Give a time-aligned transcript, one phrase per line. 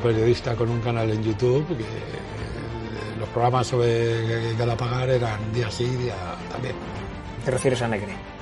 [0.00, 6.14] periodista con un canal en YouTube que los programas sobre Galapagar eran día sí, día
[6.50, 6.74] también.
[7.44, 8.39] ¿Te refieres a Negre?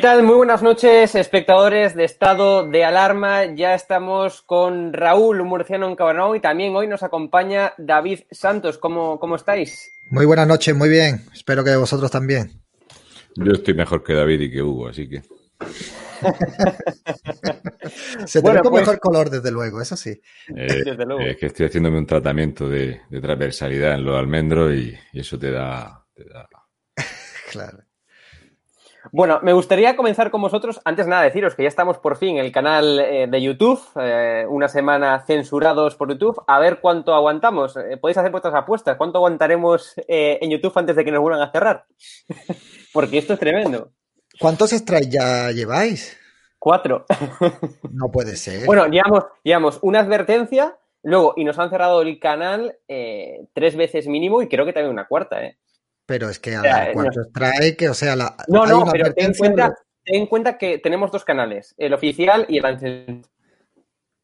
[0.00, 0.22] Tal?
[0.22, 3.54] Muy buenas noches, espectadores de Estado de Alarma.
[3.54, 8.78] Ya estamos con Raúl, un murciano en Cabanao, y también hoy nos acompaña David Santos.
[8.78, 9.92] ¿Cómo, ¿Cómo estáis?
[10.08, 11.26] Muy buenas noches, muy bien.
[11.34, 12.62] Espero que vosotros también.
[13.36, 15.20] Yo estoy mejor que David y que Hugo, así que.
[18.26, 20.18] Se te ve con pues- mejor color, desde luego, eso sí.
[20.48, 20.48] Eh,
[20.84, 21.20] desde luego.
[21.20, 25.50] Es que estoy haciéndome un tratamiento de, transversalidad en los almendros y, y eso te
[25.50, 26.06] da...
[26.14, 26.48] Te da...
[27.52, 27.89] claro.
[29.12, 30.80] Bueno, me gustaría comenzar con vosotros.
[30.84, 34.46] Antes nada, deciros que ya estamos por fin en el canal eh, de YouTube, eh,
[34.48, 36.40] una semana censurados por YouTube.
[36.46, 37.76] A ver cuánto aguantamos.
[37.76, 38.96] Eh, podéis hacer vuestras apuestas.
[38.96, 41.86] ¿Cuánto aguantaremos en YouTube antes de que nos vuelvan a cerrar?
[42.92, 43.90] Porque esto es tremendo.
[44.38, 46.16] ¿Cuántos strikes ya lleváis?
[46.58, 47.04] Cuatro.
[47.92, 48.64] no puede ser.
[48.64, 54.40] Bueno, llevamos, llevamos una advertencia, luego, y nos han cerrado el canal tres veces mínimo
[54.40, 55.58] y creo que también una cuarta, ¿eh?
[56.10, 57.76] Pero es que a ver, ¿cuántos trae?
[57.76, 59.72] Que, o sea, la, no, no, pero ten en, cuenta,
[60.04, 63.22] ten en cuenta que tenemos dos canales, el oficial y el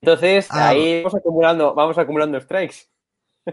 [0.01, 2.89] Entonces, ah, ahí vamos acumulando, vamos acumulando strikes.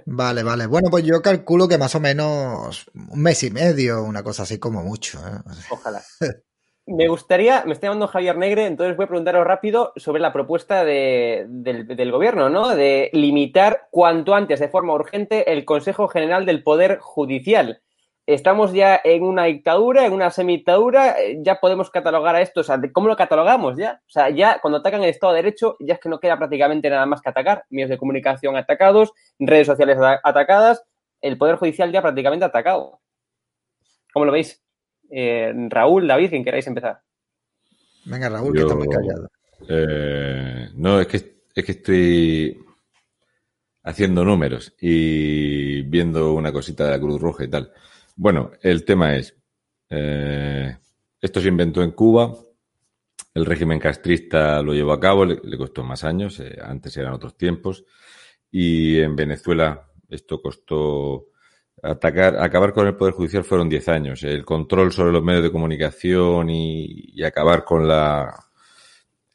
[0.07, 0.66] Vale, vale.
[0.66, 4.57] Bueno, pues yo calculo que más o menos un mes y medio, una cosa así
[4.57, 5.19] como mucho.
[5.19, 5.53] ¿eh?
[5.69, 6.01] Ojalá.
[6.85, 10.83] Me gustaría, me está llamando Javier Negre, entonces voy a preguntaros rápido sobre la propuesta
[10.83, 12.75] de, del, del, gobierno, ¿no?
[12.75, 17.81] De limitar cuanto antes, de forma urgente, el Consejo General del Poder Judicial
[18.25, 22.63] estamos ya en una dictadura, en una semidictadura, eh, ya podemos catalogar a esto, o
[22.63, 24.01] sea, ¿cómo lo catalogamos ya?
[24.07, 26.89] O sea, ya cuando atacan el Estado de Derecho, ya es que no queda prácticamente
[26.89, 27.66] nada más que atacar.
[27.69, 30.83] Medios de comunicación atacados, redes sociales atacadas,
[31.22, 33.00] el Poder Judicial ya prácticamente atacado.
[34.13, 34.62] ¿Cómo lo veis?
[35.09, 37.01] Eh, Raúl, David, quien queráis empezar.
[38.06, 39.29] Venga, Raúl, que está muy callado.
[39.69, 41.17] Eh, no, es que,
[41.56, 42.59] es que estoy
[43.83, 47.72] haciendo números y viendo una cosita de la Cruz Roja y tal.
[48.16, 49.35] Bueno, el tema es,
[49.90, 50.78] eh,
[51.19, 52.34] esto se inventó en Cuba,
[53.34, 57.35] el régimen castrista lo llevó a cabo, le, costó más años, eh, antes eran otros
[57.35, 57.84] tiempos,
[58.51, 61.29] y en Venezuela esto costó
[61.81, 64.24] atacar, acabar con el Poder Judicial fueron 10 años.
[64.24, 68.33] El control sobre los medios de comunicación y, acabar con la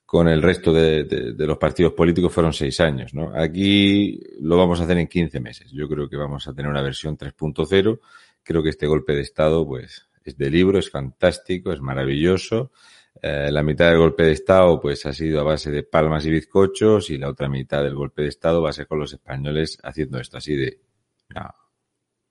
[0.06, 3.12] con el resto de, de, los partidos políticos fueron seis años.
[3.12, 3.30] ¿no?
[3.34, 5.70] Aquí lo vamos a hacer en 15 meses.
[5.70, 8.00] Yo creo que vamos a tener una versión 3.0
[8.48, 12.72] Creo que este golpe de Estado, pues, es de libro, es fantástico, es maravilloso.
[13.20, 16.30] Eh, la mitad del golpe de Estado, pues, ha sido a base de palmas y
[16.30, 19.78] bizcochos y la otra mitad del golpe de Estado va a ser con los españoles
[19.82, 20.80] haciendo esto así de,
[21.28, 21.54] no,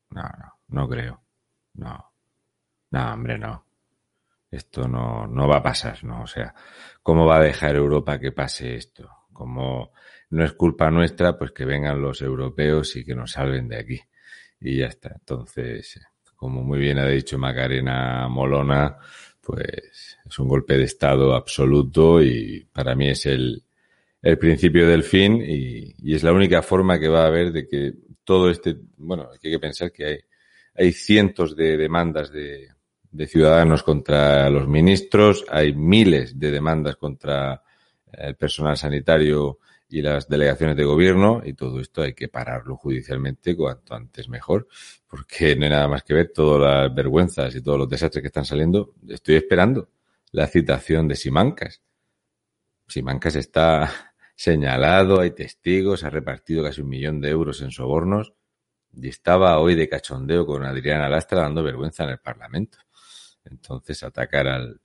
[0.10, 1.22] no, no, no creo.
[1.76, 2.12] No,
[2.90, 3.68] no, hombre, no.
[4.50, 6.24] Esto no, no va a pasar, ¿no?
[6.24, 6.56] O sea,
[7.04, 9.08] ¿cómo va a dejar Europa que pase esto?
[9.32, 9.92] Como
[10.32, 14.02] no es culpa nuestra, pues que vengan los europeos y que nos salven de aquí
[14.60, 15.14] y ya está.
[15.14, 16.00] Entonces,
[16.36, 18.98] como muy bien ha dicho Macarena Molona,
[19.42, 23.64] pues es un golpe de Estado absoluto y para mí es el,
[24.22, 27.68] el principio del fin y, y, es la única forma que va a haber de
[27.68, 27.94] que
[28.24, 30.20] todo este, bueno, hay que pensar que hay,
[30.76, 32.68] hay cientos de demandas de,
[33.12, 37.64] de ciudadanos contra los ministros, hay miles de demandas contra
[38.12, 43.56] el personal sanitario y las delegaciones de gobierno y todo esto hay que pararlo judicialmente
[43.56, 44.68] cuanto antes mejor
[45.08, 48.28] porque no hay nada más que ver todas las vergüenzas y todos los desastres que
[48.28, 48.94] están saliendo.
[49.08, 49.90] Estoy esperando
[50.32, 51.82] la citación de Simancas
[52.88, 53.92] Simancas está
[54.36, 58.34] señalado, hay testigos, ha repartido casi un millón de euros en sobornos
[58.94, 62.80] y estaba hoy de cachondeo con Adriana Lastra dando vergüenza en el Parlamento.
[63.44, 64.82] Entonces, atacar al,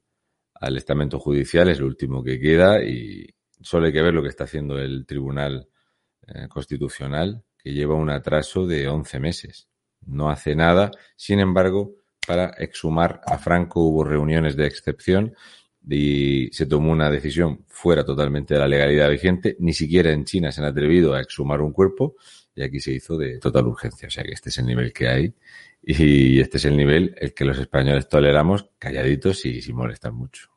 [0.54, 3.26] al estamento judicial es lo último que queda y
[3.62, 5.68] solo hay que ver lo que está haciendo el Tribunal
[6.26, 9.68] eh, Constitucional, que lleva un atraso de 11 meses.
[10.06, 11.94] No hace nada, sin embargo,
[12.26, 15.34] para exhumar a Franco hubo reuniones de excepción
[15.88, 19.56] y se tomó una decisión fuera totalmente de la legalidad vigente.
[19.58, 22.14] Ni siquiera en China se han atrevido a exhumar un cuerpo
[22.54, 24.08] y aquí se hizo de total urgencia.
[24.08, 25.34] O sea que este es el nivel que hay
[25.82, 30.51] y este es el nivel el que los españoles toleramos calladitos y sin molestar mucho.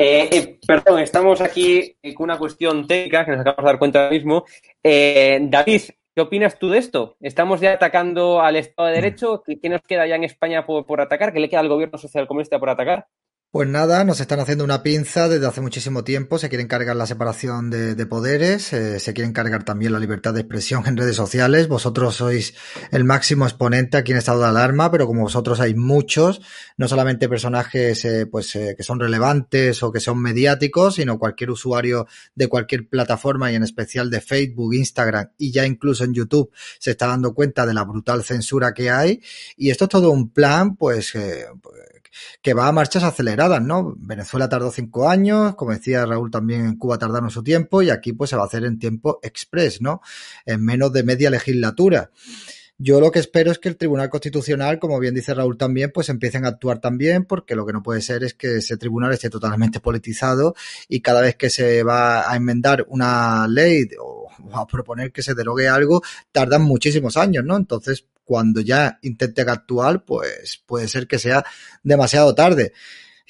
[0.00, 3.98] Eh, eh, perdón, estamos aquí con una cuestión técnica que nos acabamos de dar cuenta
[3.98, 4.44] ahora mismo.
[4.80, 5.82] Eh, David,
[6.14, 7.16] ¿qué opinas tú de esto?
[7.20, 9.42] ¿Estamos ya atacando al Estado de Derecho?
[9.44, 11.32] ¿Qué, nos queda ya en España por, por atacar?
[11.32, 13.08] ¿Qué le queda al gobierno social comunista por atacar?
[13.50, 17.06] Pues nada, nos están haciendo una pinza desde hace muchísimo tiempo, se quieren cargar la
[17.06, 21.66] separación de, poderes, eh, se quieren cargar también la libertad de expresión en redes sociales.
[21.66, 22.52] Vosotros sois
[22.90, 26.42] el máximo exponente aquí en estado de alarma, pero como vosotros hay muchos,
[26.76, 31.50] no solamente personajes eh, pues eh, que son relevantes o que son mediáticos, sino cualquier
[31.50, 36.52] usuario de cualquier plataforma y en especial de Facebook, Instagram y ya incluso en YouTube
[36.78, 39.22] se está dando cuenta de la brutal censura que hay.
[39.56, 41.14] Y esto es todo un plan, pues,
[41.62, 41.97] pues
[42.42, 43.94] que va a marchas aceleradas, ¿no?
[43.98, 48.12] Venezuela tardó cinco años, como decía Raúl también en Cuba tardaron su tiempo y aquí
[48.12, 50.00] pues se va a hacer en tiempo express, ¿no?
[50.46, 52.10] En menos de media legislatura.
[52.80, 56.08] Yo lo que espero es que el Tribunal Constitucional, como bien dice Raúl también, pues
[56.10, 59.28] empiecen a actuar también, porque lo que no puede ser es que ese tribunal esté
[59.28, 60.54] totalmente politizado
[60.86, 65.34] y cada vez que se va a enmendar una ley o a proponer que se
[65.34, 67.56] derogue algo, tardan muchísimos años, ¿no?
[67.56, 71.42] Entonces, cuando ya intenten actuar, pues puede ser que sea
[71.82, 72.74] demasiado tarde.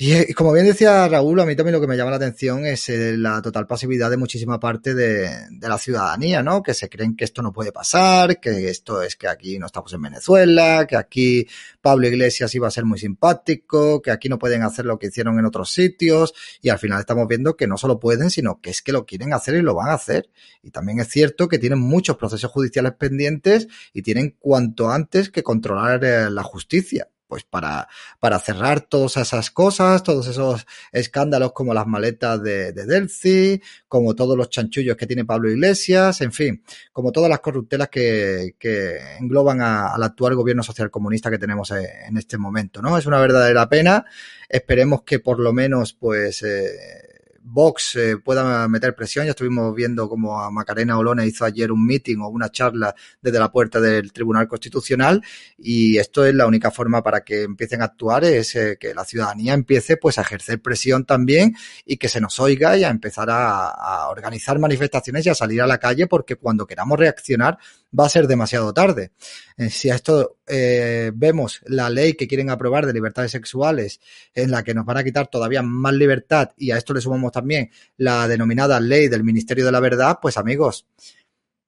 [0.01, 2.89] Y como bien decía Raúl, a mí también lo que me llama la atención es
[2.89, 5.29] eh, la total pasividad de muchísima parte de,
[5.61, 6.63] la ciudadanía, ¿no?
[6.63, 9.93] Que se creen que esto no puede pasar, que esto es que aquí no estamos
[9.93, 11.49] en Venezuela, que aquí
[11.81, 15.37] Pablo Iglesias iba a ser muy simpático, que aquí no pueden hacer lo que hicieron
[15.41, 18.83] en otros sitios y al final estamos viendo que no solo pueden, sino que es
[18.83, 20.31] que lo quieren hacer y lo van a hacer.
[20.63, 25.43] Y también es cierto que tienen muchos procesos judiciales pendientes y tienen cuanto antes que
[25.43, 27.89] controlar eh, la justicia pues para,
[28.19, 34.37] para cerrar todas esas cosas, todos esos escándalos como las maletas de, de como todos
[34.37, 39.61] los chanchullos que tiene Pablo Iglesias, en fin, como todas las corruptelas que, que engloban
[39.61, 42.97] al actual gobierno social comunista que tenemos en este momento, ¿no?
[42.97, 44.05] Es una verdadera pena.
[44.49, 47.08] Esperemos que por lo menos, pues, eh,
[47.51, 49.25] Vox eh, pueda meter presión.
[49.25, 53.39] Ya estuvimos viendo como a Macarena Olona hizo ayer un meeting o una charla desde
[53.39, 55.23] la puerta del Tribunal Constitucional
[55.57, 59.05] y esto es la única forma para que empiecen a actuar es eh, que la
[59.05, 63.29] ciudadanía empiece pues a ejercer presión también y que se nos oiga y a empezar
[63.31, 67.59] a organizar manifestaciones y a salir a la calle porque cuando queramos reaccionar
[67.99, 69.13] va a ser demasiado tarde.
[69.57, 74.01] Eh, si a esto eh, vemos la ley que quieren aprobar de libertades sexuales,
[74.35, 77.33] en la que nos van a quitar todavía más libertad, y a esto le sumamos
[77.33, 80.87] también la denominada ley del Ministerio de la Verdad, pues amigos,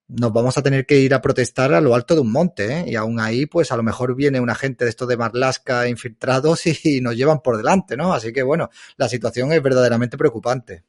[0.08, 2.84] nos vamos a tener que ir a protestar a lo alto de un monte, ¿eh?
[2.88, 6.66] y aún ahí, pues a lo mejor viene una gente de esto de Marlasca infiltrados
[6.84, 8.12] y nos llevan por delante, ¿no?
[8.12, 10.84] Así que bueno, la situación es verdaderamente preocupante.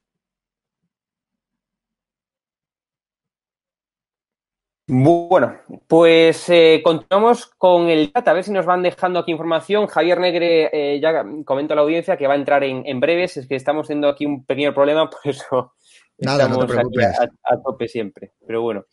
[4.94, 5.56] Bueno,
[5.88, 9.88] pues eh, continuamos con el chat, a ver si nos van dejando aquí información.
[9.88, 13.48] Javier Negre eh, ya comenta a la audiencia que va a entrar en, breves, es
[13.48, 15.76] que estamos teniendo aquí un pequeño problema, por eso
[16.18, 18.34] Nada, estamos no te a, tope siempre.
[18.46, 18.84] Pero bueno,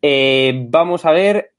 [0.00, 1.50] eh, vamos a ver,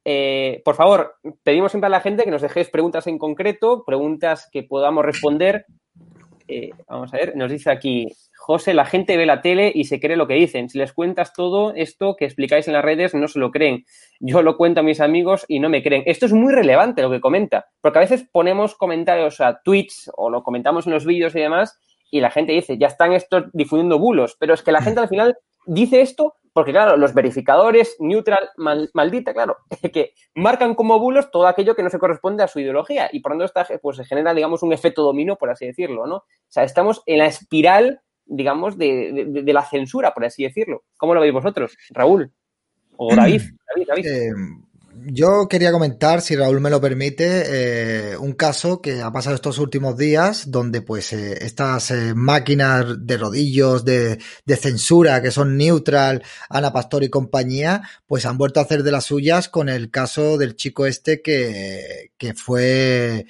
[0.65, 4.63] por favor, pedimos siempre a la gente que nos dejéis preguntas en concreto, preguntas que
[4.63, 5.67] podamos responder.
[6.87, 8.07] Vamos a ver, nos dice aquí
[8.37, 10.69] José, la gente ve la tele y se cree lo que dicen.
[10.69, 13.85] Si les cuentas todo esto que explicáis en las redes, no se lo creen.
[14.19, 16.03] Yo lo cuento a mis amigos y no me creen.
[16.05, 20.29] Esto es muy relevante lo que comenta, porque a veces ponemos comentarios a tweets o
[20.29, 21.79] lo comentamos en los vídeos y demás,
[22.11, 25.07] y la gente dice, ya están estos difundiendo bulos, pero es que la gente al
[25.07, 28.49] final dice esto porque, claro, los verificadores, neutral,
[28.93, 29.57] maldita, claro,
[29.93, 33.35] que marcan como bulos todo aquello que no se corresponde a su ideología y por
[33.35, 36.15] lo tanto pues, se genera, digamos, un efecto dominó, por así decirlo, ¿no?
[36.15, 40.83] O sea, estamos en la espiral digamos, de, de, la censura, por así decirlo.
[40.97, 42.31] ¿Cómo lo veis vosotros, Raúl?
[42.95, 43.41] O David.
[43.87, 44.31] David, eh,
[45.05, 49.59] yo quería comentar, si Raúl me lo permite, eh, un caso que ha pasado estos
[49.59, 54.19] últimos días, donde pues eh, estas eh, máquinas de rodillos de,
[54.57, 59.05] censura que son neutral, Ana Pastor y compañía, pues han vuelto a hacer de las
[59.05, 63.25] suyas con el caso del chico este que, que fue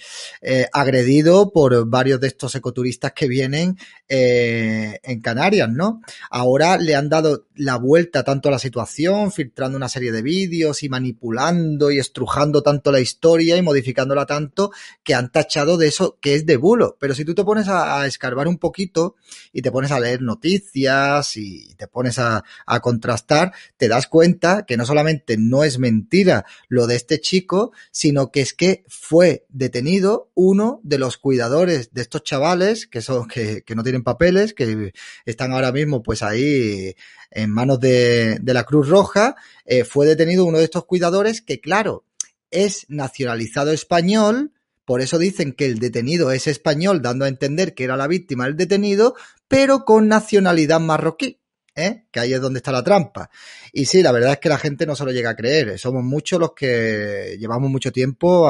[0.73, 3.77] agredido por varios de estos ecoturistas que vienen
[4.07, 6.01] en Canarias, ¿no?
[6.29, 10.83] Ahora le han dado la vuelta tanto a la situación, filtrando una serie de vídeos
[10.83, 14.71] y manipulando y estrujando tanto la historia y modificándola tanto
[15.03, 16.97] que han tachado de eso que es de bulo.
[16.99, 19.15] Pero si tú te pones a, escarbar un poquito
[19.51, 24.65] y te pones a leer noticias y te pones a, a contrastar, te das cuenta
[24.65, 29.45] que no solamente no es mentira lo de este chico, sino que es que fue
[29.49, 34.53] detenido uno de los cuidadores de estos chavales que son que, que no tienen papeles,
[34.53, 34.93] que
[35.25, 36.95] están ahora mismo pues ahí
[37.33, 39.35] en manos de, la Cruz Roja,
[39.65, 42.05] eh, fue detenido uno de estos cuidadores que, claro,
[42.51, 44.51] es nacionalizado español,
[44.85, 48.45] por eso dicen que el detenido es español, dando a entender que era la víctima
[48.45, 49.15] el detenido,
[49.47, 51.39] pero con nacionalidad marroquí.
[51.75, 52.03] ¿Eh?
[52.11, 53.31] que ahí es donde está la trampa.
[53.71, 55.79] Y sí, la verdad es que la gente no se lo llega a creer.
[55.79, 58.47] Somos muchos los que llevamos mucho tiempo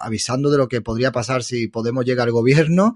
[0.00, 2.94] avisando de lo que podría pasar si Podemos llegar al gobierno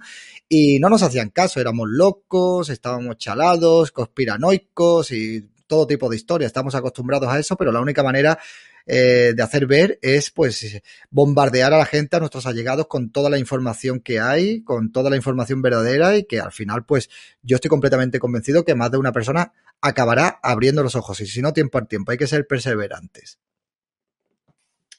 [0.49, 1.61] y no nos hacían caso.
[1.61, 6.49] Éramos locos, estábamos chalados, conspiranoicos y todo tipo de historias.
[6.49, 8.39] Estamos acostumbrados a eso, pero la única manera
[8.87, 13.31] eh, de hacer ver es pues bombardear a la gente, a nuestros allegados con toda
[13.31, 17.11] la información que hay, con toda la información verdadera y que al final pues
[17.43, 21.43] yo estoy completamente convencido que más de una persona acabará abriendo los ojos y si
[21.43, 23.39] no tiempo al tiempo, hay que ser perseverantes.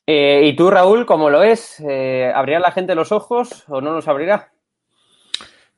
[0.06, 1.80] Eh, ¿Y tú, Raúl, cómo lo es?
[1.80, 4.52] Eh, ¿Abrirá la gente los ojos o no los abrirá?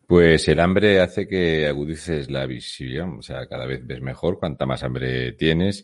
[0.08, 4.66] Pues el hambre hace que agudices la visión, o sea, cada vez ves mejor cuanta
[4.66, 5.84] más hambre tienes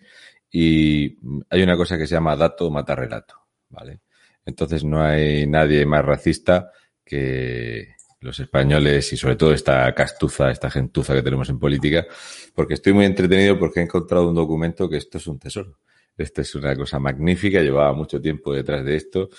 [0.51, 1.17] y
[1.49, 3.35] hay una cosa que se llama dato mata relato,
[3.69, 4.01] ¿vale?
[4.45, 6.71] Entonces no hay nadie más racista
[7.03, 12.05] que los españoles y sobre todo esta castuza, esta gentuza que tenemos en política,
[12.53, 15.79] porque estoy muy entretenido porque he encontrado un documento que esto es un tesoro.
[16.17, 19.29] Esto es una cosa magnífica, llevaba mucho tiempo detrás de esto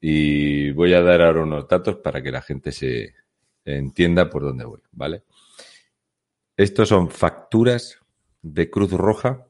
[0.00, 3.14] y voy a dar ahora unos datos para que la gente se
[3.64, 5.24] entienda por dónde voy, ¿vale?
[6.56, 7.98] Estos son facturas
[8.42, 9.47] de Cruz Roja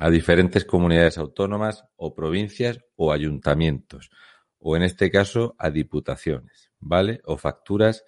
[0.00, 4.10] a diferentes comunidades autónomas o provincias o ayuntamientos,
[4.58, 7.20] o en este caso a diputaciones, ¿vale?
[7.24, 8.04] O facturas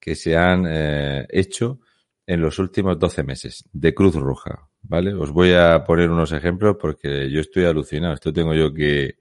[0.00, 1.80] que se han eh, hecho
[2.26, 5.14] en los últimos 12 meses de Cruz Roja, ¿vale?
[5.14, 8.14] Os voy a poner unos ejemplos porque yo estoy alucinado.
[8.14, 9.16] Esto tengo yo que,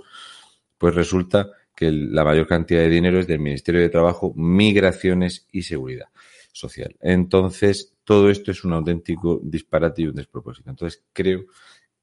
[0.78, 5.62] pues resulta que la mayor cantidad de dinero es del Ministerio de Trabajo, Migraciones y
[5.62, 6.08] Seguridad
[6.52, 6.96] Social.
[7.00, 10.70] Entonces, todo esto es un auténtico disparate y un despropósito.
[10.70, 11.46] Entonces, creo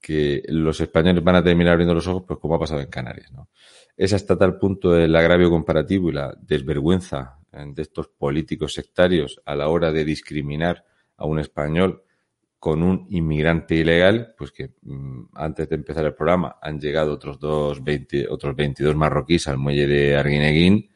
[0.01, 3.31] que los españoles van a terminar abriendo los ojos, pues como ha pasado en Canarias.
[3.31, 3.49] ¿no?
[3.95, 9.55] Es hasta tal punto el agravio comparativo y la desvergüenza de estos políticos sectarios a
[9.55, 10.85] la hora de discriminar
[11.17, 12.03] a un español
[12.57, 17.39] con un inmigrante ilegal, pues que mm, antes de empezar el programa han llegado otros
[17.39, 20.90] dos, 20, otros 22 marroquíes al muelle de Arguineguín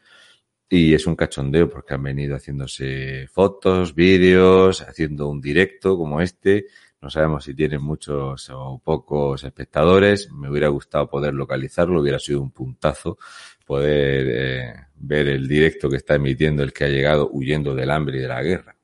[0.70, 6.66] y es un cachondeo porque han venido haciéndose fotos, vídeos, haciendo un directo como este.
[7.02, 10.32] No sabemos si tienen muchos o pocos espectadores.
[10.32, 13.18] Me hubiera gustado poder localizarlo, hubiera sido un puntazo
[13.66, 18.18] poder eh, ver el directo que está emitiendo el que ha llegado huyendo del hambre
[18.18, 18.76] y de la guerra.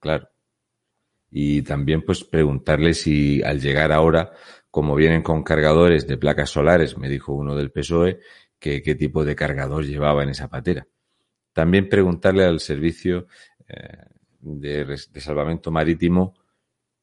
[0.00, 0.28] Claro
[1.30, 4.32] y también pues preguntarle si al llegar ahora,
[4.70, 8.20] como vienen con cargadores de placas solares, me dijo uno del PSOE,
[8.58, 10.86] que qué tipo de cargador llevaba en esa patera.
[11.52, 13.26] También preguntarle al servicio
[13.68, 14.04] eh,
[14.40, 16.34] de, de salvamento marítimo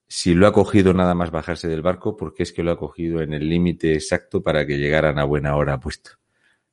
[0.07, 3.21] si lo ha cogido nada más bajarse del barco, porque es que lo ha cogido
[3.21, 6.11] en el límite exacto para que llegaran a buena hora puesto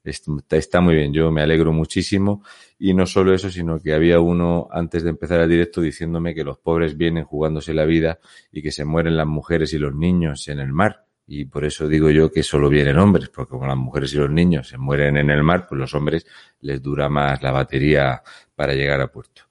[0.04, 2.42] está muy bien, yo me alegro muchísimo
[2.78, 6.44] y no solo eso, sino que había uno antes de empezar el directo diciéndome que
[6.44, 8.18] los pobres vienen jugándose la vida
[8.50, 11.06] y que se mueren las mujeres y los niños en el mar.
[11.34, 14.30] Y por eso digo yo que solo vienen hombres, porque como las mujeres y los
[14.30, 16.26] niños se mueren en el mar, pues los hombres
[16.60, 18.22] les dura más la batería
[18.54, 19.44] para llegar a puerto.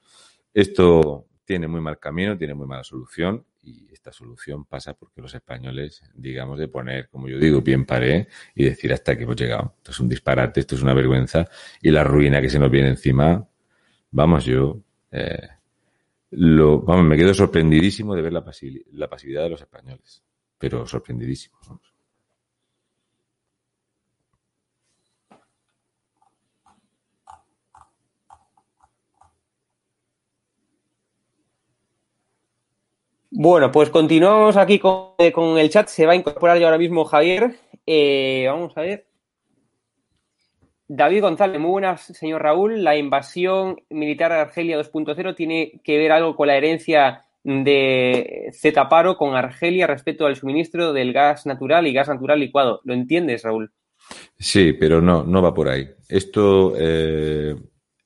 [0.54, 5.34] Esto tiene muy mal camino, tiene muy mala solución y esta solución pasa porque los
[5.34, 9.74] españoles, digamos, de poner, como yo digo, bien paré y decir hasta que hemos llegado.
[9.78, 11.50] Esto es un disparate, esto es una vergüenza
[11.82, 13.44] y la ruina que se nos viene encima,
[14.12, 15.48] vamos, yo, eh,
[16.30, 18.46] lo, vamos, me quedo sorprendidísimo de ver la,
[18.92, 20.24] la pasividad de los españoles,
[20.62, 21.58] pero sorprendidísimo.
[33.32, 35.88] Bueno, pues continuamos aquí con, el chat.
[35.88, 37.56] Se va a incorporar ya ahora mismo Javier.
[37.88, 39.08] Eh, vamos a ver.
[40.88, 42.84] David González, muy buenas, señor Raúl.
[42.84, 48.90] La invasión militar de Argelia 2.0 tiene que ver algo con la herencia de Z
[48.90, 52.82] Paro con Argelia respecto al suministro del gas natural y gas natural licuado.
[52.84, 53.72] ¿Lo entiendes, Raúl?
[54.38, 55.90] Sí, pero no, no va por ahí.
[56.08, 57.56] Esto, eh,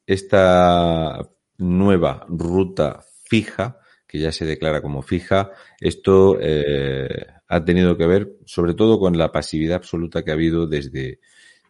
[0.05, 1.19] esta
[1.57, 5.51] nueva ruta fija que ya se declara como fija.
[5.79, 10.67] Esto eh, ha tenido que ver sobre todo con la pasividad absoluta que ha habido
[10.67, 11.19] desde...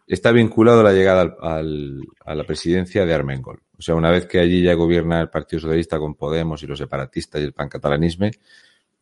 [0.06, 3.60] Está vinculado a la llegada al, a la presidencia de Armengol.
[3.78, 6.78] O sea, una vez que allí ya gobierna el Partido Socialista con Podemos y los
[6.78, 8.30] separatistas y el pancatalanismo,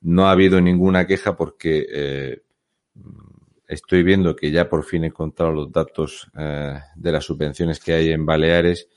[0.01, 2.43] no ha habido ninguna queja porque eh,
[3.69, 7.95] estoy viendo que ya por fin he encontrado los datos eh, de las subvenciones que
[7.95, 8.89] hay en Baleares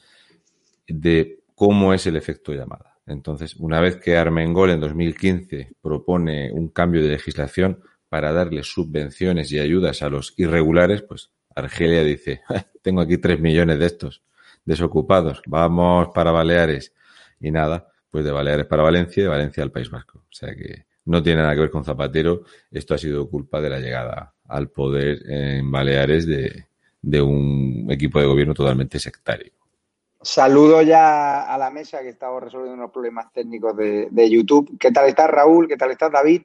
[0.88, 2.98] de cómo es el efecto llamada.
[3.06, 9.52] Entonces, una vez que Armengol en 2015 propone un cambio de legislación para darle subvenciones
[9.52, 12.42] y ayudas a los irregulares, pues Argelia dice,
[12.82, 14.24] tengo aquí tres millones de estos
[14.68, 16.94] desocupados, vamos para Baleares.
[17.40, 20.20] Y nada, pues de Baleares para Valencia y de Valencia al País Vasco.
[20.20, 23.70] O sea que no tiene nada que ver con Zapatero, esto ha sido culpa de
[23.70, 26.66] la llegada al poder en Baleares de,
[27.02, 29.54] de un equipo de gobierno totalmente sectario.
[30.22, 34.78] Saludo ya a la mesa que estamos resolviendo unos problemas técnicos de, YouTube.
[34.78, 35.68] ¿Qué tal estás, Raúl?
[35.68, 36.42] ¿Qué tal estás, David?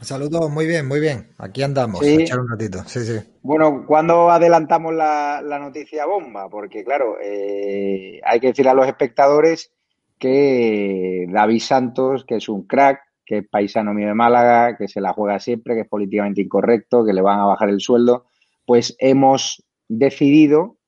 [0.00, 1.28] Saludos, muy bien, muy bien.
[1.38, 2.22] Aquí andamos, ¿Sí?
[2.22, 2.82] echar un ratito.
[2.86, 3.18] Sí, sí.
[3.42, 6.48] Bueno, ¿cuándo adelantamos la, noticia bomba?
[6.48, 9.72] Porque, claro, eh, hay que decir a los espectadores
[10.18, 15.00] que David Santos, que es un crack, que es paisano mío de Málaga, que se
[15.00, 18.26] la juega siempre, que es políticamente incorrecto, que le van a bajar el sueldo,
[18.66, 20.78] pues hemos decidido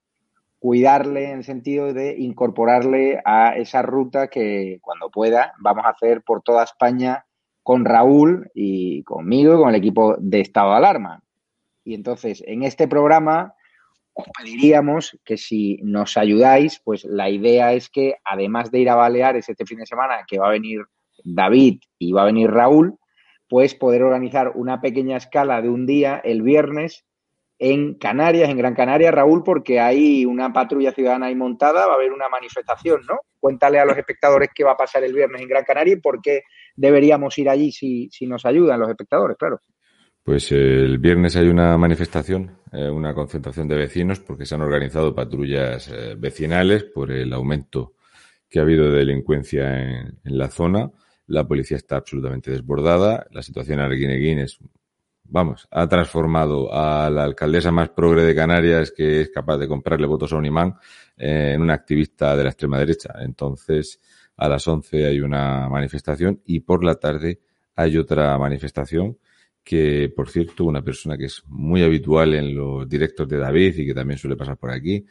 [0.58, 6.22] cuidarle en el sentido de incorporarle a esa ruta que cuando pueda vamos a hacer
[6.22, 7.26] por toda España
[7.62, 11.22] con Raúl y conmigo y con el equipo de estado de alarma.
[11.84, 13.54] Y entonces, en este programa
[14.14, 18.94] os pediríamos que si nos ayudáis, pues la idea es que además de ir a
[18.94, 20.82] Baleares este fin de semana, que va a venir
[21.24, 22.98] David y va a venir Raúl,
[23.48, 27.04] pues poder organizar una pequeña escala de un día el viernes
[27.64, 31.94] en Canarias, en Gran Canaria, Raúl, porque hay una patrulla ciudadana ahí montada, va a
[31.94, 33.20] haber una manifestación, ¿no?
[33.38, 36.20] Cuéntale a los espectadores qué va a pasar el viernes en Gran Canaria y por
[36.20, 36.42] qué
[36.74, 39.60] deberíamos ir allí si, si nos ayudan los espectadores, claro.
[40.24, 45.14] Pues el viernes hay una manifestación, eh, una concentración de vecinos, porque se han organizado
[45.14, 47.94] patrullas eh, vecinales por el aumento
[48.50, 50.90] que ha habido de delincuencia en, la zona.
[51.28, 53.24] La policía está absolutamente desbordada.
[53.30, 54.58] La situación en Arguineguín es
[55.32, 60.06] vamos, ha transformado a la alcaldesa más progre de Canarias, que es capaz de comprarle
[60.06, 60.74] votos a un imán,
[61.16, 63.14] eh, en una activista de la extrema derecha.
[63.20, 63.98] Entonces,
[64.36, 67.40] a las 11 hay una manifestación y por la tarde
[67.74, 69.16] hay otra manifestación
[69.64, 73.86] que, por cierto, una persona que es muy habitual en los directos de David y
[73.86, 75.02] que también suele pasar por aquí,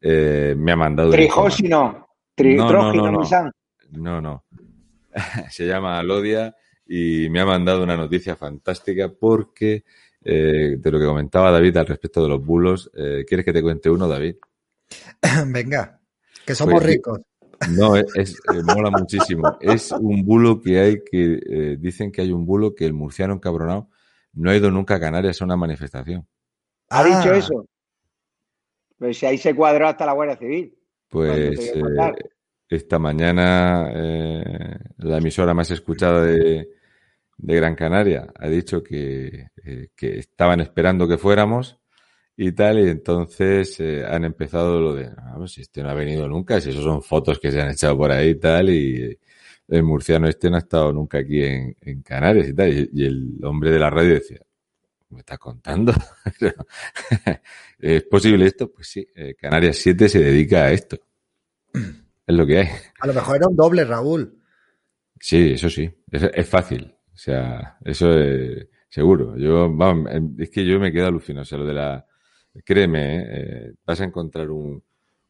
[0.00, 1.12] eh, me ha mandado...
[1.12, 2.08] Trijósino.
[2.38, 3.50] no, no, no,
[3.92, 4.44] no, no.
[5.48, 6.54] Se llama Lodia
[6.92, 9.84] y me ha mandado una noticia fantástica porque
[10.24, 13.62] eh, de lo que comentaba David al respecto de los bulos, eh, ¿quieres que te
[13.62, 14.36] cuente uno, David?
[15.46, 16.00] Venga,
[16.44, 17.20] que somos Pues, ricos.
[17.62, 19.56] No, es, es- eh, mola muchísimo.
[19.60, 23.34] Es un bulo que hay que, eh, dicen que hay un bulo que el murciano
[23.34, 23.88] encabronado
[24.32, 26.26] no ha ido nunca a Canarias a una manifestación.
[26.88, 27.66] ¿Ha Ah, dicho eso?
[28.98, 30.76] Pues si ahí se cuadró hasta la Guardia Civil.
[31.08, 32.12] Pues eh,
[32.68, 36.68] esta mañana eh, la emisora más escuchada de,
[37.42, 41.78] de Gran Canaria ha dicho que, eh, que estaban esperando que fuéramos
[42.36, 45.94] y tal, y entonces eh, han empezado lo de, "Ah, pues si este no ha
[45.94, 49.18] venido nunca, si eso son fotos que se han echado por ahí y tal, y
[49.68, 53.04] el murciano este no ha estado nunca aquí en, en Canarias y tal, y, y
[53.06, 54.40] el hombre de la radio decía,
[55.10, 55.92] ¿me estás contando?
[57.78, 58.70] ¿Es posible esto?
[58.72, 60.98] Pues sí, eh, Canarias 7 se dedica a esto.
[62.26, 62.68] Es lo que hay.
[63.00, 64.38] A lo mejor era un doble, Raúl.
[65.18, 66.94] Sí, eso sí, es, es fácil.
[67.20, 69.36] O sea, eso es seguro.
[69.36, 71.42] Yo, vamos, em, es que yo me quedo alucinado.
[71.42, 72.06] O sea, lo de la,
[72.64, 74.82] créeme, eh, eh, vas a encontrar un,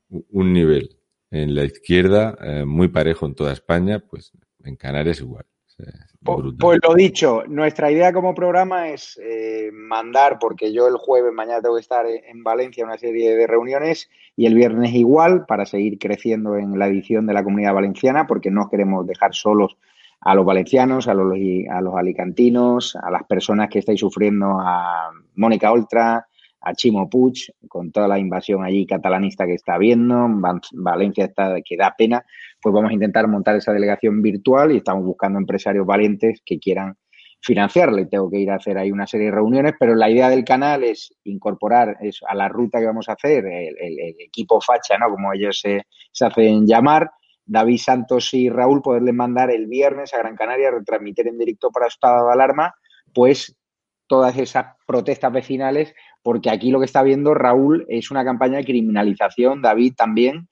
[0.08, 0.96] un nivel
[1.32, 4.30] en la izquierda eh, muy parejo en toda España, pues
[4.62, 5.44] en Canarias igual.
[5.66, 10.72] O sea, es Pues, pues lo dicho, nuestra idea como programa es eh, mandar, porque
[10.72, 14.54] yo el jueves, mañana tengo que estar en Valencia, una serie de reuniones y el
[14.54, 19.04] viernes igual para seguir creciendo en la edición de la comunidad valenciana, porque no queremos
[19.08, 19.76] dejar solos
[20.22, 21.32] a los valencianos, a los,
[21.70, 26.26] a los alicantinos, a las personas que estáis sufriendo, a Mónica Oltra,
[26.62, 30.28] a Chimo Puig, con toda la invasión allí catalanista que está habiendo,
[30.72, 32.22] Valencia está que da pena,
[32.60, 36.96] pues vamos a intentar montar esa delegación virtual y estamos buscando empresarios valientes que quieran
[37.42, 40.28] financiarla y tengo que ir a hacer ahí una serie de reuniones, pero la idea
[40.28, 44.60] del canal es incorporar eso a la ruta que vamos a hacer, el- el equipo
[44.60, 45.08] facha, ¿no?
[45.08, 47.10] Como ellos se, se hacen llamar,
[47.50, 51.88] David Santos y Raúl poderles mandar el viernes a Gran Canaria, retransmitir en directo para
[51.88, 52.74] estado de alarma,
[53.12, 53.56] pues
[54.06, 58.64] todas esas protestas vecinales, porque aquí lo que está viendo Raúl es una campaña de
[58.64, 60.48] criminalización, David también,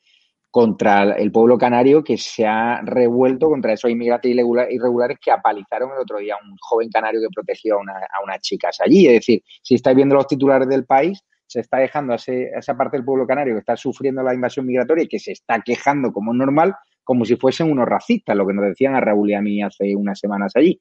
[0.50, 5.90] contra el pueblo canario que se ha revuelto contra esos inmigrantes irregula- irregulares que apalizaron
[5.92, 9.06] el otro día a un joven canario que protegió a, una, a unas chicas allí.
[9.06, 12.58] Es decir, si estáis viendo los titulares del país, se está dejando a, ese- a
[12.61, 15.61] esa parte del pueblo canario que está sufriendo la invasión migratoria y que se está
[15.61, 16.74] quejando como normal,
[17.08, 19.96] como si fuesen unos racistas, lo que nos decían a Raúl y a mí hace
[19.96, 20.78] unas semanas allí.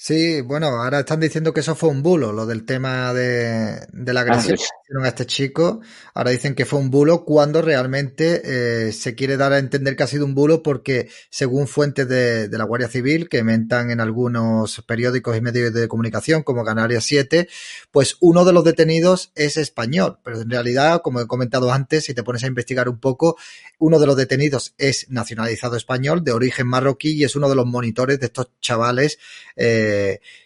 [0.00, 4.12] Sí, bueno, ahora están diciendo que eso fue un bulo, lo del tema de, de
[4.12, 4.62] la agresión sí.
[4.62, 5.80] que hicieron a este chico.
[6.14, 10.04] Ahora dicen que fue un bulo cuando realmente eh, se quiere dar a entender que
[10.04, 14.00] ha sido un bulo porque, según fuentes de, de la Guardia Civil que mentan en
[14.00, 17.48] algunos periódicos y medios de comunicación como Canarias 7,
[17.90, 20.20] pues uno de los detenidos es español.
[20.22, 23.36] Pero en realidad, como he comentado antes, si te pones a investigar un poco,
[23.78, 27.66] uno de los detenidos es nacionalizado español, de origen marroquí, y es uno de los
[27.66, 29.18] monitores de estos chavales
[29.56, 29.87] eh,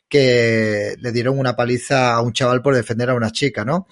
[0.09, 3.87] que le dieron una paliza a un chaval por defender a una chica, ¿no?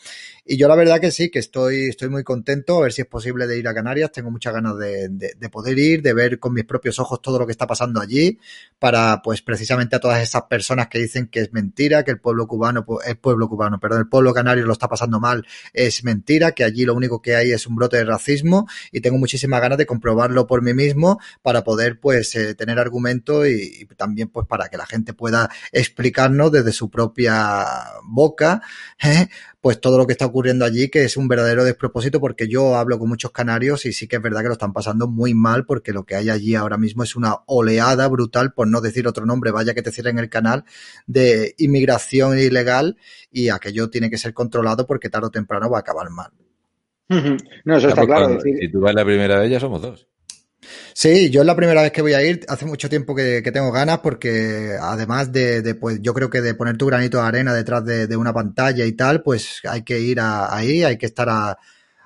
[0.45, 3.07] Y yo la verdad que sí, que estoy, estoy muy contento, a ver si es
[3.07, 6.39] posible de ir a Canarias, tengo muchas ganas de, de, de poder ir, de ver
[6.39, 8.39] con mis propios ojos todo lo que está pasando allí,
[8.79, 12.47] para pues precisamente a todas esas personas que dicen que es mentira, que el pueblo
[12.47, 16.65] cubano, el pueblo cubano, perdón, el pueblo canario lo está pasando mal, es mentira, que
[16.65, 19.87] allí lo único que hay es un brote de racismo y tengo muchísimas ganas de
[19.87, 24.69] comprobarlo por mí mismo para poder pues eh, tener argumento y, y también pues para
[24.69, 27.67] que la gente pueda explicarnos desde su propia
[28.05, 28.63] boca
[29.03, 29.29] ¿eh?
[29.61, 32.99] Pues todo lo que está ocurriendo allí, que es un verdadero despropósito, porque yo hablo
[32.99, 35.93] con muchos canarios y sí que es verdad que lo están pasando muy mal, porque
[35.93, 39.51] lo que hay allí ahora mismo es una oleada brutal, por no decir otro nombre,
[39.51, 40.65] vaya que te cierren el canal,
[41.07, 42.97] de inmigración ilegal
[43.31, 46.31] y aquello tiene que ser controlado porque tarde o temprano va a acabar mal.
[47.65, 48.29] No, eso está claro.
[48.29, 50.07] decir, Si tú vas la primera vez, ya somos dos.
[50.95, 53.73] Sí, yo es la primera vez que voy a ir, hace mucho tiempo que, tengo
[53.73, 57.55] ganas porque además de, de, pues yo creo que de poner tu granito de arena
[57.55, 61.07] detrás de, de una pantalla y tal, pues hay que ir a- ahí, hay que
[61.07, 61.59] estar a,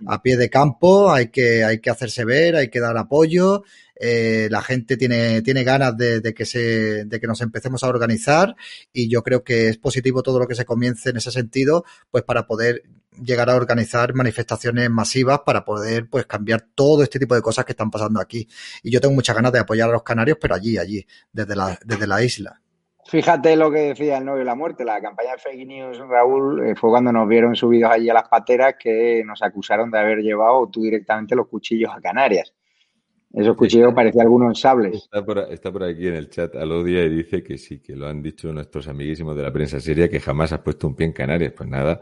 [0.07, 3.63] a pie de campo, hay que, hay que hacerse ver, hay que dar apoyo,
[3.97, 7.89] eh, la gente tiene, tiene ganas de, de que se, de que nos empecemos a
[7.89, 8.57] organizar
[8.93, 12.25] y yo creo que es positivo todo lo que se comience en ese sentido, pues
[12.25, 12.83] para poder
[13.23, 17.73] llegar a organizar manifestaciones masivas para poder pues cambiar todo este tipo de cosas que
[17.73, 18.49] están pasando aquí.
[18.83, 21.79] Y yo tengo muchas ganas de apoyar a los canarios, pero allí, allí, desde la,
[21.85, 22.61] desde la isla.
[23.07, 26.67] Fíjate lo que decía el novio de la muerte, la campaña de fake news, Raúl,
[26.67, 30.19] eh, fue cuando nos vieron subidos allí a las pateras que nos acusaron de haber
[30.19, 32.55] llevado tú directamente los cuchillos a Canarias.
[33.35, 34.95] Esos cuchillos parecían algunos sables.
[34.95, 38.07] Está por, está por aquí en el chat Alodia y dice que sí, que lo
[38.07, 41.13] han dicho nuestros amiguísimos de la prensa seria, que jamás has puesto un pie en
[41.13, 41.53] Canarias.
[41.55, 42.01] Pues nada,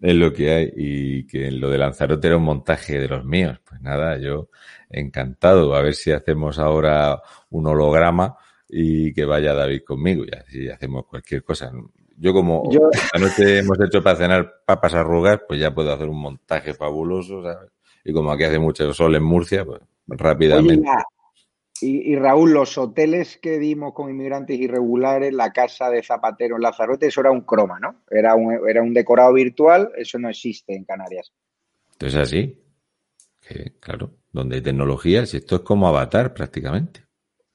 [0.00, 0.72] es lo que hay.
[0.74, 3.60] Y que lo de Lanzarote era un montaje de los míos.
[3.68, 4.48] Pues nada, yo
[4.88, 5.74] encantado.
[5.74, 8.38] A ver si hacemos ahora un holograma
[8.74, 11.70] y que vaya David conmigo y así hacemos cualquier cosa.
[12.16, 12.62] Yo como
[13.12, 17.70] anoche hemos hecho para cenar papas arrugas, pues ya puedo hacer un montaje fabuloso, ¿sabes?
[18.02, 20.88] Y como aquí hace mucho sol en Murcia, pues rápidamente.
[21.82, 27.08] y, Raúl, los hoteles que dimos con inmigrantes irregulares, la casa de Zapatero en Lazarote,
[27.08, 28.02] eso era un croma, ¿no?
[28.10, 31.30] Era un, era un decorado virtual, eso no existe en Canarias.
[31.92, 32.58] Entonces así,
[33.46, 37.01] que claro, donde hay tecnologías, esto es como avatar prácticamente.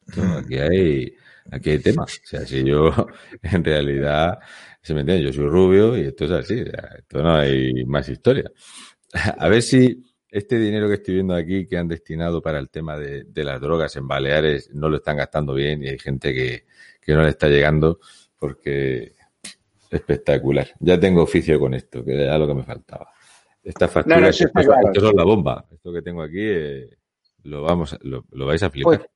[0.38, 1.16] aquí hay
[1.52, 2.20] aquí hay temas.
[2.24, 2.92] O sea, si yo
[3.42, 4.40] en realidad,
[4.82, 6.64] se me entiende, yo soy rubio y esto es así,
[6.98, 8.52] esto no hay más historia.
[9.38, 12.98] A ver si este dinero que estoy viendo aquí que han destinado para el tema
[12.98, 16.66] de, las drogas en Baleares no lo están gastando bien y hay gente que,
[17.14, 18.00] no le está llegando
[18.38, 19.14] porque
[19.90, 20.68] espectacular.
[20.80, 23.10] Ya tengo oficio con esto, que era lo que me faltaba.
[23.64, 24.50] Esta factura, esto,
[24.94, 25.66] es la bomba.
[25.72, 26.90] Esto que tengo aquí eh,
[27.44, 28.98] lo vamos, lo, vais a flipar.
[28.98, 29.10] Pues,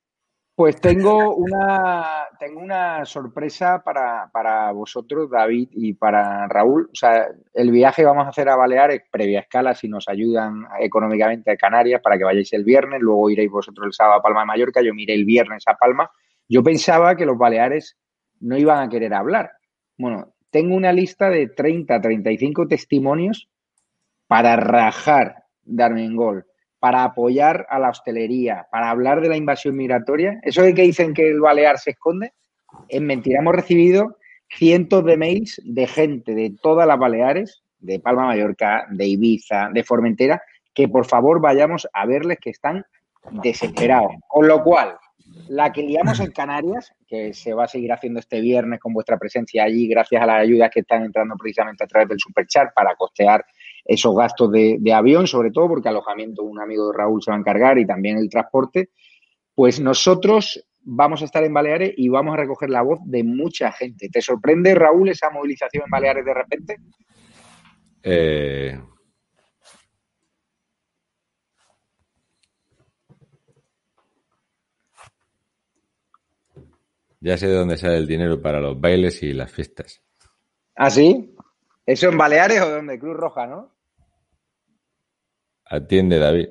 [0.61, 6.83] pues tengo una, tengo una sorpresa para, para, vosotros, David, y para Raúl.
[6.83, 11.49] O sea, el viaje vamos a hacer a Baleares previa escala si nos ayudan económicamente
[11.49, 14.45] a Canarias para que vayáis el viernes, luego iréis vosotros el sábado a Palma de
[14.45, 16.11] Mallorca, yo miré el viernes a Palma.
[16.47, 17.97] Yo pensaba que los Baleares
[18.39, 19.53] no iban a querer hablar.
[19.97, 23.49] Bueno, tengo una lista de 30, 35 testimonios
[24.27, 26.45] para rajar Gol
[26.81, 30.39] para apoyar a la hostelería, para hablar de la invasión migratoria.
[30.41, 32.33] Eso de que dicen que el Balear se esconde,
[32.89, 33.39] es mentira.
[33.39, 34.17] Hemos recibido
[34.49, 39.83] cientos de mails de gente de todas las Baleares, de Palma Mallorca, de Ibiza, de
[39.83, 40.41] Formentera,
[40.73, 42.83] que por favor vayamos a verles que están
[43.43, 44.13] desesperados.
[44.27, 44.97] Con lo cual,
[45.49, 49.19] la que liamos en Canarias, que se va a seguir haciendo este viernes con vuestra
[49.19, 52.95] presencia allí, gracias a las ayudas que están entrando precisamente a través del Superchat para
[52.95, 53.45] costear
[53.85, 57.39] esos gastos de, avión, sobre todo porque alojamiento un amigo de Raúl se va a
[57.39, 58.89] encargar y también el transporte,
[59.55, 63.71] pues nosotros vamos a estar en Baleares y vamos a recoger la voz de mucha
[63.71, 64.09] gente.
[64.09, 66.77] ¿Te sorprende, Raúl, esa movilización en Baleares de repente?
[68.03, 68.79] Eh...
[77.23, 80.01] Ya sé de dónde sale el dinero para los bailes y las fiestas.
[80.75, 81.35] ¿Ah, sí?
[81.85, 82.99] ¿Eso en Baleares o donde?
[82.99, 83.71] Cruz Roja, ¿no?
[85.65, 86.49] Atiende, David.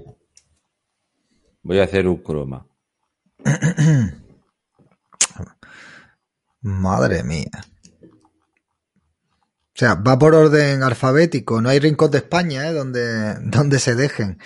[1.63, 2.67] Voy a hacer un croma.
[6.63, 7.51] Madre mía.
[8.03, 11.61] O sea, va por orden alfabético.
[11.61, 12.73] No hay rincón de España, ¿eh?
[12.73, 14.39] Donde, donde se dejen.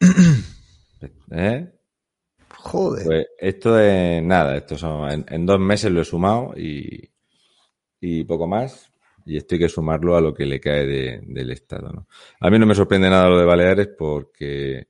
[1.30, 1.72] ¿Eh?
[2.56, 3.04] Joder.
[3.06, 4.56] Pues esto es nada.
[4.56, 7.12] Esto son, en, dos meses lo he sumado y,
[8.00, 8.89] y poco más
[9.30, 11.92] y esto hay que sumarlo a lo que le cae del Estado.
[11.92, 12.08] ¿no?
[12.40, 14.88] A mí no me sorprende nada lo de Baleares porque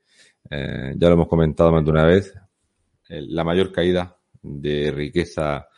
[0.48, 2.32] eh, ya lo hemos comentado más de una vez,
[3.08, 5.68] la mayor caída de riqueza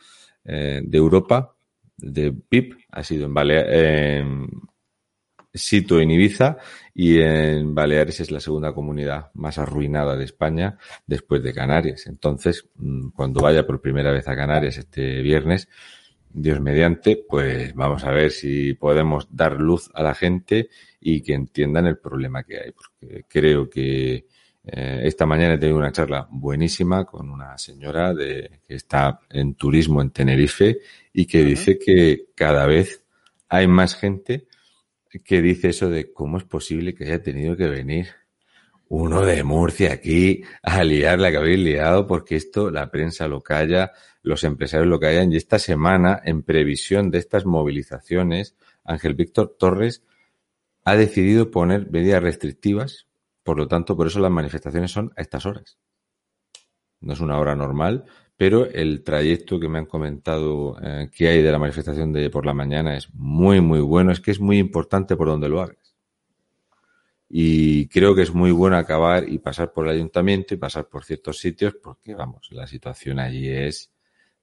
[0.45, 1.53] eh, de Europa,
[1.97, 4.25] de PIB, ha sido en Baleares,
[5.53, 6.57] Sito en Ibiza
[6.95, 12.07] y en Baleares es la segunda comunidad más arruinada de España después de Canarias.
[12.07, 15.67] Entonces, mm, cuando vaya por primera vez a Canarias este viernes,
[16.33, 20.69] Dios mediante, pues vamos a ver si podemos dar luz a la gente
[20.99, 24.25] y que entiendan el problema que hay, porque creo que
[24.65, 29.55] eh, esta mañana he tenido una charla buenísima con una señora de, que está en
[29.55, 30.79] turismo en Tenerife
[31.11, 33.03] y que dice que cada vez
[33.49, 34.47] hay más gente
[35.23, 38.07] que dice eso de cómo es posible que haya tenido que venir
[38.87, 43.41] uno de Murcia aquí a liar la que habéis liado porque esto la prensa lo
[43.41, 43.91] calla,
[44.23, 50.03] los empresarios lo callan y esta semana, en previsión de estas movilizaciones, Ángel Víctor Torres
[50.85, 53.07] ha decidido poner medidas restrictivas,
[53.43, 55.77] por lo tanto, por eso las manifestaciones son a estas horas.
[57.01, 58.05] No es una hora normal,
[58.37, 62.45] pero el trayecto que me han comentado eh, que hay de la manifestación de por
[62.45, 64.11] la mañana es muy, muy bueno.
[64.11, 65.95] Es que es muy importante por donde lo hagas.
[67.29, 71.03] Y creo que es muy bueno acabar y pasar por el ayuntamiento y pasar por
[71.03, 73.92] ciertos sitios porque, vamos, la situación allí es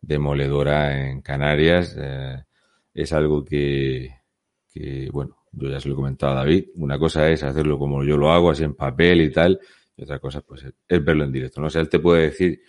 [0.00, 1.96] demoledora en Canarias.
[1.98, 2.44] Eh,
[2.94, 4.10] es algo que,
[4.72, 6.66] que, bueno, yo ya se lo he comentado a David.
[6.76, 9.60] Una cosa es hacerlo como yo lo hago, así en papel y tal.
[9.96, 11.60] Y otra cosa, pues, es verlo en directo.
[11.60, 11.66] ¿no?
[11.66, 12.62] O sea, él te puede decir,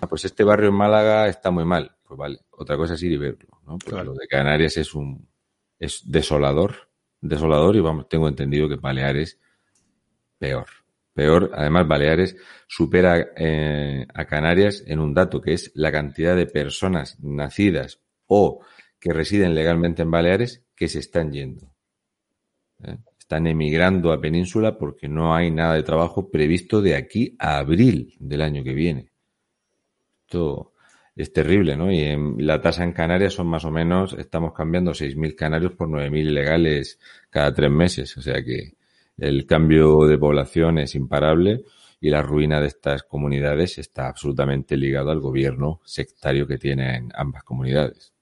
[0.00, 1.96] ah, pues este barrio en Málaga está muy mal.
[2.02, 2.38] Pues vale.
[2.50, 3.78] Otra cosa es ir y verlo, ¿no?
[3.78, 5.28] Porque lo de Canarias es un,
[5.78, 9.38] es desolador, desolador y vamos, tengo entendido que Baleares
[10.38, 10.66] peor.
[11.14, 16.46] Peor, además, Baleares supera eh, a Canarias en un dato que es la cantidad de
[16.46, 18.60] personas nacidas o
[18.98, 21.72] que residen legalmente en Baleares que se están yendo.
[22.82, 22.98] ¿eh?
[23.16, 28.16] Están emigrando a Península porque no hay nada de trabajo previsto de aquí a abril
[28.18, 29.12] del año que viene.
[30.26, 30.72] Esto
[31.14, 31.92] es terrible, ¿no?
[31.92, 35.88] Y en, la tasa en Canarias son más o menos, estamos cambiando 6.000 canarios por
[35.88, 36.98] 9.000 ilegales
[37.30, 38.16] cada tres meses.
[38.16, 38.74] O sea que
[39.18, 41.64] el cambio de población es imparable
[42.00, 47.44] y la ruina de estas comunidades está absolutamente ligado al gobierno sectario que tienen ambas
[47.44, 48.12] comunidades.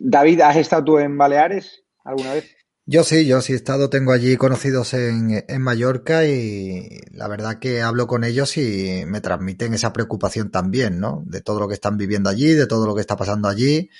[0.00, 2.56] David, ¿has estado tú en Baleares alguna vez?
[2.88, 7.58] Yo sí, yo sí he estado, tengo allí conocidos en, en Mallorca y la verdad
[7.58, 11.24] que hablo con ellos y me transmiten esa preocupación también, ¿no?
[11.26, 13.90] De todo lo que están viviendo allí, de todo lo que está pasando allí.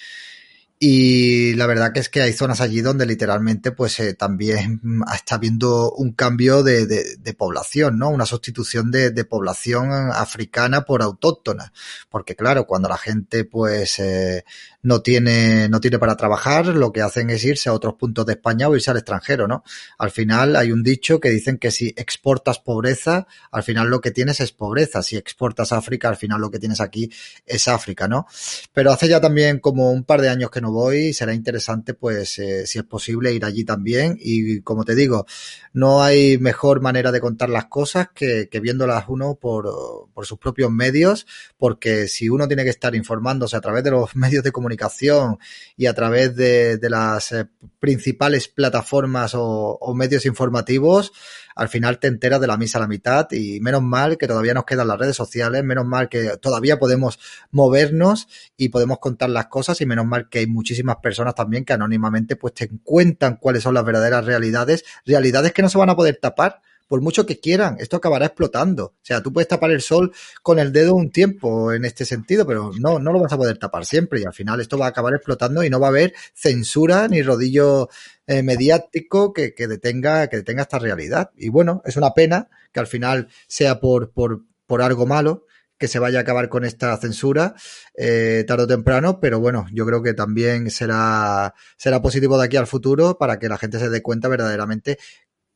[0.78, 4.80] Y la verdad que es que hay zonas allí donde literalmente pues eh, también
[5.14, 8.10] está habiendo un cambio de, población, ¿no?
[8.10, 11.72] Una sustitución de, de, población africana por autóctona.
[12.10, 14.44] Porque claro, cuando la gente pues eh,
[14.86, 18.34] no tiene, no tiene para trabajar, lo que hacen es irse a otros puntos de
[18.34, 19.64] España o irse al extranjero, ¿no?
[19.98, 24.12] Al final hay un dicho que dicen que si exportas pobreza, al final lo que
[24.12, 25.02] tienes es pobreza.
[25.02, 27.10] Si exportas África, al final lo que tienes aquí
[27.44, 28.26] es África, ¿no?
[28.72, 32.38] Pero hace ya también como un par de años que no voy, será interesante, pues,
[32.38, 34.16] eh, si es posible, ir allí también.
[34.20, 35.26] Y como te digo,
[35.72, 39.68] no hay mejor manera de contar las cosas que, que viéndolas uno por,
[40.14, 41.26] por sus propios medios,
[41.58, 44.75] porque si uno tiene que estar informándose a través de los medios de comunicación,
[45.76, 47.46] y a través de, las eh,
[47.80, 51.12] principales plataformas o, o, medios informativos,
[51.54, 54.54] al final te enteras de la misa a la mitad y menos mal que todavía
[54.54, 57.18] nos quedan las redes sociales, menos mal que todavía podemos
[57.50, 61.72] movernos y podemos contar las cosas y menos mal que hay muchísimas personas también que
[61.72, 65.96] anónimamente pues te cuentan cuáles son las verdaderas realidades, realidades que no se van a
[65.96, 68.84] poder tapar por mucho que quieran, esto acabará explotando.
[68.84, 72.46] O sea, tú puedes tapar el sol con el dedo un tiempo en este sentido,
[72.46, 74.90] pero no, no lo vas a poder tapar siempre y al final esto va a
[74.90, 77.88] acabar explotando y no va a haber censura ni rodillo
[78.26, 81.30] eh, mediático que, que, detenga, que detenga esta realidad.
[81.36, 85.46] Y bueno, es una pena que al final sea por, por, por algo malo,
[85.78, 87.54] que se vaya a acabar con esta censura
[87.96, 92.56] eh, tarde o temprano, pero bueno, yo creo que también será, será positivo de aquí
[92.56, 94.98] al futuro para que la gente se dé cuenta verdaderamente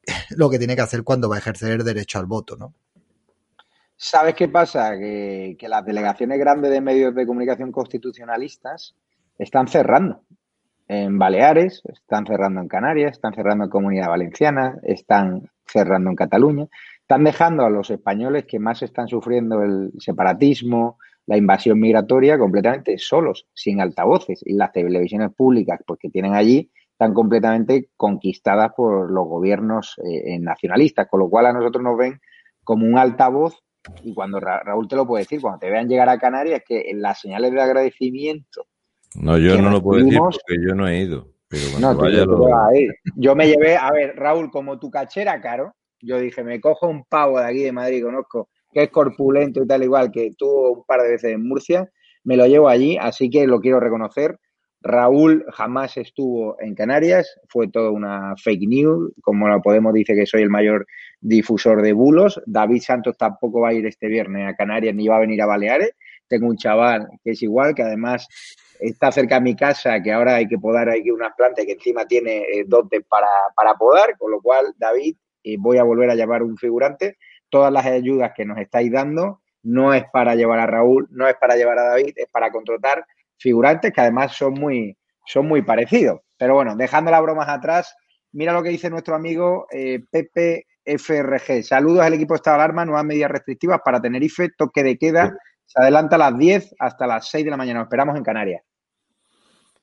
[0.36, 2.74] lo que tiene que hacer cuando va a ejercer el derecho al voto, ¿no?
[4.02, 4.96] ¿Sabes qué pasa?
[4.96, 8.96] Que, las delegaciones grandes de medios de comunicación constitucionalistas
[9.38, 10.22] están cerrando.
[10.88, 16.66] En Baleares, están cerrando en Canarias, están cerrando en Comunidad Valenciana, están cerrando en Cataluña.
[17.02, 22.96] Están dejando a los españoles que más están sufriendo el separatismo, la invasión migratoria, completamente
[22.96, 24.40] solos, sin altavoces.
[24.46, 30.38] Y las televisiones públicas, pues que tienen allí, están completamente conquistadas por los gobiernos eh,
[30.38, 32.20] nacionalistas, con lo cual a nosotros nos ven
[32.62, 33.58] como un altavoz
[34.02, 36.92] y cuando Ra Raúl te lo puede decir, cuando te vean llegar a Canarias, que
[36.94, 38.66] las señales de agradecimiento.
[39.14, 41.28] No, yo no lo puedo decir porque yo no he ido.
[41.48, 42.46] Pero no, vaya lo...
[43.16, 47.04] Yo me llevé, a ver, Raúl, como tu cachera caro, yo dije, me cojo un
[47.06, 50.84] pavo de aquí de Madrid, conozco, que es corpulento y tal igual, que tuvo un
[50.84, 51.90] par de veces en Murcia,
[52.24, 54.38] me lo llevo allí, así que lo quiero reconocer.
[54.82, 60.24] Raúl jamás estuvo en Canarias, fue toda una fake news, como la Podemos dice que
[60.24, 60.86] soy el mayor
[61.20, 62.40] difusor de bulos.
[62.46, 65.46] David Santos tampoco va a ir este viernes a Canarias ni va a venir a
[65.46, 65.94] Baleares.
[66.28, 68.26] Tengo un chaval que es igual, que además
[68.80, 72.06] está cerca de mi casa, que ahora hay que podar aquí unas plantas que encima
[72.06, 76.14] tiene eh, dotes para, para podar, con lo cual, David, eh, voy a volver a
[76.14, 77.18] llamar un figurante.
[77.50, 81.34] Todas las ayudas que nos estáis dando no es para llevar a Raúl, no es
[81.36, 83.04] para llevar a David, es para contratar
[83.40, 86.20] figurantes que además son muy, son muy parecidos.
[86.36, 87.94] Pero bueno, dejando las bromas atrás,
[88.32, 91.62] mira lo que dice nuestro amigo eh, Pepe FRG.
[91.64, 95.36] Saludos al equipo de estado de alarma, nuevas medidas restrictivas para Tenerife, toque de queda.
[95.66, 97.80] Se adelanta a las 10 hasta las 6 de la mañana.
[97.80, 98.62] Nos esperamos en Canarias.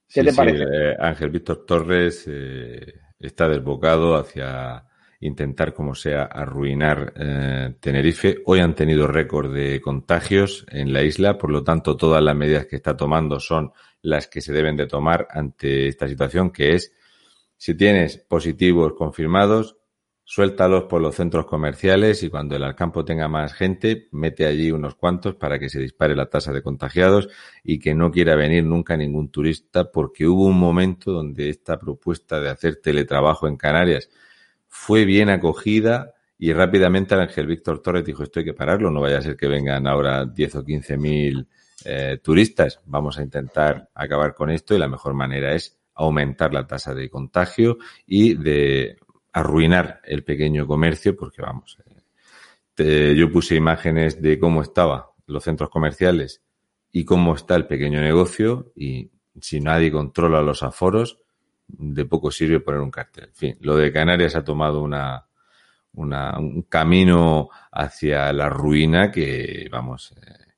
[0.09, 0.57] ¿Qué sí, te parece?
[0.57, 4.86] Sí, eh, Ángel Víctor Torres eh, está desbocado hacia
[5.20, 8.38] intentar, como sea, arruinar eh, Tenerife.
[8.45, 12.68] Hoy han tenido récord de contagios en la isla, por lo tanto, todas las medidas
[12.68, 16.93] que está tomando son las que se deben de tomar ante esta situación, que es,
[17.57, 19.78] si tienes positivos confirmados,
[20.24, 24.95] suéltalos por los centros comerciales y cuando el Alcampo tenga más gente, mete allí unos
[24.95, 27.30] cuantos para que se dispare la tasa de contagiados
[27.63, 32.41] y que no quiera venir nunca ningún turista porque hubo un momento donde esta propuesta
[32.41, 34.09] de hacer teletrabajo en Canarias
[34.68, 39.18] fue bien acogida y rápidamente Ángel Víctor Torres dijo esto hay que pararlo, no vaya
[39.18, 41.47] a ser que vengan ahora 10 o 15 mil
[41.86, 46.68] eh, turistas, vamos a intentar acabar con esto y la mejor manera es aumentar la
[46.68, 48.97] tasa de contagio y de
[49.34, 52.01] arruinar el pequeño comercio porque vamos, eh,
[52.74, 56.43] te, yo puse imágenes de cómo estaba los centros comerciales
[56.91, 59.11] y cómo está el pequeño negocio y
[59.41, 61.20] si nadie controla los aforos,
[61.68, 63.26] de poco sirve poner un cartel.
[63.26, 65.26] En fin, lo de Canarias ha tomado una,
[65.93, 70.53] un camino hacia la ruina que, vamos, eh,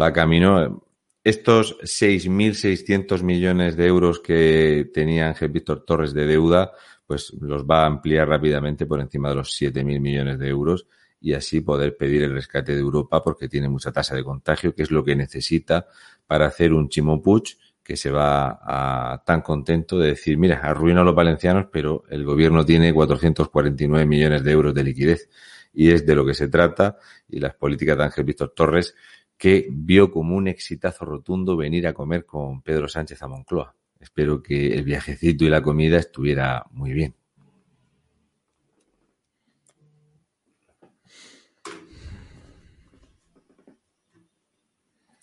[0.00, 0.86] va camino.
[1.22, 6.72] estos 6.600 millones de euros que tenía Ángel Víctor Torres de deuda,
[7.06, 10.86] pues los va a ampliar rápidamente por encima de los 7.000 millones de euros
[11.20, 14.82] y así poder pedir el rescate de Europa porque tiene mucha tasa de contagio, que
[14.82, 15.86] es lo que necesita
[16.26, 17.56] para hacer un chimopuch
[17.90, 22.64] que se va tan contento de decir, mira, arruino a los valencianos, pero el gobierno
[22.64, 25.28] tiene 449 millones de euros de liquidez.
[25.72, 28.94] Y es de lo que se trata y las políticas de Ángel Víctor Torres,
[29.36, 33.74] que vio como un exitazo rotundo venir a comer con Pedro Sánchez a Moncloa.
[33.98, 37.16] Espero que el viajecito y la comida estuviera muy bien.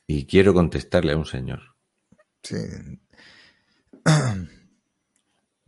[0.06, 1.77] Y quiero contestarle a un señor.
[2.48, 2.56] Sí.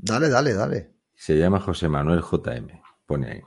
[0.02, 0.90] Dale, dale, dale.
[1.14, 2.70] Se llama José Manuel JM.
[3.06, 3.42] Pone ahí.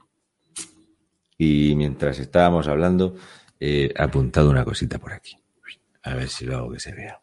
[1.39, 3.17] Y mientras estábamos hablando,
[3.59, 5.35] he apuntado una cosita por aquí.
[6.03, 7.23] A ver si lo hago que se vea.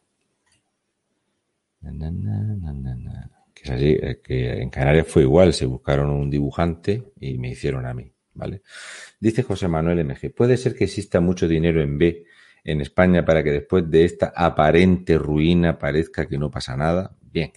[3.54, 7.86] Que es así, que en Canarias fue igual, se buscaron un dibujante y me hicieron
[7.86, 8.62] a mí, ¿vale?
[9.20, 12.24] Dice José Manuel MG, puede ser que exista mucho dinero en B
[12.64, 17.16] en España para que después de esta aparente ruina parezca que no pasa nada.
[17.20, 17.52] Bien,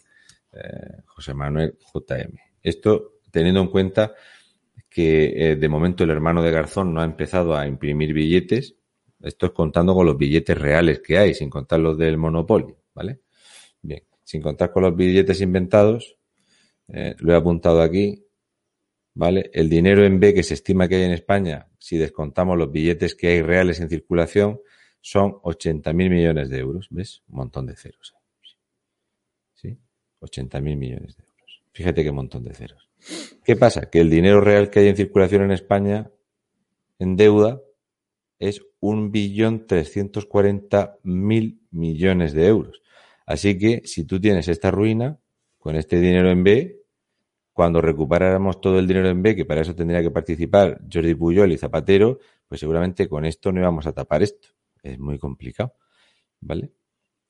[0.54, 2.38] eh, José Manuel JM.
[2.62, 4.14] Esto teniendo en cuenta
[4.90, 8.76] que eh, de momento el hermano de Garzón no ha empezado a imprimir billetes.
[9.22, 13.22] Esto es contando con los billetes reales que hay, sin contar los del monopolio, ¿vale?
[13.82, 16.18] Bien, sin contar con los billetes inventados,
[16.90, 18.26] eh, lo he apuntado aquí,
[19.16, 19.50] ¿vale?
[19.54, 23.16] El dinero en B que se estima que hay en España, si descontamos los billetes
[23.16, 24.60] que hay reales en circulación,
[25.04, 26.88] son 80.000 millones de euros.
[26.90, 27.22] ¿Ves?
[27.28, 28.16] Un montón de ceros.
[29.54, 29.78] ¿Sí?
[30.22, 31.62] 80.000 millones de euros.
[31.74, 32.90] Fíjate qué montón de ceros.
[33.44, 33.90] ¿Qué pasa?
[33.90, 36.10] Que el dinero real que hay en circulación en España
[37.00, 37.60] en deuda
[38.40, 42.82] es 1.340.000 millones de euros.
[43.26, 45.20] Así que si tú tienes esta ruina,
[45.58, 46.80] con este dinero en B,
[47.52, 51.52] cuando recuperáramos todo el dinero en B, que para eso tendría que participar Jordi Puyol
[51.52, 54.53] y Zapatero, pues seguramente con esto no íbamos a tapar esto
[54.84, 55.74] es muy complicado,
[56.40, 56.72] ¿vale?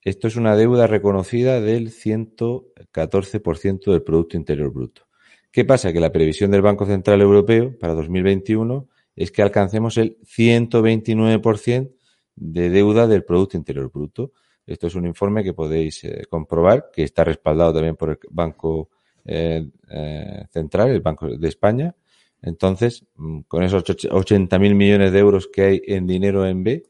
[0.02, 5.08] Esto es una deuda reconocida del 114% del Producto Interior Bruto.
[5.50, 5.94] ¿Qué pasa?
[5.94, 11.94] Que la previsión del Banco Central Europeo para 2021 es que alcancemos el 129%
[12.36, 14.34] de deuda del Producto Interior Bruto.
[14.66, 18.90] Esto es un informe que podéis eh, comprobar, que está respaldado también por el Banco
[19.24, 21.96] eh, eh, Central, el Banco de España.
[22.42, 26.84] Entonces, mm, con esos 80.000 millones de euros que hay en dinero en B,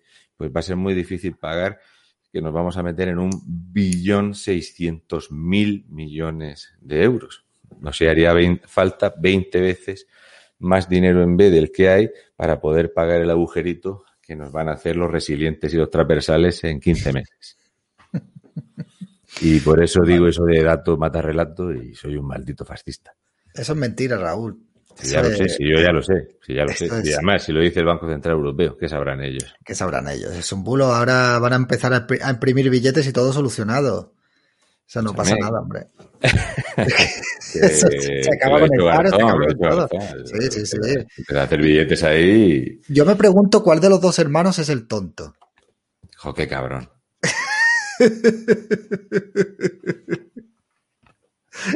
[0.44, 1.80] pues va a ser muy difícil pagar
[2.30, 7.46] que nos vamos a meter en un billón seiscientos mil millones de euros.
[7.80, 8.34] No sé, haría
[8.66, 10.06] falta 20 veces
[10.60, 14.68] más dinero en B del que hay para poder pagar el agujerito que nos van
[14.68, 17.58] a hacer los resilientes y los transversales en 15 meses.
[19.40, 23.16] Y por eso digo eso de dato mata relato y soy un maldito fascista.
[23.54, 24.60] Eso es mentira, Raúl.
[24.96, 26.86] Si ya lo sé, si yo ya lo sé, si ya lo sé.
[27.04, 29.54] Y además, si lo dice el Banco Central Europeo, ¿qué sabrán ellos?
[29.66, 30.32] ¿Qué sabrán ellos?
[30.34, 30.94] Es un bulo.
[30.94, 34.14] Ahora van a empezar a imprimir billetes y todo solucionado.
[34.86, 35.88] O sea, no pasa nada, hombre.
[37.40, 39.90] se, acaba con el paro, se acaba con todo.
[40.26, 40.78] Sí, sí, sí.
[41.18, 42.82] Empezar a hacer billetes ahí.
[42.90, 45.34] Yo me pregunto cuál de los dos hermanos es el tonto.
[46.18, 46.90] Jo, qué cabrón.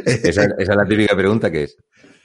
[0.04, 1.76] esa, esa, es la típica pregunta que es,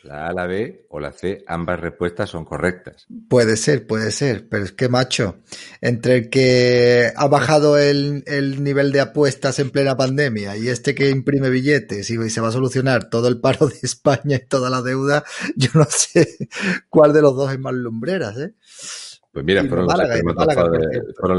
[0.04, 3.08] la A, la B o la C, ambas respuestas son correctas.
[3.30, 5.38] Puede ser, puede ser, pero es que, macho,
[5.82, 8.24] entre el que ha bajado el,
[8.64, 12.51] nivel de apuestas en plena pandemia y este que imprime billetes y se va a
[12.51, 15.24] solucionar todo el paro de España y toda la deuda,
[15.56, 16.38] yo no sé
[16.89, 18.54] cuál de los dos es más lumbreras, ¿eh?
[19.34, 19.88] Pues mira, fueron,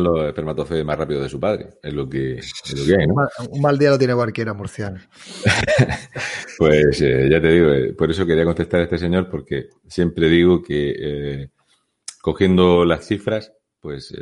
[0.03, 1.75] los espermatozoides más rápidos de su padre.
[1.81, 3.15] Es lo que, hay, ¿no?
[3.51, 4.99] Un mal, día lo tiene cualquiera, murciano.
[6.59, 10.29] pues eh, ya te digo, eh, por eso quería contestar a este señor, porque siempre
[10.29, 11.51] digo que eh,
[12.21, 14.13] cogiendo las cifras, pues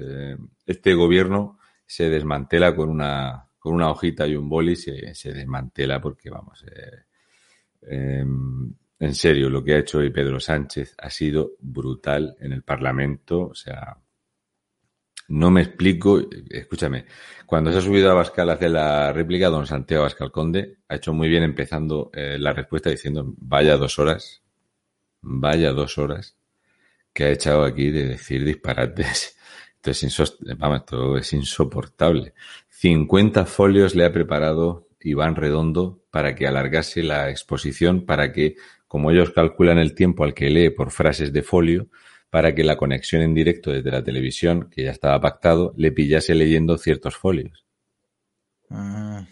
[0.66, 5.98] este gobierno se desmantela con una, con una hojita y un boli, se, se desmantela
[5.98, 6.62] porque, vamos,
[7.80, 12.62] em, en serio, lo que ha hecho hoy Pedro Sánchez ha sido brutal en el
[12.62, 13.48] Parlamento.
[13.48, 13.96] O sea,
[15.26, 16.22] no me explico.
[16.48, 17.06] Escúchame,
[17.44, 20.94] cuando se ha subido a Bascal a hacer la réplica, don Santiago Bascal Conde ha
[20.94, 24.40] hecho muy bien empezando eh, la respuesta diciendo, vaya dos horas,
[25.20, 26.36] vaya dos horas
[27.12, 29.36] que ha echado aquí de decir disparates.
[29.84, 29.90] Esto
[30.22, 32.34] es, Vamos, esto es insoportable.
[32.68, 38.56] 50 folios le ha preparado Iván Redondo para que alargase la exposición, para que
[38.92, 41.88] como ellos calculan el tiempo al que lee por frases de folio,
[42.28, 46.34] para que la conexión en directo desde la televisión, que ya estaba pactado, le pillase
[46.34, 47.64] leyendo ciertos folios.
[48.68, 49.26] Ah.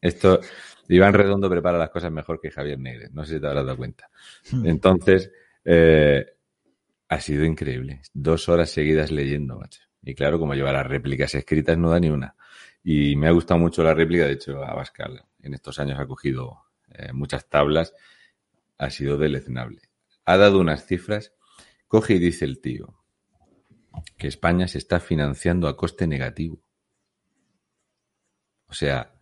[0.00, 0.40] Esto,
[0.88, 3.76] Iván Redondo prepara las cosas mejor que Javier Negre, no sé si te habrás dado
[3.76, 4.10] cuenta.
[4.50, 4.66] Hmm.
[4.66, 5.30] Entonces,
[5.64, 6.26] eh,
[7.08, 8.02] ha sido increíble.
[8.12, 9.82] Dos horas seguidas leyendo, macho.
[10.02, 12.34] Y claro, como lleva las réplicas escritas, no da ni una.
[12.82, 16.64] Y me ha gustado mucho la réplica, de hecho, Abascal en estos años ha cogido
[16.92, 17.94] eh, muchas tablas,
[18.78, 19.82] ha sido deleznable.
[20.24, 21.32] Ha dado unas cifras,
[21.88, 23.04] coge y dice el tío
[24.18, 26.60] que España se está financiando a coste negativo.
[28.66, 29.14] O sea,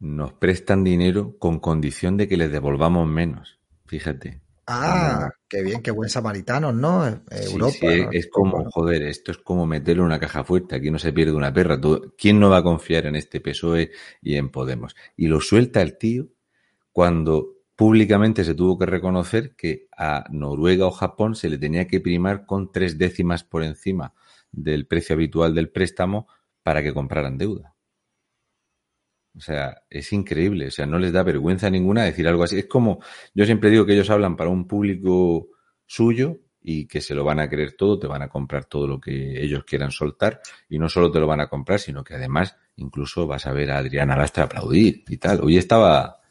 [0.00, 3.60] nos prestan dinero con condición de que les devolvamos menos.
[3.86, 4.42] Fíjate.
[4.66, 7.06] Ah, qué bien, qué buen samaritano, ¿no?
[7.06, 7.86] Eh, Europa.
[8.12, 10.76] es como, joder, esto es como meterle una caja fuerte.
[10.76, 11.80] Aquí no se pierde una perra.
[12.16, 13.90] ¿Quién no va a confiar en este PSOE
[14.22, 14.96] y en Podemos?
[15.16, 16.28] Y lo suelta el tío
[16.92, 22.00] cuando públicamente se tuvo que reconocer que a Noruega o Japón se le tenía que
[22.00, 24.14] primar con tres décimas por encima
[24.52, 26.28] del precio habitual del préstamo
[26.62, 27.74] para que compraran deuda.
[29.34, 32.58] O sea, es increíble, o sea, no les da vergüenza ninguna decir algo así.
[32.58, 33.00] Es como,
[33.34, 35.48] yo siempre digo que ellos hablan para un público
[35.86, 39.00] suyo y que se lo van a creer todo, te van a comprar todo lo
[39.00, 42.56] que ellos quieran soltar y no solo te lo van a comprar, sino que además
[42.76, 45.40] incluso vas a ver a Adriana Lastra aplaudir y tal.
[45.42, 46.21] Hoy estaba...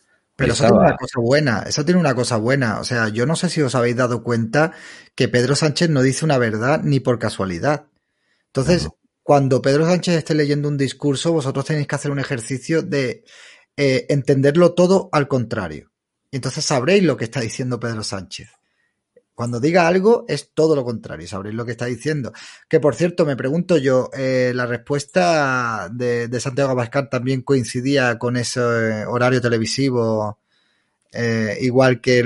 [0.41, 2.79] Pero eso tiene una cosa buena, eso tiene una cosa buena.
[2.79, 4.73] O sea, yo no sé si os habéis dado cuenta
[5.15, 7.87] que Pedro Sánchez no dice una verdad ni por casualidad.
[8.47, 8.89] Entonces,
[9.23, 13.23] cuando Pedro Sánchez esté leyendo un discurso, vosotros tenéis que hacer un ejercicio de
[13.77, 15.91] eh, entenderlo todo al contrario.
[16.31, 18.49] Y entonces sabréis lo que está diciendo Pedro Sánchez.
[19.33, 22.33] Cuando diga algo es todo lo contrario, sabréis lo que está diciendo.
[22.69, 28.37] Que por cierto, me pregunto yo, eh, la respuesta de, Santiago Abascal también coincidía con
[28.37, 28.59] ese
[29.05, 30.39] horario televisivo,
[31.13, 32.21] eh, igual que,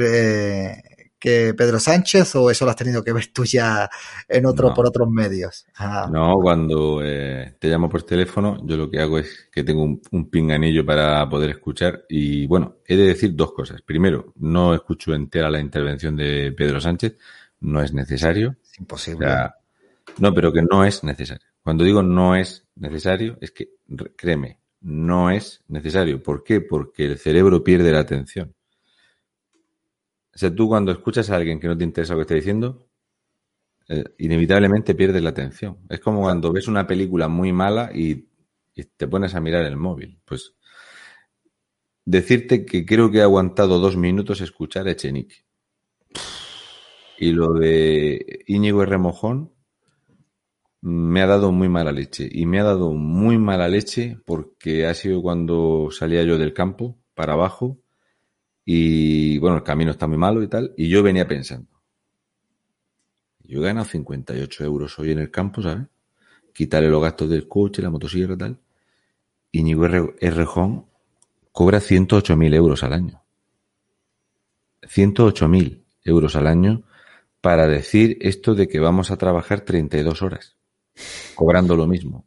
[1.25, 3.89] que Pedro Sánchez o eso lo has tenido que ver tú ya
[4.27, 5.65] en otro, por otros medios?
[5.75, 6.07] Ah.
[6.11, 10.29] No, cuando eh, te llamo por teléfono, yo lo que hago es que tengo un,
[10.29, 13.81] pinganillo para poder escuchar y bueno, he de decir dos cosas.
[13.81, 17.17] Primero, no escucho entera la intervención de Pedro Sánchez,
[17.61, 18.57] no es necesario.
[18.63, 19.27] Es imposible.
[20.19, 21.47] no, pero que no es necesario.
[21.63, 23.69] Cuando digo no es necesario, es que,
[24.15, 26.21] créeme, no es necesario.
[26.21, 26.61] ¿Por qué?
[26.61, 28.54] Porque el cerebro pierde la atención.
[30.35, 32.89] O sea, tú cuando escuchas a alguien que no te interesa lo que está diciendo,
[33.87, 35.77] eh, inevitablemente pierdes la atención.
[35.89, 38.27] Es como cuando ves una película muy mala y,
[38.97, 40.19] te pones a mirar el móvil.
[40.25, 40.55] Pues
[42.03, 45.45] decirte que creo que he aguantado dos minutos escuchar a Echenique.
[47.17, 48.97] Y lo de Íñigo R.
[48.97, 49.53] Mojón
[50.81, 52.27] me ha dado muy mala leche.
[52.29, 56.99] Y me ha dado muy mala leche porque ha sido cuando salía yo del campo
[57.13, 57.84] para abajo
[58.65, 60.73] y bueno, el camino está muy malo y tal.
[60.75, 61.69] Y yo venía pensando,
[63.39, 65.85] yo he ganado 58 euros hoy en el campo, ¿sabes?
[66.51, 68.59] Quitarle los gastos del coche, la motosierra y tal.
[69.51, 69.85] Y Ñigo
[70.19, 70.87] Errejón
[71.51, 73.21] cobra 108.000 euros al año.
[74.81, 76.83] 108.000 euros al año
[77.41, 80.57] para decir esto de que vamos a trabajar 32 horas,
[81.35, 82.25] cobrando lo mismo.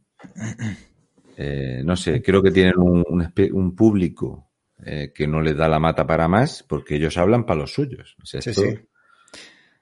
[1.36, 3.04] Eh, no sé, creo que tienen un,
[3.52, 4.47] un público
[4.84, 8.16] eh, que no les da la mata para más porque ellos hablan para los suyos.
[8.24, 8.78] sí, sí.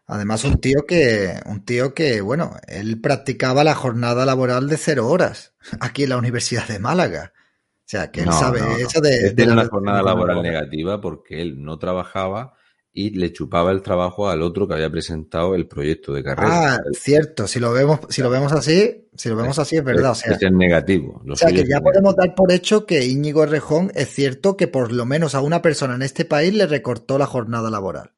[0.08, 5.08] Además, un tío que, un tío que, bueno, él practicaba la jornada laboral de cero
[5.08, 7.32] horas aquí en la Universidad de Málaga.
[7.34, 11.78] O sea, que él sabe eso de, de una jornada laboral negativa porque él no
[11.78, 12.55] trabajaba
[12.96, 16.76] y le chupaba el trabajo al otro que había presentado el proyecto de carrera.
[16.76, 20.12] Ah, cierto, si lo vemos, si lo vemos así, si lo vemos así es verdad.
[20.12, 21.22] O sea, es negativo.
[21.28, 24.92] o sea, que ya podemos dar por hecho que Íñigo Errejón es cierto que por
[24.92, 28.12] lo menos a una persona en este país le recortó la jornada laboral.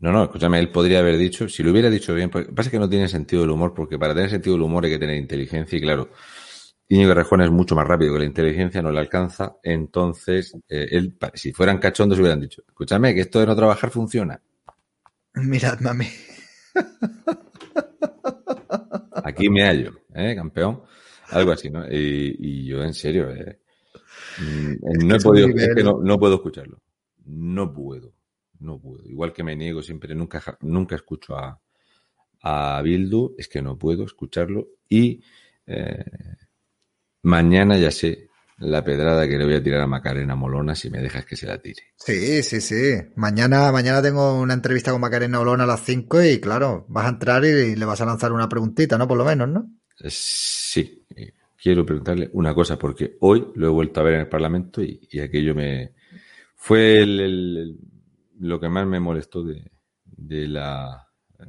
[0.00, 2.80] No, no, escúchame, él podría haber dicho, si lo hubiera dicho bien, pues, pasa que
[2.80, 5.78] no tiene sentido el humor, porque para tener sentido del humor hay que tener inteligencia
[5.78, 6.08] y claro,
[6.92, 9.56] Íñigo Rejón es mucho más rápido que la inteligencia, no le alcanza.
[9.62, 14.38] Entonces, eh, él, si fueran cachondos, hubieran dicho: Escúchame, que esto de no trabajar funciona.
[15.36, 16.04] Mirad, mami.
[19.24, 20.82] Aquí me hallo, ¿eh, campeón?
[21.30, 21.82] Algo así, ¿no?
[21.90, 23.60] Y, yo, en serio, eh,
[24.40, 26.82] mm, no he podido, es que no, puedo escucharlo.
[27.24, 28.12] No puedo,
[28.58, 29.08] no puedo.
[29.08, 31.58] Igual que me niego siempre, nunca, nunca escucho a,
[32.42, 34.68] a Bildu, es que no puedo escucharlo.
[34.90, 35.22] Y
[35.66, 36.04] eh,
[37.22, 41.00] Mañana ya sé la pedrada que le voy a tirar a Macarena Molona si me
[41.00, 41.82] dejas que se la tire.
[41.96, 42.94] Sí, sí, sí.
[43.16, 47.10] Mañana, mañana tengo una entrevista con Macarena Molona a las 5 y claro, vas a
[47.10, 49.08] entrar y le vas a lanzar una preguntita, ¿no?
[49.08, 49.68] Por lo menos, ¿no?
[50.00, 51.04] Eh, sí.
[51.60, 55.00] Quiero preguntarle una cosa porque hoy lo he vuelto a ver en el Parlamento y,
[55.20, 55.94] aquello me...
[56.56, 59.70] Fue lo que más me molestó de,
[60.04, 61.08] de la
[61.38, 61.44] eh,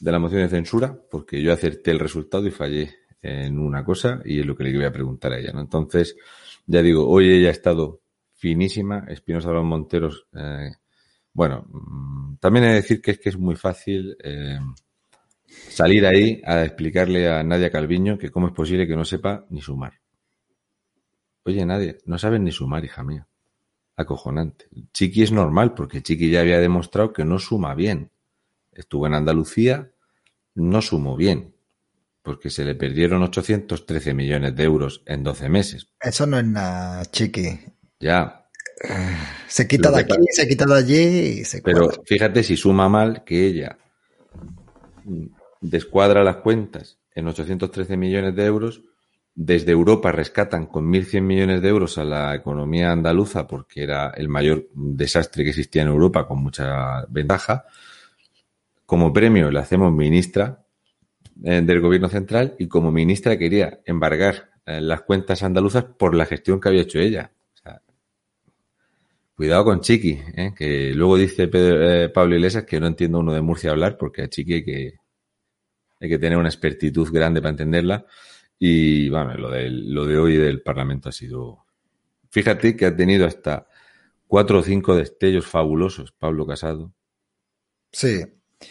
[0.00, 2.94] de la moción de censura porque yo acerté el resultado y fallé
[3.24, 5.62] en una cosa y es lo que le voy a preguntar a ella, ¿no?
[5.62, 6.14] Entonces,
[6.66, 8.02] ya digo, hoy ella ha estado
[8.34, 10.72] finísima, Espinosa los Monteros, eh,
[11.32, 14.58] bueno, mm, también he de decir que es que es muy fácil eh,
[15.46, 19.62] salir ahí a explicarle a Nadia Calviño que cómo es posible que no sepa ni
[19.62, 19.94] sumar.
[21.44, 23.26] Oye, Nadia, no sabes ni sumar, hija mía.
[23.96, 24.66] Acojonante.
[24.92, 28.10] Chiqui es normal porque Chiqui ya había demostrado que no suma bien.
[28.72, 29.90] Estuvo en Andalucía,
[30.54, 31.53] no sumó bien
[32.24, 35.88] porque se le perdieron 813 millones de euros en 12 meses.
[36.00, 37.60] Eso no es nada, Chiqui.
[38.00, 38.46] Ya.
[39.46, 43.24] Se quita de aquí, se quita de allí y se Pero fíjate si suma mal
[43.24, 43.76] que ella
[45.60, 48.82] descuadra las cuentas en 813 millones de euros
[49.34, 54.28] desde Europa rescatan con 1.100 millones de euros a la economía andaluza porque era el
[54.28, 57.66] mayor desastre que existía en Europa con mucha ventaja.
[58.86, 60.63] Como premio le hacemos ministra
[61.42, 66.26] eh, del gobierno central y como ministra quería embargar eh, las cuentas andaluzas por la
[66.26, 67.32] gestión que había hecho ella.
[69.34, 71.48] cuidado con Chiqui, eh, que luego dice
[72.08, 74.94] Pablo Iglesias que no entiendo uno de Murcia hablar porque a Chiqui hay que,
[76.00, 78.06] hay que tener una expertitud grande para entenderla.
[78.58, 81.64] Y bueno, lo de, lo de hoy del Parlamento ha sido.
[82.30, 83.66] Fíjate que ha tenido hasta
[84.26, 86.92] cuatro o cinco destellos fabulosos, Pablo Casado.
[87.90, 88.24] Sí.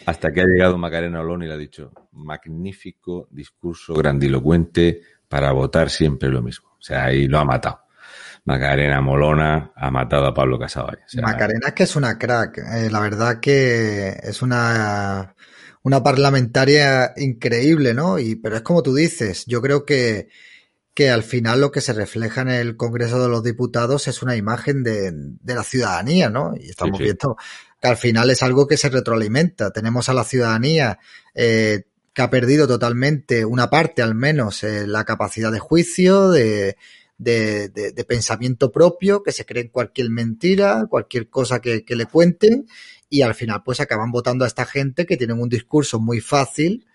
[0.06, 5.90] Hasta que ha llegado Macarena Olón y le ha dicho: magnífico discurso grandilocuente para votar
[5.90, 6.70] siempre lo mismo.
[6.78, 7.80] O sea, ahí lo ha matado.
[8.46, 10.88] Macarena Molona ha matado a Pablo Casado.
[11.22, 12.58] Macarena es que es una crack.
[12.58, 15.34] Eh, la verdad que es una
[15.84, 18.18] una parlamentaria increíble, ¿no?
[18.18, 20.28] Y, pero es como tú dices, yo creo que,
[20.94, 24.34] que al final lo que se refleja en el Congreso de los Diputados es una
[24.34, 26.54] imagen de, de la ciudadanía, ¿no?
[26.58, 27.36] Y estamos viendo
[27.84, 29.70] que al final es algo que se retroalimenta.
[29.70, 30.98] Tenemos a la ciudadanía
[31.34, 31.82] eh,
[32.14, 36.76] que ha perdido totalmente, una parte al menos, eh, la capacidad de juicio, de,
[38.08, 42.66] pensamiento propio, que se creen cualquier mentira, cualquier cosa que, que le cuenten
[43.10, 46.86] y al final pues acaban votando a esta gente que tienen un discurso muy fácil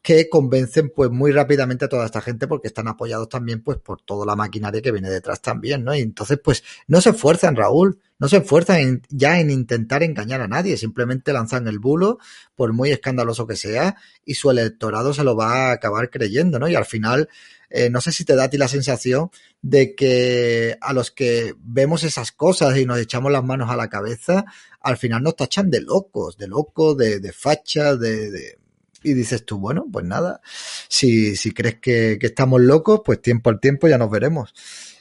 [0.00, 4.00] que convencen pues muy rápidamente a toda esta gente porque están apoyados también pues por
[4.00, 5.94] toda la maquinaria que viene detrás también, ¿no?
[5.94, 10.48] Y entonces pues no se esfuerzan, Raúl, no se esfuerzan ya en intentar engañar a
[10.48, 12.18] nadie, simplemente lanzan el bulo
[12.56, 16.68] por muy escandaloso que sea y su electorado se lo va a acabar creyendo, ¿no?
[16.68, 17.28] Y al final
[17.70, 21.54] eh, no sé si te da a ti la sensación de que a los que
[21.58, 24.46] vemos esas cosas y nos echamos las manos a la cabeza,
[24.80, 28.58] al final nos tachan de locos, de locos, de, de fachas, de,
[29.02, 30.40] Y dices tú, bueno, pues nada,
[30.88, 34.54] si, si crees que, estamos locos, pues tiempo al tiempo ya nos veremos.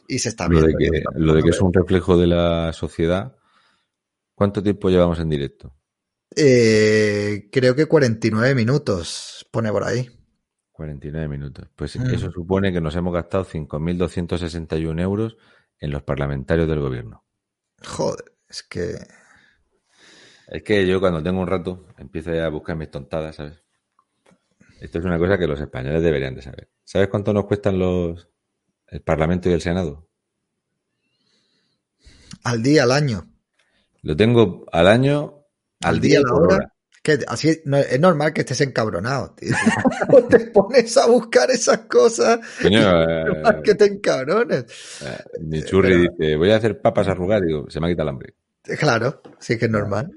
[0.07, 0.67] Y se está viendo.
[0.67, 3.35] Lo de que, lo de que es un reflejo de la sociedad,
[4.33, 5.75] ¿cuánto tiempo llevamos en directo?
[6.35, 10.09] Eh, creo que 49 minutos, pone por ahí.
[10.71, 11.67] 49 minutos.
[11.75, 12.13] Pues mm.
[12.13, 15.37] eso supone que nos hemos gastado 5.261 euros
[15.79, 17.25] en los parlamentarios del gobierno.
[17.83, 18.95] Joder, es que...
[20.47, 23.63] Es que yo cuando tengo un rato empiezo a buscar mis tontadas, ¿sabes?
[24.79, 26.69] Esto es una cosa que los españoles deberían de saber.
[26.83, 28.29] ¿Sabes cuánto nos cuestan los
[28.87, 30.09] el Parlamento y el Senado?
[32.43, 33.29] Al día, al año.
[34.01, 35.45] Lo tengo al año,
[35.81, 36.77] al, día, a la hora
[37.27, 39.53] así es normal que estés encabronado, tío.
[40.29, 43.23] te pones a buscar esas cosas eh,
[43.63, 44.65] que te encabrones.
[45.03, 48.15] Eh, mi churri dice, voy a hacer papas arrugadas, digo, se me ha quitado el
[48.15, 48.35] hambre.
[48.63, 50.11] Claro, sí que es normal.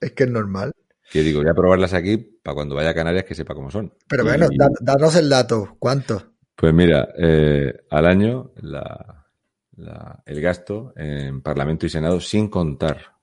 [0.00, 0.72] Es que es normal.
[1.10, 3.92] Que digo, voy a probarlas aquí para cuando vaya a Canarias que sepa cómo son.
[4.08, 4.48] Pero bueno,
[4.80, 6.31] danos el dato, ¿cuánto?
[6.54, 8.52] Pues mira, eh, al año
[10.26, 13.16] el gasto en Parlamento y Senado sin contar.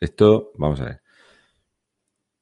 [0.00, 1.04] Esto, vamos a ver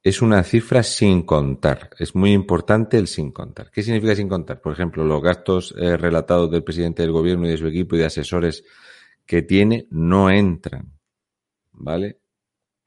[0.02, 1.90] es una cifra sin contar.
[1.98, 3.70] Es muy importante el sin contar.
[3.70, 4.60] ¿Qué significa sin contar?
[4.60, 8.00] Por ejemplo, los gastos eh, relatados del presidente del gobierno y de su equipo y
[8.00, 8.64] de asesores
[9.24, 10.92] que tiene no entran.
[11.72, 12.18] ¿Vale?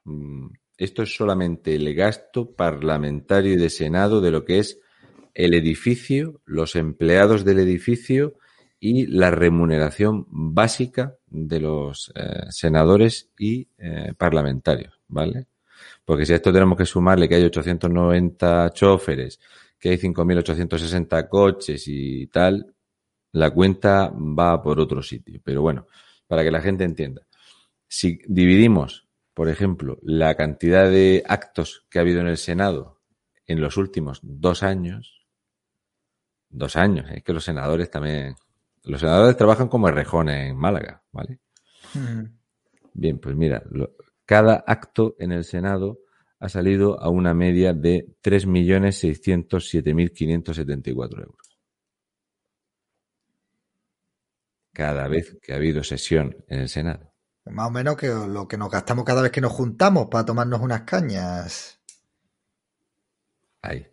[0.04, 4.78] Mm, esto es solamente el gasto parlamentario y de Senado de lo que es
[5.36, 8.38] el edificio, los empleados del edificio
[8.80, 14.98] y la remuneración básica de los eh, senadores y eh, parlamentarios.
[15.08, 15.46] ¿Vale?
[16.04, 19.38] Porque si a esto tenemos que sumarle que hay 890 choferes,
[19.78, 22.74] que hay 5.860 coches y tal,
[23.32, 25.38] la cuenta va por otro sitio.
[25.44, 25.86] Pero bueno,
[26.26, 27.26] para que la gente entienda.
[27.86, 33.02] Si dividimos, por ejemplo, la cantidad de actos que ha habido en el Senado
[33.46, 35.15] en los últimos dos años,
[36.48, 38.34] dos años, es que los senadores también,
[38.84, 41.40] los senadores trabajan como rejones en Málaga, ¿vale?
[42.94, 43.62] Bien, pues mira,
[44.24, 45.98] cada acto en el Senado
[46.38, 51.46] ha salido a una media de 3.607.574 euros.
[54.76, 57.10] cada vez que ha habido sesión en el Senado.
[57.46, 60.60] Más o menos que lo que nos gastamos cada vez que nos juntamos para tomarnos
[60.60, 61.80] unas cañas.
[63.62, 63.86] Ahí.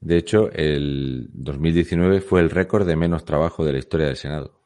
[0.00, 4.60] De hecho, el 2019 fue el récord de menos trabajo de la historia del Senado.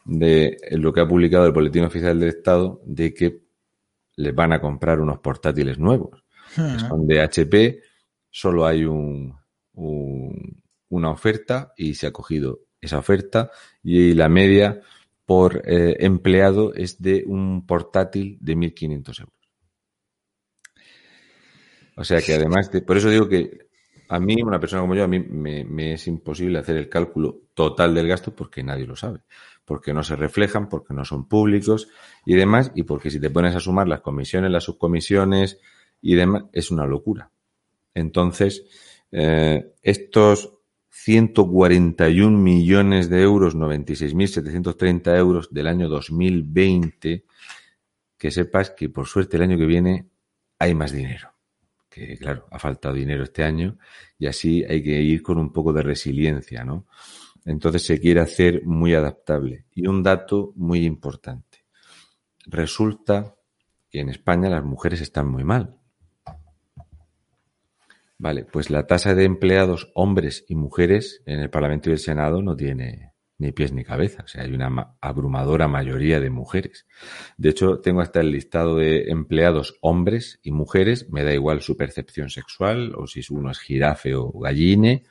[0.04, 3.44] de lo que ha publicado el Boletín Oficial del Estado de que
[4.16, 6.24] les van a comprar unos portátiles nuevos.
[6.56, 6.88] Hmm.
[6.88, 7.82] Son de HP,
[8.28, 9.32] solo hay un,
[10.88, 13.50] una oferta y se ha cogido esa oferta
[13.82, 14.80] y la media
[15.26, 19.34] por eh, empleado es de un portátil de 1.500 euros.
[21.96, 23.70] O sea que además, de, por eso digo que
[24.08, 27.94] a mí, una persona como yo, a mí me, es imposible hacer el cálculo total
[27.94, 29.20] del gasto porque nadie lo sabe.
[29.64, 31.88] Porque no se reflejan, porque no son públicos
[32.26, 35.60] y demás, y porque si te pones a sumar las comisiones, las subcomisiones
[36.02, 37.30] y demás, es una locura.
[37.94, 38.64] Entonces,
[39.12, 40.54] eh, estos
[40.90, 47.24] 141 millones de euros, 96.730 euros del año 2020,
[48.18, 50.10] que sepas que por suerte el año que viene
[50.58, 51.32] hay más dinero.
[51.88, 53.78] Que claro, ha faltado dinero este año
[54.18, 56.86] y así hay que ir con un poco de resiliencia, ¿no?
[57.44, 59.64] Entonces se quiere hacer muy adaptable.
[59.74, 61.64] Y un dato muy importante.
[62.46, 63.34] Resulta
[63.88, 65.79] que en España las mujeres están muy mal.
[68.20, 72.42] Vale, pues la tasa de empleados hombres y mujeres en el Parlamento y el Senado
[72.42, 74.24] no tiene ni pies ni cabeza.
[74.24, 76.86] O sea, hay una abrumadora mayoría de mujeres.
[77.38, 81.08] De hecho, tengo hasta el listado de empleados hombres y mujeres.
[81.08, 85.02] Me da igual su percepción sexual o si uno es jirafe o galline,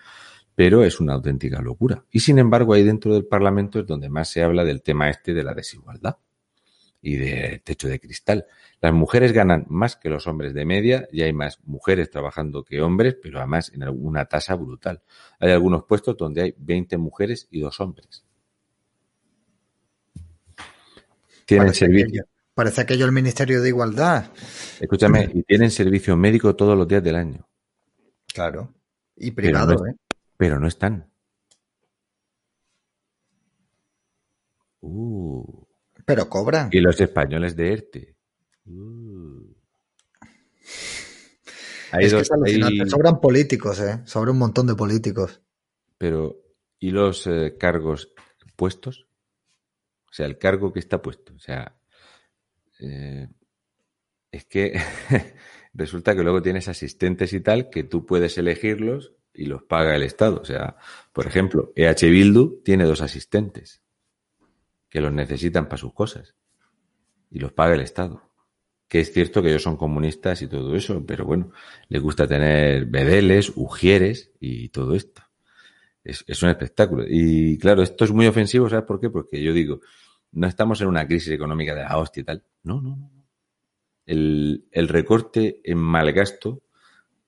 [0.54, 2.06] pero es una auténtica locura.
[2.12, 5.34] Y sin embargo, ahí dentro del Parlamento es donde más se habla del tema este
[5.34, 6.18] de la desigualdad
[7.02, 8.46] y de techo de cristal.
[8.82, 12.82] Las mujeres ganan más que los hombres de media y hay más mujeres trabajando que
[12.82, 15.02] hombres, pero además en una tasa brutal.
[15.40, 18.24] Hay algunos puestos donde hay 20 mujeres y dos hombres.
[21.46, 22.26] Tienen parece servicio.
[22.54, 24.32] parece aquello el Ministerio de Igualdad.
[24.80, 27.48] Escúchame, y tienen servicio médico todos los días del año.
[28.32, 28.74] Claro.
[29.16, 29.96] Y privado, pero ¿eh?
[30.38, 31.10] Pero no están.
[34.82, 35.69] Uh.
[36.10, 36.70] Pero cobran.
[36.72, 38.16] Y los españoles de ERTE.
[38.66, 39.54] Uh.
[42.00, 44.02] es que Sobran políticos, ¿eh?
[44.06, 45.40] Sobra un montón de políticos.
[46.00, 46.42] Pero,
[46.80, 48.12] ¿y los eh, cargos
[48.56, 49.06] puestos?
[50.10, 51.36] O sea, el cargo que está puesto.
[51.36, 51.80] O sea,
[52.80, 53.28] eh,
[54.32, 54.82] es que
[55.76, 60.02] resulta que luego tienes asistentes y tal que tú puedes elegirlos y los paga el
[60.02, 60.42] Estado.
[60.42, 60.76] O sea,
[61.14, 63.84] por ejemplo, EH Bildu tiene dos asistentes
[64.90, 66.36] que los necesitan para sus cosas
[67.32, 68.24] y los paga el Estado.
[68.88, 71.52] Que es cierto que ellos son comunistas y todo eso, pero bueno,
[71.90, 75.22] les gusta tener bedeles, ujieres y todo esto.
[76.04, 77.06] Es, es un espectáculo.
[77.08, 79.12] Y claro, esto es muy ofensivo, ¿sabes por qué?
[79.12, 79.82] Porque yo digo,
[80.32, 82.44] no estamos en una crisis económica de la hostia y tal.
[82.64, 83.12] No, no, no.
[84.08, 86.64] El, el recorte en mal gasto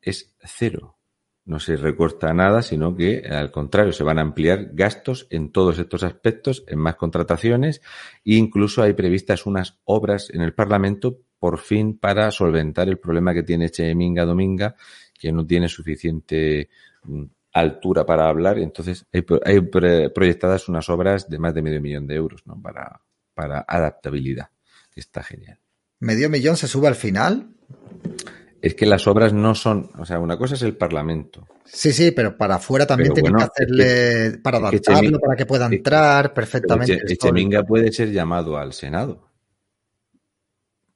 [0.02, 0.98] es cero
[1.46, 5.80] no se recorta nada, sino que al contrario se van a ampliar gastos en todos
[5.80, 7.82] estos aspectos, en más contrataciones
[8.24, 13.34] e incluso hay previstas unas obras en el Parlamento por fin para solventar el problema
[13.34, 14.76] que tiene Cheminga Dominga,
[15.20, 16.70] que no tiene suficiente
[17.04, 17.24] mm,
[17.54, 18.60] altura para hablar.
[18.60, 19.62] Entonces hay,
[20.10, 22.62] proyectadas unas obras de más de medio millón de euros ¿no?
[22.62, 23.02] para,
[23.34, 24.50] para adaptabilidad,
[24.96, 25.60] está genial.
[26.00, 27.50] ¿Medio millón se sube al final?
[28.62, 31.48] Es que las obras no son, o sea, una cosa es el Parlamento.
[31.66, 36.34] Sí, sí, pero para afuera también tienen que hacerle, para adaptarlo, para que pueda entrar
[36.34, 37.02] perfectamente.
[37.08, 39.31] Echeminga puede ser llamado al Senado.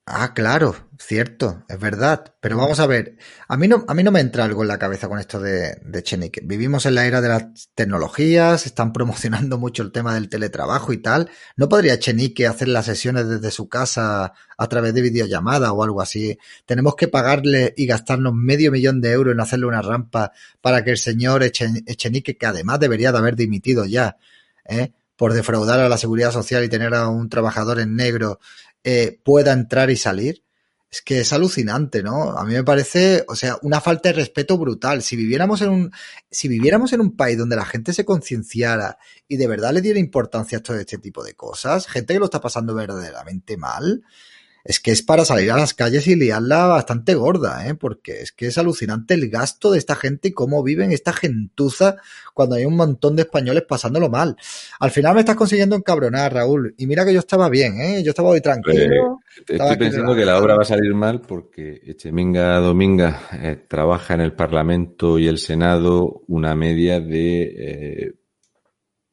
[0.07, 2.35] Ah, claro, cierto, es verdad.
[2.39, 4.77] Pero vamos a ver, a mí no, a mí no me entra algo en la
[4.77, 6.41] cabeza con esto de, de Chenique.
[6.43, 10.97] Vivimos en la era de las tecnologías, están promocionando mucho el tema del teletrabajo y
[10.97, 11.31] tal.
[11.55, 16.01] ¿No podría Chenique hacer las sesiones desde su casa a través de videollamada o algo
[16.01, 16.37] así?
[16.67, 20.91] Tenemos que pagarle y gastarnos medio millón de euros en hacerle una rampa para que
[20.91, 24.17] el señor Echenique, que además debería de haber dimitido ya,
[24.65, 24.91] ¿eh?
[25.15, 28.39] por defraudar a la seguridad social y tener a un trabajador en negro
[28.88, 30.43] eh, pueda entrar y salir.
[30.91, 32.38] Es que es alucinante, ¿no?
[32.38, 35.01] A mí me parece, o sea, una falta de respeto brutal.
[35.01, 35.91] Si viviéramos en un,
[36.29, 39.99] si viviéramos en un país donde la gente se concienciara y de verdad le diera
[39.99, 44.03] importancia a todo este tipo de cosas, gente que lo está pasando verdaderamente mal,
[44.66, 47.76] es que es para salir a las calles y liarla bastante gorda, ¿eh?
[47.76, 51.97] porque es que es alucinante el gasto de esta gente y cómo viven esta gentuza
[52.34, 54.36] cuando hay un montón de españoles pasándolo mal.
[54.80, 58.01] Al final me estás consiguiendo encabronar, Raúl, y mira que yo estaba bien, ¿eh?
[58.01, 59.20] yo estaba hoy tranquilo.
[59.47, 64.22] estoy pensando que la obra va a salir mal porque Echeminga Dominga eh, trabaja en
[64.22, 68.16] el Parlamento y el Senado una media de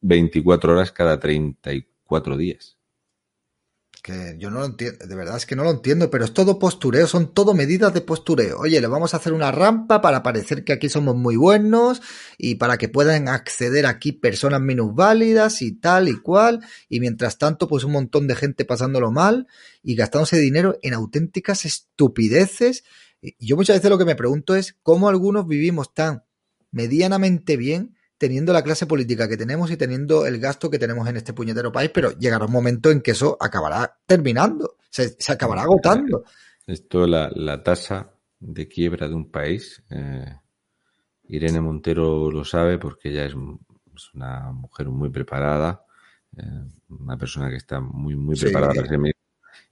[0.01, 2.77] 24 eh, horas cada 34 días
[4.03, 6.59] que yo no lo entiendo, de verdad es que no lo entiendo, pero es todo
[6.59, 8.59] postureo, son todo medidas de postureo.
[8.59, 12.01] Oye, le vamos a hacer una rampa para parecer que aquí somos muy buenos
[12.37, 17.69] y para que puedan acceder aquí personas minusválidas y tal y cual, y mientras tanto,
[17.69, 19.47] pues un montón de gente pasándolo mal
[19.81, 22.83] y gastándose dinero en auténticas estupideces.
[23.39, 26.25] Yo muchas veces lo que me pregunto es cómo algunos vivimos tan
[26.71, 31.17] medianamente bien teniendo la clase política que tenemos y teniendo el gasto que tenemos en
[31.17, 36.23] este puñetero país, pero llegará un momento en que eso acabará terminando, se, acabará agotando.
[36.65, 40.37] Esto, la, la, tasa de quiebra de un país, eh,
[41.25, 45.83] Irene Montero lo sabe porque ella es, una mujer muy preparada,
[46.37, 46.43] eh,
[46.87, 48.99] una persona que está muy, muy preparada para ser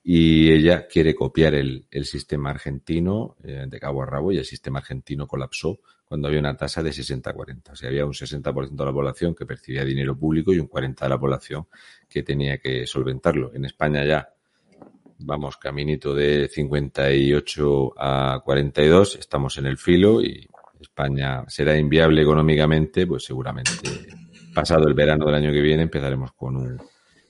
[0.04, 4.46] y ella quiere copiar el, el sistema argentino eh, de cabo a rabo y el
[4.46, 5.80] sistema argentino colapsó
[6.12, 7.72] cuando había una tasa de 60-40.
[7.72, 11.00] O sea, había un 60% de la población que percibía dinero público y un 40%
[11.00, 11.68] de la población
[12.10, 13.54] que tenía que solventarlo.
[13.54, 14.28] En España ya
[15.20, 20.46] vamos caminito de 58 a 42, estamos en el filo y
[20.82, 23.72] España será inviable económicamente, pues seguramente
[24.54, 26.78] pasado el verano del año que viene empezaremos con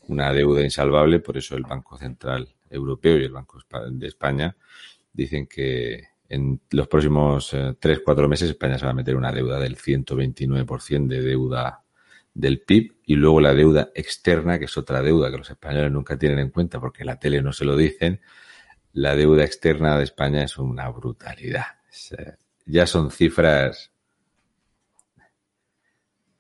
[0.08, 3.60] una deuda insalvable, por eso el Banco Central Europeo y el Banco
[3.92, 4.58] de España
[5.14, 9.34] dicen que en los próximos eh, tres, cuatro meses España se va a meter una
[9.34, 11.84] deuda del 129% de deuda
[12.34, 16.18] del PIB y luego la deuda externa, que es otra deuda que los españoles nunca
[16.18, 18.22] tienen en cuenta porque la tele no se lo dicen.
[18.94, 21.66] La deuda externa de España es una brutalidad.
[22.66, 23.92] ya son cifras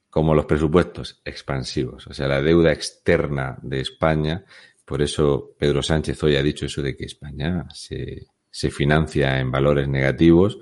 [0.10, 2.08] como los presupuestos expansivos.
[2.08, 4.46] O sea, la deuda externa de España,
[4.86, 9.50] por eso Pedro Sánchez hoy ha dicho eso de que España se, se financia en
[9.50, 10.60] valores negativos,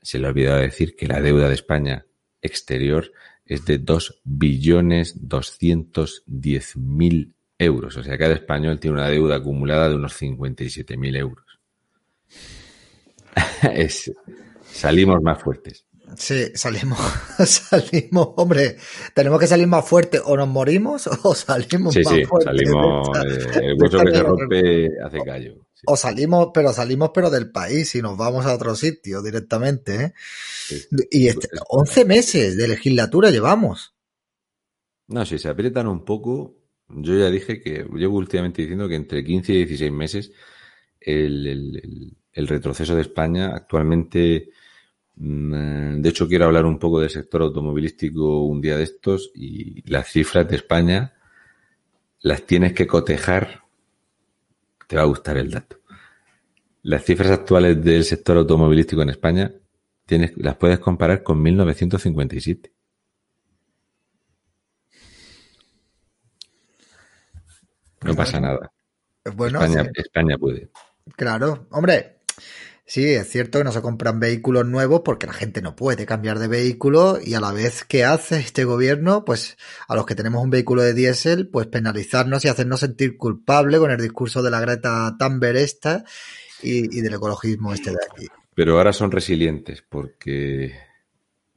[0.00, 2.06] se le ha olvidado decir que la deuda de España
[2.40, 3.12] exterior
[3.44, 7.96] es de 2 billones 210 mil euros.
[7.96, 11.58] O sea, cada español tiene una deuda acumulada de unos 57 mil euros.
[14.62, 15.87] salimos más fuertes.
[16.16, 16.98] Sí, salimos,
[17.46, 18.76] salimos, hombre,
[19.14, 23.60] tenemos que salir más fuerte, o nos morimos o salimos sí, más sí, Salimos, eh,
[23.62, 25.66] el hueso que se rompe hace callo.
[25.86, 30.04] O salimos, pero salimos pero del país y nos vamos a otro sitio directamente.
[30.06, 30.12] ¿eh?
[31.10, 33.94] Y este, 11 meses de legislatura llevamos.
[35.06, 36.56] No, si se aprietan un poco,
[36.88, 40.32] yo ya dije que, llevo últimamente diciendo que entre 15 y 16 meses
[41.00, 44.50] el, el, el retroceso de España actualmente
[45.20, 50.08] de hecho, quiero hablar un poco del sector automovilístico un día de estos y las
[50.08, 51.14] cifras de España
[52.20, 53.64] las tienes que cotejar.
[54.86, 55.80] Te va a gustar el dato.
[56.82, 59.52] Las cifras actuales del sector automovilístico en España
[60.06, 62.72] tienes, las puedes comparar con 1957.
[68.02, 68.72] No pasa nada.
[69.34, 70.70] Bueno, España, España puede.
[71.16, 72.20] Claro, hombre,
[72.88, 76.38] Sí, es cierto que no se compran vehículos nuevos porque la gente no puede cambiar
[76.38, 79.58] de vehículo y a la vez que hace este gobierno, pues
[79.88, 83.90] a los que tenemos un vehículo de diésel, pues penalizarnos y hacernos sentir culpable con
[83.90, 86.02] el discurso de la Greta Thunberg esta
[86.62, 88.26] y, del ecologismo este de aquí.
[88.54, 90.72] Pero ahora son resilientes porque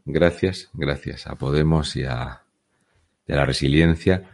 [0.04, 2.44] gracias, gracias a Podemos y a,
[3.26, 4.30] y a la resiliencia,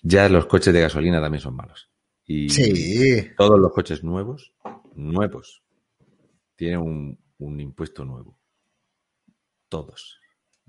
[0.00, 1.88] ya los coches de gasolina también son malos.
[2.24, 3.32] Y sí.
[3.36, 4.52] todos los coches nuevos,
[4.94, 5.63] nuevos,
[6.56, 8.38] tiene un, un impuesto nuevo.
[9.68, 10.20] Todos.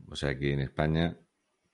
[0.09, 1.17] O sea que en España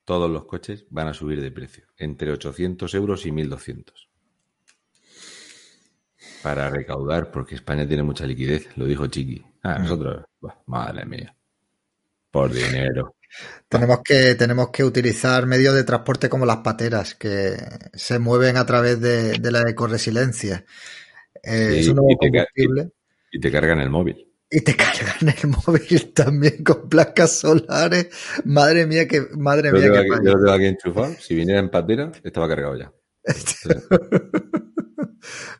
[0.06, 4.10] todos los coches van a subir de precio, entre 800 euros y 1200.
[6.42, 9.44] para recaudar, porque España tiene mucha liquidez, lo dijo Chiqui.
[9.64, 9.84] Ah, Mm.
[9.84, 10.26] nosotros,
[10.68, 11.36] madre mía,
[12.32, 13.16] por dinero.
[13.68, 17.56] Tenemos que, tenemos que utilizar medios de transporte como las pateras, que
[17.94, 20.66] se mueven a través de, de la ecoresiliencia.
[21.44, 22.92] Eh, Sí, es un nuevo te combustible.
[23.32, 24.28] Y te cargan el móvil.
[24.50, 28.10] Y te cargan el móvil también con placas solares.
[28.46, 31.16] Madre mía, que, madre Yo mía, tengo aquí, yo lo tengo aquí enchufado.
[31.20, 32.92] Si viniera en patera, estaba cargado ya.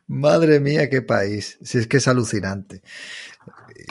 [0.06, 1.58] Madre mía, qué país.
[1.62, 2.82] Si es que es alucinante.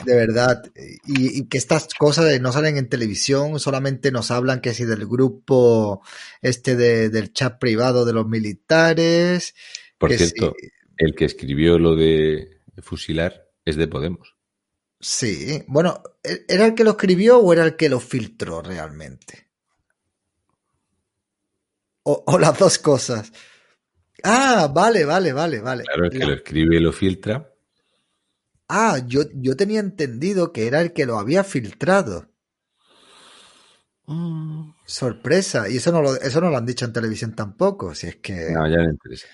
[0.04, 0.62] De verdad.
[1.06, 5.06] Y, y que estas cosas no salen en televisión, solamente nos hablan que si del
[5.06, 6.02] grupo
[6.40, 9.54] este de- del chat privado de los militares.
[9.98, 10.54] Por que cierto,
[10.96, 14.36] el que escribió lo de fusilar es de Podemos.
[15.00, 15.64] Sí.
[15.66, 19.48] Bueno, ¿e-, ¿era el que lo escribió o era el que lo filtró realmente?
[22.04, 23.32] O, o las dos cosas.
[24.24, 25.84] Ah, vale, vale, vale, vale.
[25.84, 27.52] Claro, el que lo escribe y lo filtra.
[28.68, 32.32] Ah, yo, yo tenía entendido que era el que lo había filtrado.
[34.84, 35.68] Sorpresa.
[35.68, 37.94] Y eso no lo, eso no lo han dicho en televisión tampoco.
[37.94, 38.50] Si es que.
[38.50, 39.26] No, ya no interesa.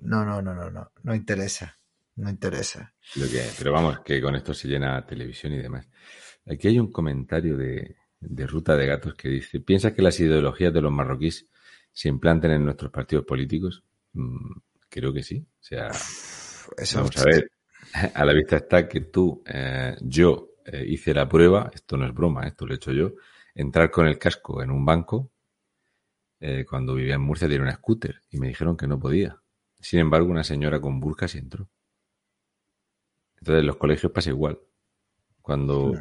[0.00, 0.92] No, no, no, no, no.
[1.02, 1.78] No interesa.
[2.16, 2.94] No interesa.
[3.14, 3.42] Lo que.
[3.56, 5.88] Pero vamos, que con esto se llena televisión y demás.
[6.46, 10.72] Aquí hay un comentario de, de Ruta de Gatos que dice: ¿Piensas que las ideologías
[10.72, 11.46] de los marroquíes
[11.92, 13.84] se implanten en nuestros partidos políticos?
[14.12, 14.52] Mm,
[14.88, 15.38] creo que sí.
[15.38, 15.88] O sea,
[16.76, 17.50] Eso vamos a ver.
[18.14, 22.12] A la vista está que tú, eh, yo eh, hice la prueba, esto no es
[22.12, 23.12] broma, esto lo he hecho yo,
[23.54, 25.30] entrar con el casco en un banco
[26.40, 29.40] eh, cuando vivía en Murcia tenía una scooter y me dijeron que no podía.
[29.80, 31.68] Sin embargo, una señora con burka sí entró.
[33.38, 34.58] Entonces, en los colegios pasa igual.
[35.42, 35.92] Cuando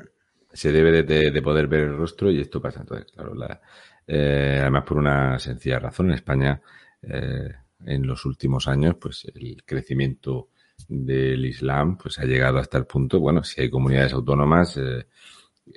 [0.53, 2.81] se debe de, de- de poder ver el rostro y esto pasa.
[2.81, 3.61] Entonces, claro, la-
[4.07, 6.61] eh, además por una sencilla razón, en España,
[7.01, 7.49] eh,
[7.85, 10.49] en los últimos años, pues el crecimiento
[10.87, 15.07] del Islam pues ha llegado hasta el punto, bueno, si hay comunidades autónomas, eh,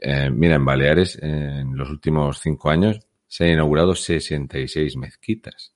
[0.02, 5.74] eh, mira, en Baleares, en los últimos cinco años se han inaugurado 66 mezquitas.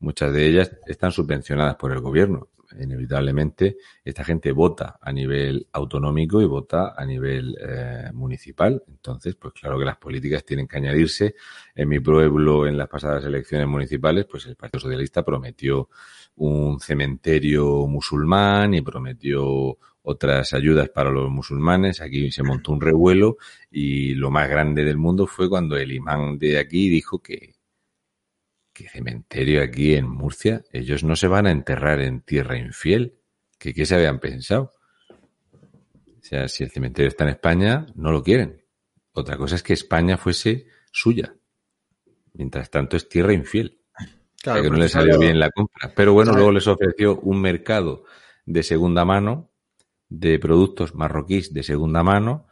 [0.00, 2.48] Muchas de ellas están subvencionadas por el gobierno.
[2.78, 8.82] Inevitablemente, esta gente vota a nivel autonómico y vota a nivel eh, municipal.
[8.88, 11.34] Entonces, pues claro que las políticas tienen que añadirse.
[11.74, 15.88] En mi pueblo, en las pasadas elecciones municipales, pues el Partido Socialista prometió
[16.36, 22.00] un cementerio musulmán y prometió otras ayudas para los musulmanes.
[22.00, 23.38] Aquí se montó un revuelo
[23.70, 27.55] y lo más grande del mundo fue cuando el imán de aquí dijo que,
[28.76, 33.18] que cementerio aquí en Murcia, ellos no se van a enterrar en tierra infiel.
[33.58, 34.72] ¿Que qué se habían pensado?
[35.10, 38.62] O sea, si el cementerio está en España, no lo quieren.
[39.12, 41.34] Otra cosa es que España fuese suya.
[42.34, 43.80] Mientras tanto es tierra infiel.
[44.42, 45.92] Claro, que no porque le salió bien la compra.
[45.96, 46.38] Pero bueno, Claro.
[46.38, 48.04] luego les ofreció un mercado
[48.44, 49.50] de segunda mano,
[50.08, 52.45] de productos marroquíes de segunda mano,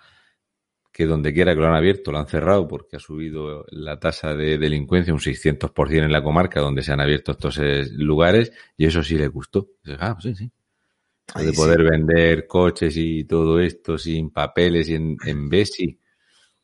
[0.95, 4.33] que donde quiera que lo han abierto lo han cerrado porque ha subido la tasa
[4.37, 8.87] de delincuencia un 600% en la comarca donde se han abierto estos eh, lugares y
[8.87, 9.71] eso sí le gustó.
[9.99, 10.49] Ah, sí, sí.
[11.35, 11.57] Ahí de sí.
[11.57, 15.99] poder vender coches y todo esto sin papeles y en, en Besi.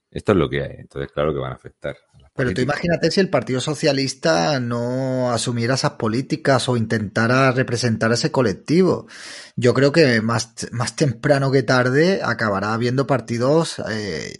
[0.08, 0.76] Esto es lo que hay.
[0.78, 1.96] Entonces, claro que van a afectar.
[2.34, 8.14] Pero tú imagínate si el Partido Socialista no asumiera esas políticas o intentara representar a
[8.14, 9.08] ese colectivo.
[9.56, 14.32] Yo creo que más, más temprano que tarde acabará habiendo partidos eh,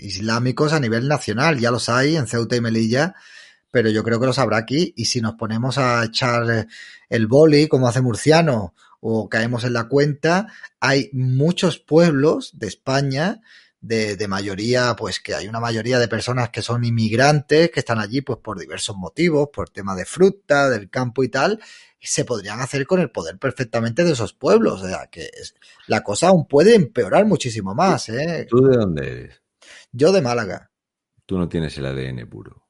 [0.00, 1.58] islámicos a nivel nacional.
[1.58, 3.14] Ya los hay en Ceuta y Melilla,
[3.70, 4.92] pero yo creo que los habrá aquí.
[4.96, 6.66] Y si nos ponemos a echar
[7.08, 10.48] el boli, como hace Murciano, o caemos en la cuenta,
[10.80, 13.40] hay muchos pueblos de España
[13.80, 17.98] de, de, mayoría, pues que hay una mayoría de personas que son inmigrantes, que están
[17.98, 21.60] allí pues por diversos motivos, por tema de fruta, del campo y tal,
[22.00, 24.82] y se podrían hacer con el poder perfectamente de esos pueblos.
[24.82, 25.54] O sea, que es,
[25.86, 28.08] la cosa aún puede empeorar muchísimo más.
[28.08, 28.46] ¿eh?
[28.48, 29.42] ¿Tú de dónde eres?
[29.92, 30.70] Yo de Málaga.
[31.24, 32.66] Tú no tienes el ADN puro.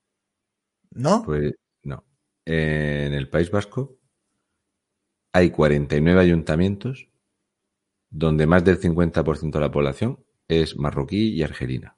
[0.91, 1.23] ¿No?
[1.25, 1.53] Pues
[1.83, 2.05] no.
[2.45, 3.99] En el País Vasco
[5.33, 7.09] hay 49 ayuntamientos
[8.09, 11.97] donde más del 50% de la población es marroquí y argelina.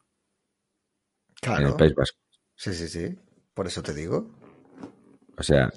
[1.41, 1.63] Claro.
[1.63, 2.19] En el País Vasco.
[2.55, 3.17] Sí, sí, sí.
[3.55, 4.31] Por eso te digo.
[5.37, 5.71] O sea,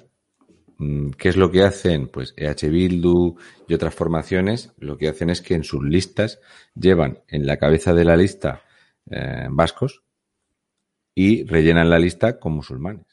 [0.78, 2.08] mm, ¿qué es lo que hacen?
[2.08, 3.36] Pues EH Bildu
[3.68, 6.40] y otras formaciones lo que hacen es que en sus listas
[6.74, 8.62] llevan en la cabeza de la lista
[9.10, 10.02] eh, vascos
[11.14, 13.06] y rellenan la lista con musulmanes.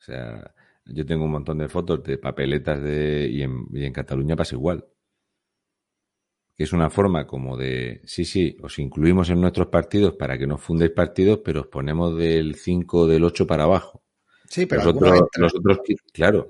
[0.00, 3.92] O sea, yo tengo un montón de fotos de papeletas de y en, y en
[3.92, 4.84] Cataluña pasa igual.
[6.56, 10.46] Que es una forma como de, sí, sí, os incluimos en nuestros partidos para que
[10.46, 14.02] no fundéis partidos, pero os ponemos del 5 o del 8 para abajo.
[14.48, 15.78] Sí, pero nosotros, nosotros,
[16.12, 16.48] claro,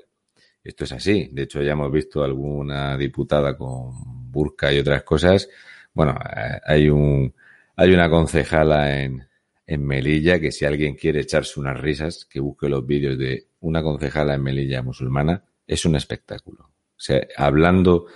[0.63, 1.29] Esto es así.
[1.33, 5.49] De hecho, ya hemos visto alguna diputada con burka y otras cosas.
[5.93, 7.35] Bueno, eh, hay un
[7.77, 9.27] hay una concejala en,
[9.67, 13.83] en Melilla que si alguien quiere echarse unas risas, que busque los vídeos de una
[13.83, 16.65] concejala en Melilla musulmana, es un espectáculo.
[16.65, 18.07] O sea, hablando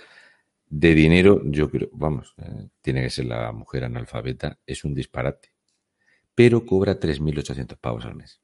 [0.71, 5.49] de dinero, yo creo, vamos, eh, tiene que ser la mujer analfabeta, es un disparate.
[6.33, 8.41] Pero cobra 3.800 pavos al mes.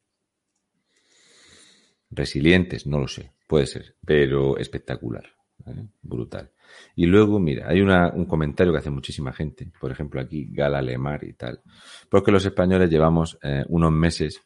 [2.10, 5.24] Resilientes, no lo sé, puede ser, pero espectacular,
[5.66, 5.86] ¿eh?
[6.02, 6.52] brutal.
[6.94, 10.82] Y luego, mira, hay una, un comentario que hace muchísima gente, por ejemplo aquí, Gala
[10.82, 11.62] Lemar y tal,
[12.10, 14.42] porque los españoles llevamos eh, unos meses,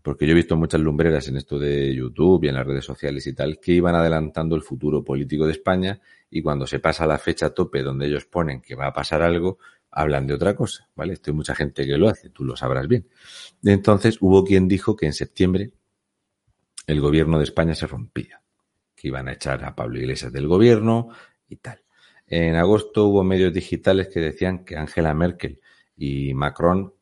[0.00, 3.26] porque yo he visto muchas lumbreras en esto de YouTube y en las redes sociales
[3.26, 6.00] y tal, que iban adelantando el futuro político de España
[6.30, 9.58] y cuando se pasa la fecha tope donde ellos ponen que va a pasar algo,
[9.90, 11.14] hablan de otra cosa, ¿vale?
[11.14, 13.08] Esto hay mucha gente que lo hace, tú lo sabrás bien.
[13.64, 15.72] Entonces hubo quien dijo que en septiembre
[16.86, 18.42] el gobierno de España se rompía,
[18.94, 21.08] que iban a echar a Pablo Iglesias del gobierno
[21.48, 21.82] y tal.
[22.26, 25.60] En agosto hubo medios digitales que decían que Angela Merkel
[25.96, 26.92] y Macron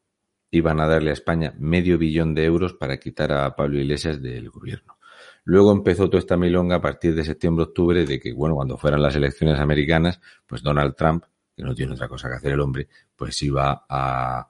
[0.51, 4.51] iban a darle a España medio billón de euros para quitar a Pablo Iglesias del
[4.51, 4.94] gobierno.
[5.45, 9.15] Luego empezó toda esta milonga a partir de septiembre-octubre de que, bueno, cuando fueran las
[9.15, 11.25] elecciones americanas, pues Donald Trump,
[11.55, 14.49] que no tiene otra cosa que hacer el hombre, pues iba a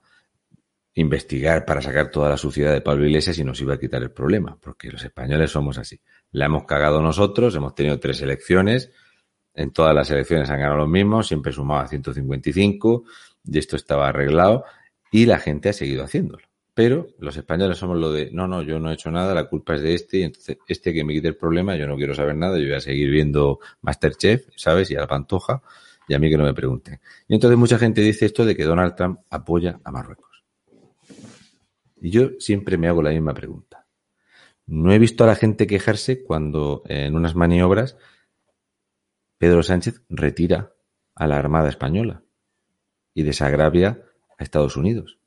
[0.95, 4.13] investigar para sacar toda la suciedad de Pablo Iglesias y nos iba a quitar el
[4.13, 6.01] problema, porque los españoles somos así.
[6.31, 8.93] La hemos cagado nosotros, hemos tenido tres elecciones,
[9.55, 13.05] en todas las elecciones han ganado los mismos, siempre sumaba 155
[13.45, 14.65] y esto estaba arreglado
[15.11, 16.45] y la gente ha seguido haciéndolo.
[16.75, 19.77] Pero los españoles somos lo de, no, no, yo no he hecho nada, la culpa
[19.77, 22.35] es de este y entonces este que me quite el problema, yo no quiero saber
[22.35, 24.91] nada, yo voy a seguir viendo Masterchef, ¿sabes?
[24.91, 25.63] Y a la pantoja
[26.09, 27.01] y a mí que no me pregunten.
[27.29, 30.43] Y entonces mucha gente dice esto de que Donald Trump apoya a Marruecos.
[32.01, 33.87] Y yo siempre me hago la misma pregunta.
[34.67, 37.97] No he visto a la gente quejarse cuando en unas maniobras
[39.39, 40.73] Pedro Sánchez retira
[41.15, 42.23] a la Armada Española
[43.15, 44.03] y desagravia
[44.39, 45.19] a Estados Unidos.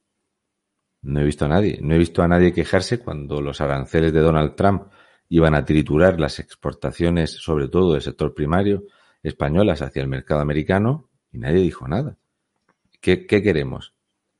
[1.01, 4.21] No he visto a nadie, no he visto a nadie quejarse cuando los aranceles de
[4.21, 4.83] Donald Trump
[5.29, 8.83] iban a triturar las exportaciones, sobre todo del sector primario,
[9.23, 12.17] españolas hacia el mercado americano, y nadie dijo nada.
[13.01, 13.93] ¿Qué, qué queremos?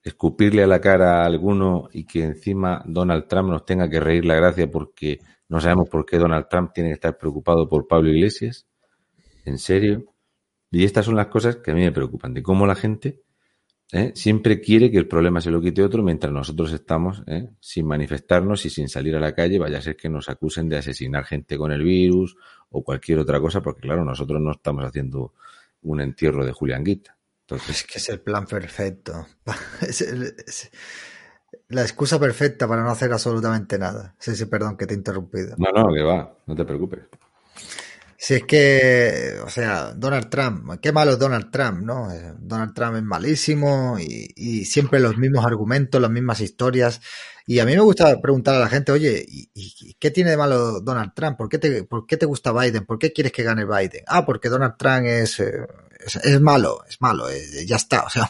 [0.04, 4.26] ¿Escupirle a la cara a alguno y que encima Donald Trump nos tenga que reír
[4.26, 8.10] la gracia porque no sabemos por qué Donald Trump tiene que estar preocupado por Pablo
[8.10, 8.68] Iglesias?
[9.46, 10.06] ¿En serio?
[10.72, 13.22] Y estas son las cosas que a mí me preocupan, de cómo la gente
[13.92, 14.12] ¿eh?
[14.16, 17.50] siempre quiere que el problema se lo quite otro mientras nosotros estamos ¿eh?
[17.60, 20.78] sin manifestarnos y sin salir a la calle, vaya a ser que nos acusen de
[20.78, 22.36] asesinar gente con el virus
[22.70, 25.34] o cualquier otra cosa, porque claro, nosotros no estamos haciendo
[25.84, 27.18] un entierro de Julián Guita.
[27.42, 29.26] Entonces, es que es el plan perfecto.
[29.82, 30.70] Es, el, es
[31.70, 34.16] la excusa perfecta para no hacer absolutamente nada.
[34.20, 35.56] Sí, sí, perdón que te he interrumpido.
[35.58, 37.00] No, no, que va, no te preocupes.
[38.20, 42.12] Si es que, o sea, Donald Trump, qué malo es Donald Trump, ¿no?
[42.12, 47.00] Eh, Donald Trump es malísimo y, siempre los mismos argumentos, las mismas historias.
[47.46, 50.82] Y a mí me gusta preguntar a la gente, oye, ¿y, qué tiene de malo
[50.82, 51.38] Donald Trump?
[51.38, 52.86] ¿Por qué, te, ¿Por qué te gusta Biden?
[52.88, 54.04] ¿Por qué quieres que gane Biden?
[54.08, 55.68] Ah, porque Donald Trump es, eh,
[56.24, 58.04] es, malo, es malo, eh, ya está.
[58.08, 58.30] O sea,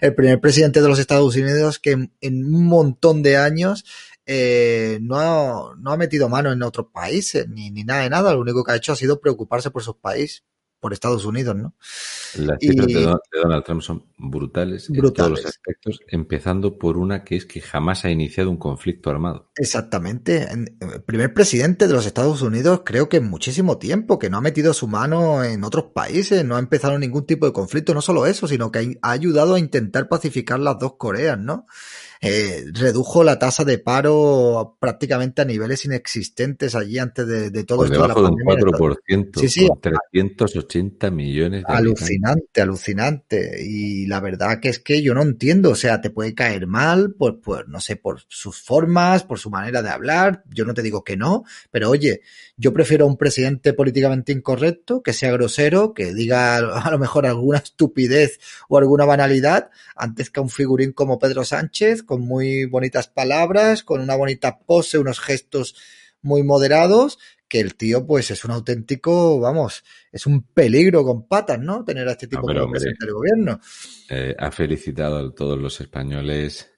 [0.00, 3.84] el primer presidente de los Estados Unidos que en un montón de años
[4.26, 8.32] eh, no, ha, no ha metido mano en otros países ni, ni nada de nada.
[8.32, 10.44] Lo único que ha hecho ha sido preocuparse por su país,
[10.80, 11.74] por Estados Unidos, ¿no?
[12.36, 12.94] Las cifras y...
[12.94, 17.44] de, Donald Trump son brutales, brutales, en todos los aspectos, empezando por una que es
[17.44, 19.50] que jamás ha iniciado un conflicto armado.
[19.56, 20.48] Exactamente.
[20.50, 24.42] El primer presidente de los Estados Unidos creo que en muchísimo tiempo, que no ha
[24.42, 28.26] metido su mano en otros países, no ha empezado ningún tipo de conflicto, no solo
[28.26, 31.66] eso, sino que ha ayudado a intentar pacificar las dos Coreas, ¿no?
[32.22, 37.78] Eh, redujo la tasa de paro prácticamente a niveles inexistentes allí antes de, de todo
[37.78, 38.02] Por esto.
[38.02, 43.64] debajo de, la de un 4%, sí, sí, con 380 millones de Alucinante, alucinante.
[43.64, 47.14] Y la verdad que es que yo no entiendo, o sea, te puede caer mal,
[47.14, 50.82] por, por, no sé, por sus formas, por su manera de hablar, yo no te
[50.82, 52.20] digo que no, pero oye,
[52.58, 57.58] yo prefiero un presidente políticamente incorrecto, que sea grosero, que diga a lo mejor alguna
[57.64, 58.38] estupidez
[58.68, 63.84] o alguna banalidad, antes que a un figurín como Pedro Sánchez, con muy bonitas palabras,
[63.84, 65.76] con una bonita pose, unos gestos
[66.22, 71.60] muy moderados, que el tío pues es un auténtico, vamos, es un peligro con patas,
[71.60, 71.84] ¿no?
[71.84, 73.60] Tener a este tipo no, pero, como presidente del gobierno.
[74.08, 76.68] Eh, ha felicitado a todos los españoles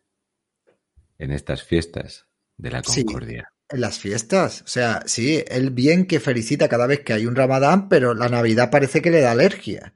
[1.16, 2.26] en estas fiestas
[2.58, 3.48] de la concordia.
[3.48, 3.74] Sí.
[3.74, 7.36] En las fiestas, o sea, sí, él bien que felicita cada vez que hay un
[7.36, 9.94] ramadán, pero la Navidad parece que le da alergia.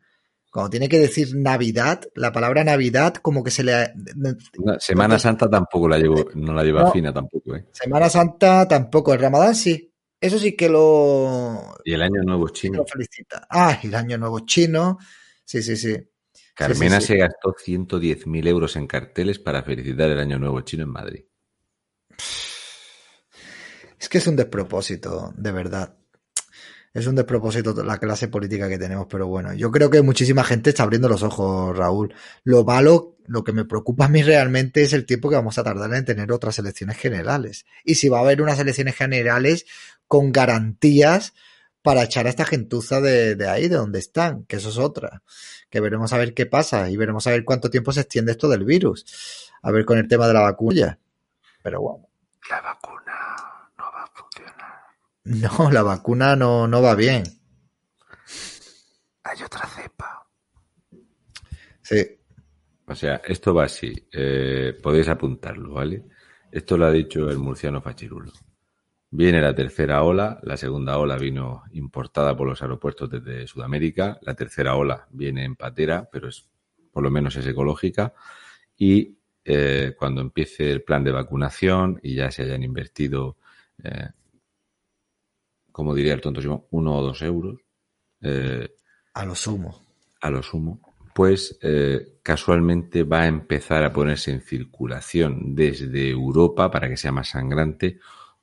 [0.57, 3.93] Cuando tiene que decir Navidad, la palabra Navidad como que se le...
[4.15, 7.57] No, Semana Santa tampoco la llevo, no la lleva no, fina tampoco.
[7.57, 7.67] ¿eh?
[7.73, 9.93] Semana Santa tampoco, el Ramadán sí.
[10.19, 11.77] Eso sí que lo.
[11.85, 12.79] Y el año nuevo chino.
[12.79, 13.47] Lo felicita.
[13.51, 14.97] Ah, el año nuevo chino.
[15.45, 15.95] Sí, sí, sí.
[16.55, 17.13] Carmena sí, sí.
[17.13, 21.25] se gastó 110.000 euros en carteles para felicitar el año nuevo chino en Madrid.
[24.01, 25.99] Es que es un despropósito, de verdad.
[26.97, 30.71] Es un despropósito la clase política que tenemos, pero bueno, yo creo que muchísima gente
[30.71, 32.15] está abriendo los ojos, Raúl.
[32.43, 35.63] Lo malo, lo que me preocupa a mí realmente es el tiempo que vamos a
[35.63, 37.67] tardar en tener otras elecciones generales.
[37.85, 39.67] Y si va a haber unas elecciones generales
[40.09, 41.35] con garantías
[41.83, 45.23] para echar a esta gentuza de, ahí, de donde están, que eso es otra.
[45.69, 48.49] Que veremos a ver qué pasa y veremos a ver cuánto tiempo se extiende esto
[48.49, 49.53] del virus.
[49.61, 50.99] A ver con el tema de la vacuna.
[51.63, 52.09] Pero bueno.
[52.49, 54.57] La vacuna no va a funcionar.
[55.27, 57.25] No, la vacuna no, no va bien.
[59.25, 60.25] Hay otra cepa.
[61.83, 62.07] Sí.
[62.87, 63.93] O sea, esto va así.
[64.13, 66.05] Eh, podéis apuntarlo, ¿vale?
[66.53, 68.31] Esto lo ha dicho el murciano Fachirulo.
[69.11, 74.35] Viene la tercera ola, la segunda ola vino importada por los aeropuertos desde Sudamérica, la
[74.35, 76.49] tercera ola viene en patera, pero es
[76.93, 78.15] por lo menos es ecológica,
[78.77, 83.37] y eh, cuando empiece el plan de vacunación y ya se hayan invertido,
[83.83, 84.09] eh,
[85.77, 87.61] como diría el tonto Simón, uno o dos euros,
[88.23, 88.77] eh,
[89.13, 89.79] a lo sumo,
[90.23, 90.81] a lo sumo,
[91.15, 97.13] pues eh, casualmente va a empezar a ponerse en circulación desde Europa para que sea
[97.13, 97.99] más sangrante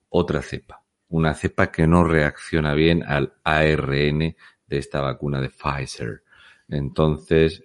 [0.10, 4.38] otra cepa, una cepa que no reacciona bien al ARN de
[4.77, 6.22] esta vacuna de Pfizer.
[6.68, 7.64] Entonces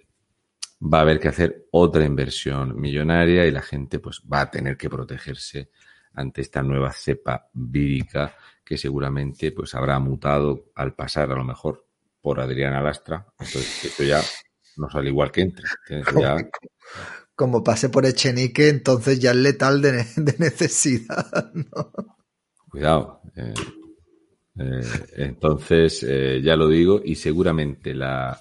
[0.81, 4.77] va a haber que hacer otra inversión millonaria y la gente pues va a tener
[4.77, 5.69] que protegerse
[6.15, 8.33] ante esta nueva cepa vírica
[8.69, 11.87] que seguramente pues habrá mutado al pasar a lo mejor
[12.21, 13.25] por Adriana Lastra.
[13.39, 14.21] Entonces esto ya
[14.77, 15.65] no sale igual que entre.
[16.21, 16.37] Ya...
[17.35, 21.51] Como pase por Echenique, entonces ya es letal de, de necesidad.
[21.53, 21.91] ¿no?
[22.69, 23.21] Cuidado.
[23.35, 23.53] Eh,
[24.59, 24.81] eh,
[25.15, 28.39] entonces, eh, ya lo digo, y seguramente la,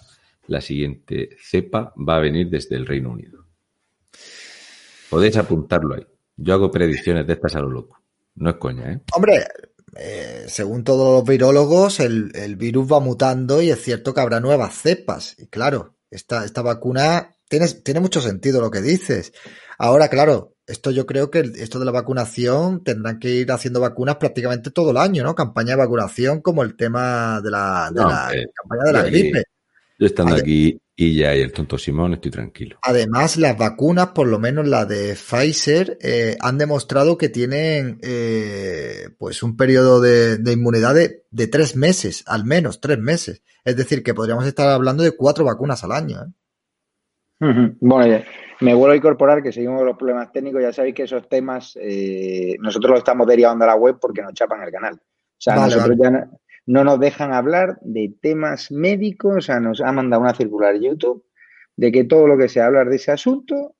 [0.49, 3.47] la, siguiente cepa va a venir desde el Reino Unido.
[5.09, 6.07] Podéis apuntarlo ahí.
[6.37, 8.03] Yo hago predicciones de estas a lo loco.
[8.35, 9.01] No es coña, ¿eh?
[9.15, 9.47] Hombre,
[10.47, 14.75] según todos los virólogos, el, el, virus va mutando y es cierto que habrá nuevas
[14.75, 15.35] cepas.
[15.39, 19.33] Y claro, esta, esta vacuna tiene, tiene mucho sentido lo que dices.
[19.79, 24.17] Ahora, claro, esto yo creo que esto de la vacunación tendrán que ir haciendo vacunas
[24.17, 25.35] prácticamente todo el año, ¿no?
[25.35, 29.03] Campaña de vacunación como el tema de la, de no, la eh, campaña de la
[29.05, 29.43] gripe.
[29.99, 32.79] Yo estando aquí y ya y el tonto Simón estoy tranquilo.
[32.83, 39.09] Además, las vacunas, por lo menos la de Pfizer, eh, han demostrado que tienen eh,
[39.17, 43.45] pues un periodo de, de inmunidad de, de, tres meses, al menos tres meses.
[43.65, 46.17] Es decir, que podríamos estar hablando de cuatro vacunas al año.
[46.17, 47.45] ¿eh?
[47.45, 47.77] Uh -huh.
[47.79, 48.25] Bueno,
[48.59, 50.63] me vuelvo a incorporar que seguimos los problemas técnicos.
[50.63, 54.35] Ya sabéis que esos temas eh, nosotros los estamos derivando a la web porque nos
[54.35, 54.95] chapan el canal.
[54.95, 56.27] O sea, vale, nosotros vale.
[56.27, 56.39] ya
[56.69, 59.37] no, no, nos dejan hablar de temas médicos.
[59.37, 61.25] O sea, nos ha mandado una circular YouTube
[61.77, 63.75] de que todo lo que sea hablar de ese asunto,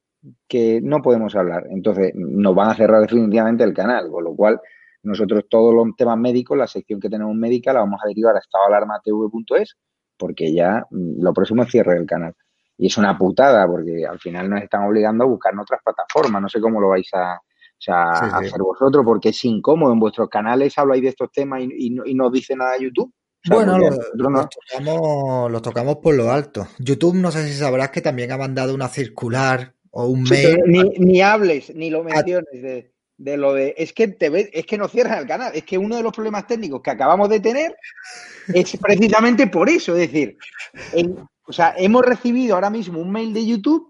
[0.49, 1.67] que no podemos hablar.
[1.71, 4.61] Entonces, nos van a cerrar definitivamente el canal, con lo cual
[5.03, 8.41] nosotros todos los temas médicos, la sección que tenemos médica, la vamos a derivar a
[8.41, 9.77] estadoalarmatv.es
[10.17, 12.35] porque ya mm, lo próximo es cierre del canal.
[12.77, 16.41] Y es una putada, porque al final nos están obligando a buscar en otras plataformas.
[16.41, 17.39] No sé cómo lo vais a,
[17.79, 18.47] o sea, sí, sí.
[18.47, 19.93] hacer vosotros, porque es incómodo.
[19.93, 23.13] En vuestros canales habláis de estos temas y, y, no, y no dice nada YouTube.
[23.13, 24.31] O sea, bueno, lo, no...
[24.31, 26.67] los, tocamos, los tocamos por lo alto.
[26.79, 30.63] YouTube, no sé si sabrás que también ha mandado una circular o un sí, mail.
[30.67, 33.75] Ni, ni, hables, ni lo menciones de, de, lo de.
[33.79, 35.53] Es que te ves, es que no cierran el canal.
[35.55, 37.77] Es que uno de los problemas técnicos que acabamos de tener
[38.53, 39.93] es precisamente por eso.
[39.97, 40.37] Es decir,
[40.93, 43.88] en, o sea, hemos recibido ahora mismo un mail de YouTube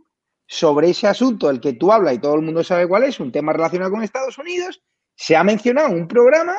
[0.51, 3.31] sobre ese asunto del que tú hablas y todo el mundo sabe cuál es, un
[3.31, 4.83] tema relacionado con Estados Unidos.
[5.15, 6.57] Se ha mencionado un programa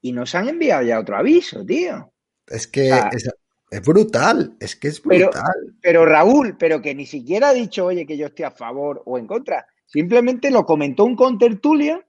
[0.00, 2.12] y nos han enviado ya otro aviso, tío.
[2.46, 3.28] Es que o sea, es,
[3.72, 5.32] es, brutal, es que es brutal.
[5.32, 9.02] Pero, pero, Raúl, pero que ni siquiera ha dicho, oye, que yo estoy a favor
[9.04, 9.66] o en contra.
[9.86, 12.05] Simplemente lo comentó un contertulio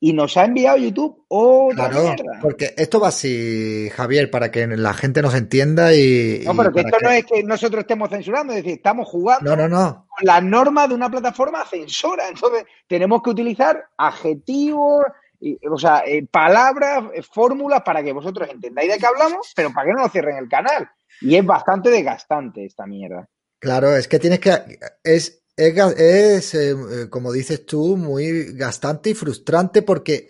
[0.00, 2.38] y nos ha enviado YouTube otra claro, mierda.
[2.40, 6.42] Porque esto va así, Javier, para que la gente nos entienda y.
[6.44, 7.04] No, pero que esto que...
[7.04, 10.06] no es que nosotros estemos censurando, es decir, estamos jugando no, no, no.
[10.08, 12.28] con las normas de una plataforma censora.
[12.28, 15.04] Entonces, tenemos que utilizar adjetivos,
[15.40, 19.72] y, o sea, eh, palabras, eh, fórmulas para que vosotros entendáis de qué hablamos, pero
[19.72, 20.88] para que no nos cierren el canal.
[21.20, 23.28] Y es bastante desgastante esta mierda.
[23.58, 24.78] Claro, es que tienes que.
[25.02, 30.28] Es, es, es eh, como dices tú, muy gastante y frustrante porque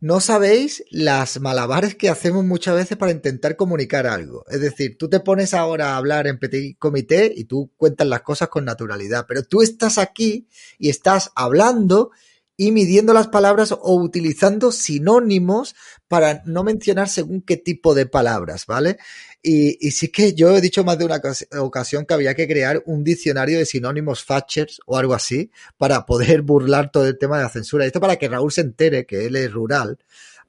[0.00, 4.44] no sabéis las malabares que hacemos muchas veces para intentar comunicar algo.
[4.48, 8.22] Es decir, tú te pones ahora a hablar en petit comité y tú cuentas las
[8.22, 10.48] cosas con naturalidad, pero tú estás aquí
[10.78, 12.12] y estás hablando
[12.60, 15.74] y midiendo las palabras o utilizando sinónimos
[16.08, 18.98] para no mencionar según qué tipo de palabras, ¿vale?
[19.42, 21.22] Y, sí que yo he dicho más de una
[21.58, 26.42] ocasión que había que crear un diccionario de sinónimos Thatchers o algo así para poder
[26.42, 27.86] burlar todo el tema de la censura.
[27.86, 29.98] Esto para que Raúl se entere que él es rural,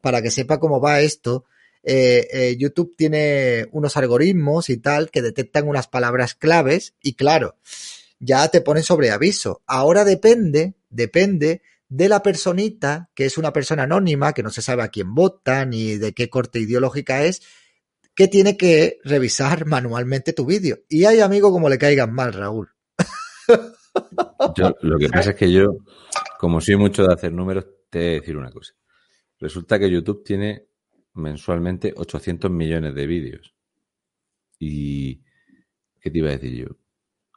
[0.02, 1.46] para que sepa cómo va esto.
[1.82, 7.56] Eh, eh, YouTube tiene unos algoritmos y tal que detectan unas palabras claves y claro,
[8.20, 9.62] ya te ponen sobre aviso.
[9.66, 14.82] Ahora depende, depende de la personita, que es una persona anónima, que no se sabe
[14.82, 17.42] a quién vota ni de qué corte ideológica es,
[18.16, 20.80] que tiene que revisar manualmente tu vídeo.
[20.88, 22.70] Y hay amigos como le caigan mal, Raúl.
[24.82, 25.80] lo que pasa es que yo,
[26.40, 28.74] como soy mucho de hacer números, te voy a decir una cosa.
[29.38, 30.68] Resulta que YouTube tiene
[31.16, 33.54] mensualmente 800 millones de vídeos.
[34.60, 35.24] ¿Y
[36.00, 36.78] qué te iba a decir yo?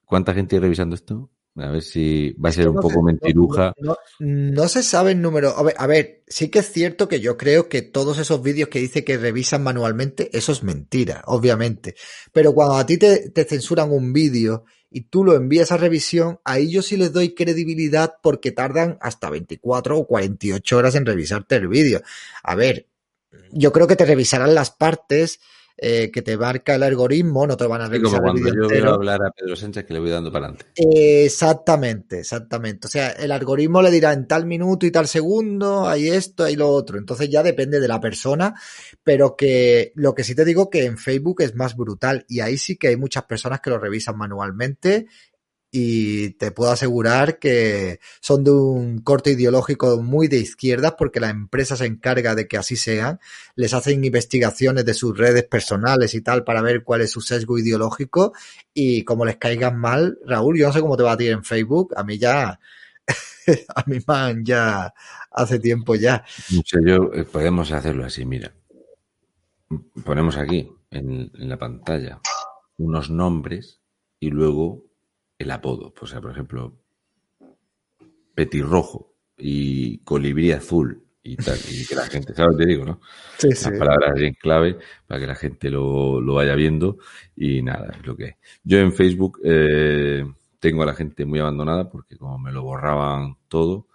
[0.04, 1.28] ¿Cuánta gente revisando esto?
[1.56, 3.74] A ver si va a ser un poco mentiruja.
[4.18, 5.54] No, se sabe el número.
[5.56, 9.04] A ver, sí que es cierto que yo creo que todos esos vídeos que dice
[9.04, 11.94] que revisan manualmente, eso es mentira, obviamente.
[12.32, 16.40] Pero cuando a ti te, te censuran un vídeo y tú lo envías a revisión,
[16.44, 21.54] ahí yo sí les doy credibilidad porque tardan hasta 24 o 48 horas en revisarte
[21.54, 22.02] el vídeo.
[22.42, 22.88] A ver,
[23.52, 25.38] yo creo que te revisarán las partes
[25.76, 28.94] eh, que te marca el algoritmo, no te van a revisar como cuando yo veo
[28.94, 30.66] hablar a Pedro Sánchez que le voy dando para adelante.
[30.76, 32.86] exactamente, exactamente.
[32.86, 36.54] O sea, el algoritmo le dirá en tal minuto y tal segundo, hay esto, hay
[36.54, 36.96] lo otro.
[36.96, 38.54] Entonces ya depende de la persona,
[39.02, 42.56] pero que lo que sí te digo que en Facebook es más brutal y ahí
[42.56, 45.06] sí que hay muchas personas que lo revisan manualmente
[45.76, 51.30] y te puedo asegurar que son de un corte ideológico muy de izquierdas porque la
[51.30, 53.18] empresa se encarga de que así sean,
[53.56, 57.58] les hacen investigaciones de sus redes personales y tal para ver cuál es su sesgo
[57.58, 58.34] ideológico.
[58.72, 61.44] Y como les caigan mal, Raúl, yo no sé cómo te va a tirar en
[61.44, 62.60] Facebook, a mí ya,
[63.74, 64.94] a mí man ya
[65.32, 66.24] hace tiempo ya.
[66.86, 68.54] yo, eh, podemos hacerlo así, mira,
[70.04, 72.20] ponemos aquí en la pantalla
[72.76, 73.80] unos nombres
[74.20, 74.84] y luego
[75.38, 75.92] el apodo.
[76.00, 76.76] O sea, por ejemplo,
[78.34, 82.56] petirrojo y colibrí azul y tal, y que la gente, ¿sabes?
[82.58, 83.00] Te digo, ¿no?
[83.38, 86.98] Sí, Las palabras en clave para que la gente lo, lo, vaya viendo
[87.34, 90.24] y nada, es lo que Yo en Facebook eh,
[90.58, 93.88] tengo a la gente muy abandonada porque como me lo borraban todo,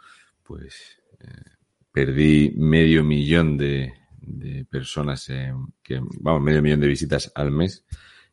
[0.43, 1.51] pues eh,
[1.91, 5.27] perdí medio millón de, de personas,
[5.83, 7.85] que, vamos, medio millón de visitas al mes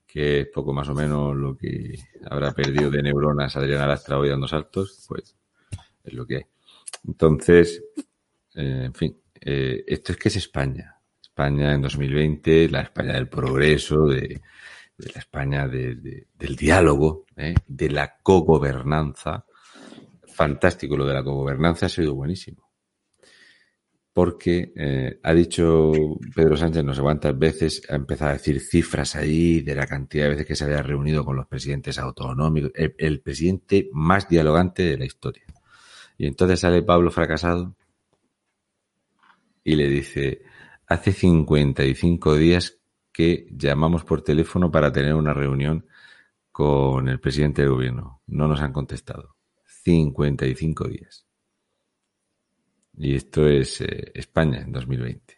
[0.06, 1.98] que es poco más o menos lo que
[2.30, 5.36] habrá perdido de neuronas Adriana Lastra hoy dando saltos, pues
[6.04, 6.42] es lo que hay.
[7.06, 7.82] Entonces,
[8.54, 10.96] eh, en fin, eh, esto es que es España.
[11.20, 14.40] España en 2020, la España del progreso, de,
[14.96, 17.54] la España del diálogo, ¿eh?
[17.66, 19.44] de la cogobernanza.
[20.26, 22.65] Fantástico, lo de la cogobernanza ha sido buenísimo
[24.16, 25.93] porque eh, ha dicho
[26.34, 30.24] Pedro Sánchez no sé cuántas veces, ha empezado a decir cifras ahí de la cantidad
[30.24, 34.97] de veces que se había reunido con los presidentes autonómicos, el, presidente más dialogante de
[34.97, 35.44] la historia.
[36.16, 37.76] Y entonces sale Pablo fracasado
[39.62, 40.40] y le dice,
[40.86, 42.78] hace 55 días
[43.12, 45.84] que llamamos por teléfono para tener una reunión
[46.51, 48.22] con el presidente del gobierno.
[48.28, 49.36] No nos han contestado.
[49.66, 51.25] 55 días.
[52.98, 55.36] Y esto es eh, España en 2020.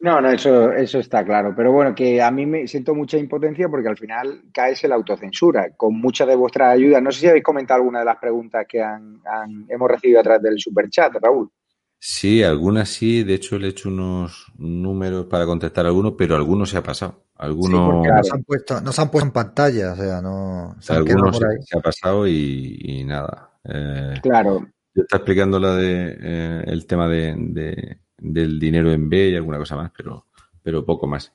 [0.00, 1.54] No, no, eso, eso está claro.
[1.56, 4.96] Pero bueno, que a mí me siento mucha impotencia porque al final caes en la
[4.96, 5.70] autocensura.
[5.76, 8.82] Con mucha de vuestra ayuda, no sé si habéis comentado alguna de las preguntas que
[8.82, 9.20] han,
[9.68, 11.50] hemos recibido a través del superchat, Raúl.
[11.98, 13.24] Sí, algunas sí.
[13.24, 17.24] De hecho, le he hecho unos números para contestar algunos, pero algunos se ha pasado.
[17.34, 20.76] Algunos nos, han puesto, nos han puesto en pantalla, o sea, no.
[20.78, 23.50] Se algunos se, ha pasado y, nada.
[23.64, 24.66] Eh, claro.
[24.96, 29.58] Yo está explicando la de eh, el tema de, del dinero en B y alguna
[29.58, 30.24] cosa más, pero,
[30.62, 31.34] pero poco más.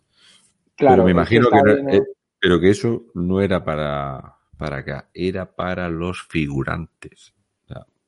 [0.76, 2.02] Claro, pero me imagino que, eh,
[2.40, 7.36] pero que eso no era para, para acá, era para los figurantes.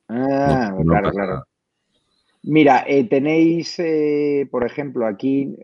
[0.10, 1.44] ah, claro, claro.
[2.46, 3.78] Mira, eh, tenéis,
[4.50, 5.56] por ejemplo, aquí,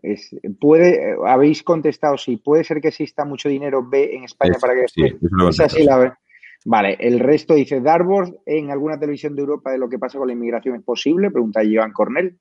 [0.62, 4.88] puede, habéis contestado si puede ser que exista mucho dinero B en España para que...
[4.88, 5.18] Sí,
[5.50, 6.16] es así la,
[6.66, 10.28] Vale, el resto dice, Dartboard en alguna televisión de Europa de lo que pasa con
[10.28, 12.38] la inmigración es posible, pregunta Joan Cornell.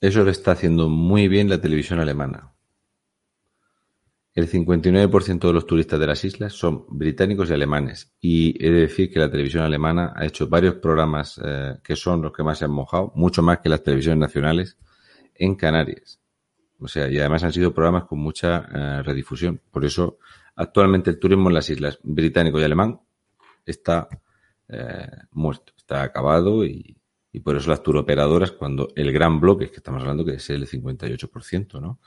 [0.00, 2.54] Eso lo está haciendo muy bien la televisión alemana.
[4.32, 8.14] El 59% de los turistas de las islas son británicos y alemanes.
[8.20, 12.22] Y he de decir que la televisión alemana ha hecho varios programas eh, que son
[12.22, 14.78] los que más se han mojado, mucho más que las televisiones nacionales,
[15.34, 16.20] en Canarias.
[16.78, 19.60] O sea, y además han sido programas con mucha eh, redifusión.
[19.72, 20.18] Por eso,
[20.54, 23.00] actualmente el turismo en las islas británico y alemán
[23.70, 24.08] está
[24.68, 26.94] eh, muerto, está acabado y,
[27.44, 31.80] por eso las turoperadoras, cuando el gran bloque, que estamos hablando que es el 58%,
[31.80, 32.00] ¿no?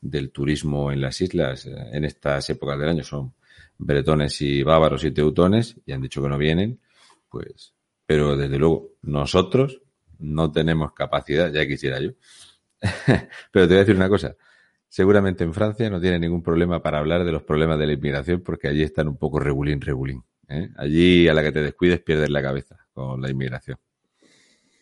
[0.00, 3.34] Del turismo en las islas eh, en estas épocas del año son
[3.76, 6.80] bretones y bávaros y teutones y han dicho que no vienen,
[7.28, 7.74] pues,
[8.06, 9.82] pero desde luego nosotros
[10.18, 12.12] no tenemos capacidad, ya quisiera yo.
[13.52, 14.36] pero te voy a decir una cosa,
[14.88, 18.40] seguramente en Francia no tiene ningún problema para hablar de los problemas de la inmigración
[18.42, 20.24] porque allí están un poco regulín, regulín.
[20.48, 20.70] ¿Eh?
[20.76, 23.78] Allí a la que te descuides pierdes la cabeza con la inmigración.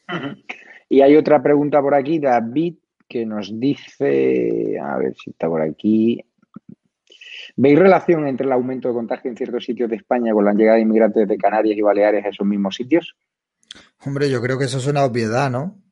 [0.88, 2.76] Y hay otra pregunta por aquí, David,
[3.09, 6.24] que nos dice, a ver si está por aquí.
[7.56, 10.76] ¿Veis relación entre el aumento de contagio en ciertos sitios de España con la llegada
[10.76, 13.16] de inmigrantes de Canarias y Baleares a esos mismos sitios?
[14.05, 15.82] Hombre, yo creo que eso es una obviedad, ¿no?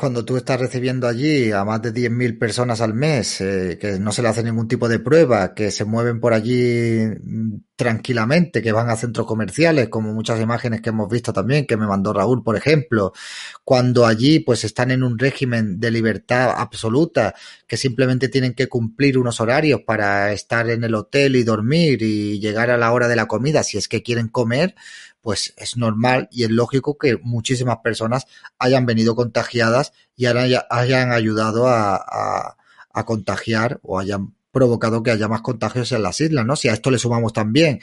[0.00, 4.12] Cuando tú estás recibiendo allí a más de 10.000 personas al mes, eh, que no
[4.12, 8.72] se le hace ningún tipo de prueba, que se mueven por allí mm, tranquilamente, que
[8.72, 12.42] van a centros comerciales, como muchas imágenes que hemos visto también, que me mandó Raúl,
[12.42, 13.12] por ejemplo,
[13.62, 17.34] cuando allí pues están en un régimen de libertad absoluta,
[17.66, 22.40] que simplemente tienen que cumplir unos horarios para estar en el hotel y dormir y
[22.40, 24.74] llegar a la hora de la comida si es que quieren comer,
[25.20, 28.26] pues es normal y es lógico que muchísimas personas
[28.58, 32.56] hayan venido contagiadas y hayan ayudado a,
[32.92, 36.56] a, contagiar o hayan provocado que haya más contagios en las islas, ¿no?
[36.56, 37.80] Si a esto le sumamos también,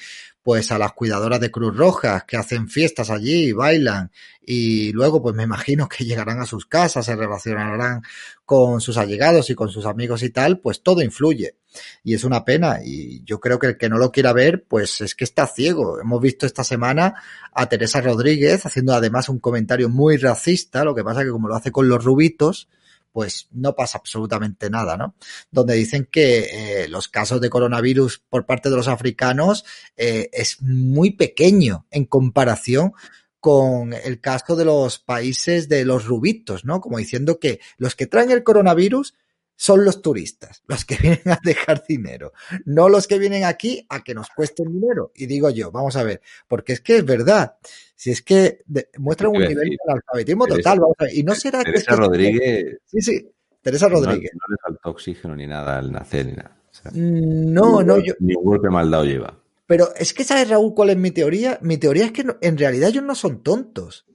[0.48, 4.14] pues a las cuidadoras de Cruz Roja que hacen fiestas allí, bailan.
[4.42, 8.02] Y luego pues me imagino que llegarán a sus casas, se relacionarán
[8.46, 11.58] con sus allegados y con sus amigos y tal, pues todo influye.
[12.02, 12.80] Y es una pena.
[12.82, 16.00] Y yo creo que el que no lo quiera ver pues es que está ciego.
[16.00, 17.16] Hemos visto esta semana
[17.52, 21.56] a Teresa Rodríguez haciendo además un comentario muy racista, lo que pasa que como lo
[21.56, 22.70] hace con los rubitos,
[23.12, 25.16] pues no pasa absolutamente nada, ¿no?
[25.52, 29.66] Donde dicen que eh, los casos de coronavirus por parte de los africanos
[29.96, 32.94] eh, es muy pequeño en comparación
[33.40, 36.82] con el caso de los países de los rubitos, ¿no?
[36.82, 39.14] Como diciendo que los que traen el coronavirus
[39.56, 42.32] son los turistas, los que vienen a dejar dinero,
[42.66, 45.12] no los que vienen aquí a que nos cuesten dinero.
[45.16, 47.58] Y digo yo, vamos a ver, porque es que es verdad,
[47.98, 48.64] si es que
[49.00, 52.78] muestra un nivel de alfabetismo total, vamos a ver, y no será Teresa Rodríguez.
[52.86, 54.32] Sí, sí, Teresa Rodríguez.
[54.36, 56.56] No, le falta oxígeno ni nada al nacer ni nada.
[56.94, 58.14] Mm, no, no, yo.
[58.20, 59.36] Ni golpe mal dado lleva.
[59.66, 61.58] Pero es que, ¿sabes, Raúl, cuál es mi teoría?
[61.64, 64.06] Mi teoría es que en realidad ellos no son tontos.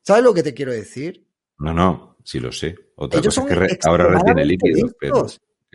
[0.00, 1.26] ¿Sabes lo que te quiero decir?
[1.58, 2.74] No, no, sí lo sé.
[2.96, 5.26] Otra cosa es que ahora retiene líquidos, pero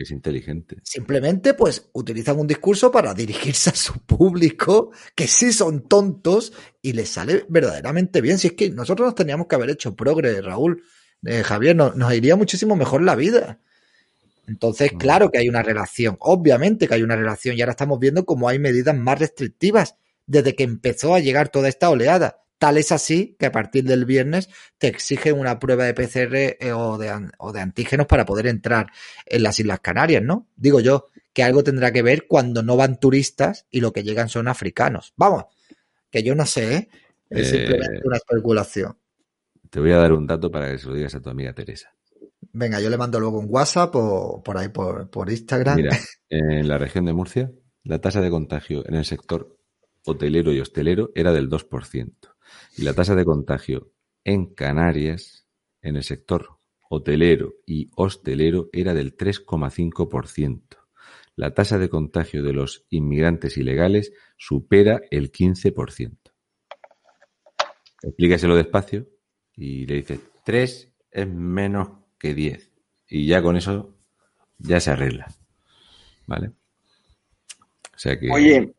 [0.04, 0.76] es inteligente.
[0.82, 6.52] Simplemente, pues, utilizan un discurso para dirigirse a su público, que sí son tontos,
[6.82, 8.38] y les sale verdaderamente bien.
[8.38, 10.82] Si es que nosotros nos teníamos que haber hecho progre, Raúl,
[11.24, 13.60] eh, Javier, nos iría muchísimo mejor la vida.
[14.46, 14.98] Entonces, mm.
[14.98, 18.48] claro que hay una relación, obviamente que hay una relación, y ahora estamos viendo cómo
[18.48, 19.96] hay medidas más restrictivas
[20.26, 22.42] desde que empezó a llegar toda esta oleada.
[22.60, 26.72] Tal es así que a partir del viernes te exigen una prueba de PCR eh,
[26.74, 28.88] o de, o de antígenos para poder entrar
[29.24, 30.46] en las Islas Canarias, ¿no?
[30.56, 34.28] Digo yo que algo tendrá que ver cuando no van turistas y lo que llegan
[34.28, 35.14] son africanos.
[35.16, 35.44] Vamos,
[36.10, 36.88] que yo no sé, ¿eh?
[37.30, 38.94] es simplemente eh, una especulación.
[39.70, 41.94] Te voy a dar un dato para que se lo digas a tu amiga Teresa.
[42.52, 45.76] Venga, yo le mando luego un WhatsApp o por ahí por, por Instagram.
[45.76, 47.50] Mira, en la región de Murcia,
[47.84, 49.56] la tasa de contagio en el sector
[50.04, 52.29] hotelero y hostelero era del 2%.
[52.76, 53.92] Y la tasa de contagio
[54.24, 55.46] en Canarias,
[55.82, 56.58] en el sector
[56.88, 60.62] hotelero y hostelero, era del 3,5%.
[61.36, 66.18] La tasa de contagio de los inmigrantes ilegales supera el 15%.
[68.02, 69.08] Explícaselo despacio
[69.54, 72.70] y le dice, 3 es menos que 10.
[73.08, 73.96] Y ya con eso
[74.58, 75.26] ya se arregla.
[76.26, 76.48] ¿Vale?
[76.48, 78.30] O sea que...
[78.30, 78.74] Oye,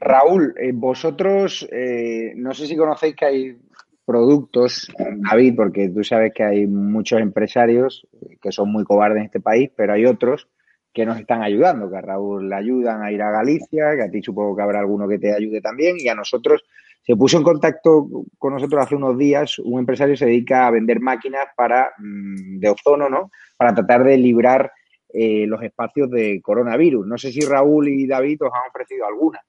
[0.00, 3.58] Raúl, eh, vosotros, eh, no sé si conocéis que hay
[4.04, 8.08] productos, David, porque tú sabes que hay muchos empresarios
[8.40, 10.48] que son muy cobardes en este país, pero hay otros
[10.92, 14.10] que nos están ayudando, que a Raúl le ayudan a ir a Galicia, que a
[14.10, 16.64] ti supongo que habrá alguno que te ayude también, y a nosotros
[17.02, 18.08] se puso en contacto
[18.38, 22.68] con nosotros hace unos días, un empresario se dedica a vender máquinas para mm, de
[22.68, 23.30] ozono, ¿no?
[23.56, 24.72] Para tratar de librar
[25.12, 27.06] eh, los espacios de coronavirus.
[27.06, 29.40] No sé si Raúl y David os han ofrecido alguna.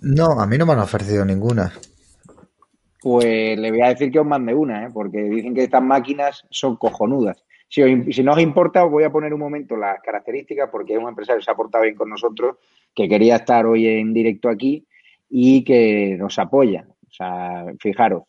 [0.00, 0.40] No.
[0.40, 1.72] a mí no me han ofrecido ninguna.
[3.02, 4.90] Pues le voy a decir que os mande una, ¿eh?
[4.92, 7.44] porque dicen que estas máquinas son cojonudas.
[7.68, 10.98] Si, si, no os importa, os voy a poner un momento las características, porque es
[11.00, 12.56] un empresario que se ha portado bien con nosotros,
[12.94, 14.86] que quería estar hoy en directo aquí
[15.28, 16.86] y que nos apoya.
[16.88, 18.24] O sea, fijaros,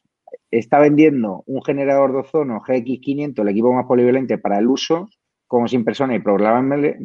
[0.51, 5.09] está vendiendo un generador de ozono GX500, el equipo más polivalente para el uso,
[5.45, 6.97] como sin persona y programable,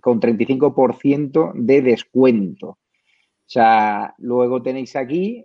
[0.00, 2.78] con 35% de descuento.
[3.52, 5.44] Sea, luego tenéis aquí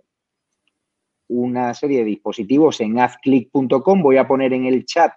[1.28, 4.02] una serie de dispositivos en hazclick.com.
[4.02, 5.12] Voy a poner en el chat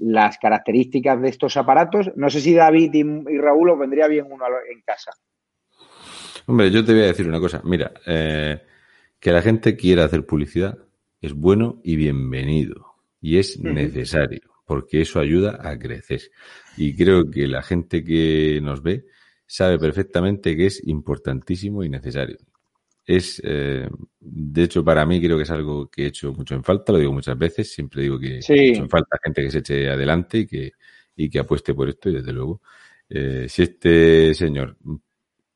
[0.00, 2.10] las características de estos aparatos.
[2.16, 5.12] No sé si David y, Raúl os vendría bien uno en casa.
[6.46, 7.60] Hombre, yo te voy a decir una cosa.
[7.64, 8.60] Mira, eh,
[9.20, 10.78] que la gente quiera hacer publicidad
[11.20, 12.94] es bueno y bienvenido.
[13.20, 16.20] Y es necesario, porque eso ayuda a crecer.
[16.76, 19.06] Y creo que la gente que nos ve
[19.46, 22.38] sabe perfectamente que es importantísimo y necesario
[23.06, 26.64] es, eh, de hecho, para mí creo que es algo que he hecho mucho en
[26.64, 28.52] falta, lo digo muchas veces, siempre digo que sí.
[28.52, 30.72] he hecho en falta gente que se eche adelante y que,
[31.14, 32.62] y que apueste por esto y desde luego,
[33.08, 34.76] eh, si este señor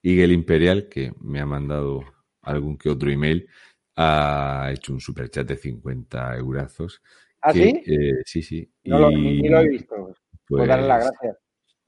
[0.00, 2.04] Eagle Imperial, que me ha mandado
[2.42, 3.48] algún que otro email,
[3.96, 7.02] ha hecho un superchat de 50 eurazos.
[7.40, 7.82] ¿Ah, sí?
[7.84, 8.72] Eh, sí, sí.
[8.84, 10.14] No lo, ni, lo he visto.
[10.46, 11.36] Pues, darle las gracias.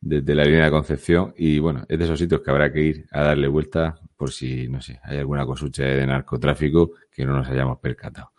[0.07, 1.33] Desde la línea de Concepción.
[1.37, 4.69] Y bueno, es de esos sitios que habrá que ir a darle vuelta por si,
[4.69, 8.33] no sé, hay alguna cosucha de narcotráfico que no nos hayamos percatado.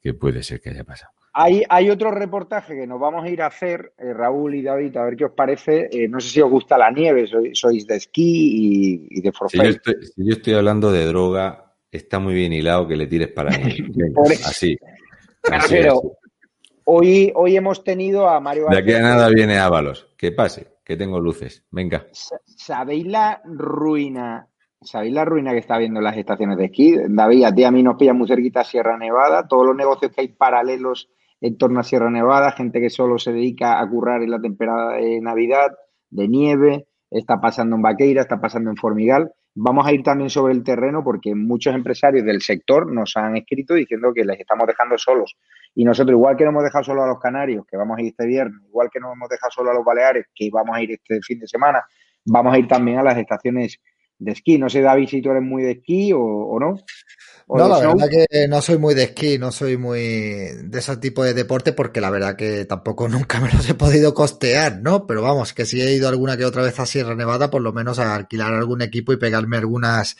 [0.00, 1.12] Que puede ser que haya pasado.
[1.32, 4.96] Hay, hay otro reportaje que nos vamos a ir a hacer, eh, Raúl y David,
[4.96, 5.88] a ver qué os parece.
[5.92, 9.78] Eh, no sé si os gusta la nieve, sois, de esquí y, de forfait.
[9.84, 13.76] Si yo, estoy, hablando de droga, está muy bien hilado que le tires para mí.
[14.44, 14.76] así.
[15.68, 16.18] Pero
[16.92, 20.08] Hoy, hoy hemos tenido a Mario De aquí a nada viene Ábalos.
[20.20, 21.64] Que pase, que tengo luces.
[21.70, 22.06] Venga.
[22.12, 24.46] ¿Sabéis la ruina
[24.82, 26.94] ¿Sabéis la ruina que está viendo en las estaciones de esquí?
[27.08, 30.20] David, a ti a mí nos pilla muy cerquita Sierra Nevada, todos los negocios que
[30.20, 31.08] hay paralelos
[31.40, 34.96] en torno a Sierra Nevada, gente que solo se dedica a currar en la temporada
[34.96, 35.70] de Navidad,
[36.10, 39.32] de nieve, está pasando en Vaqueira, está pasando en Formigal.
[39.54, 43.74] Vamos a ir también sobre el terreno porque muchos empresarios del sector nos han escrito
[43.74, 45.36] diciendo que les estamos dejando solos.
[45.74, 48.08] Y nosotros, igual que no hemos dejado solo a los canarios, que vamos a ir
[48.08, 50.92] este viernes, igual que no hemos dejado solo a los baleares, que vamos a ir
[50.92, 51.82] este fin de semana,
[52.24, 53.80] vamos a ir también a las estaciones
[54.18, 54.58] de esquí.
[54.58, 56.76] No sé, David, si tú eres muy de esquí o no
[57.56, 61.24] no, la verdad que no soy muy de esquí, no soy muy de ese tipo
[61.24, 65.06] de deporte porque la verdad que tampoco nunca me los he podido costear, ¿no?
[65.06, 67.72] Pero vamos, que si he ido alguna que otra vez a Sierra Nevada, por lo
[67.72, 70.16] menos a alquilar algún equipo y pegarme algunas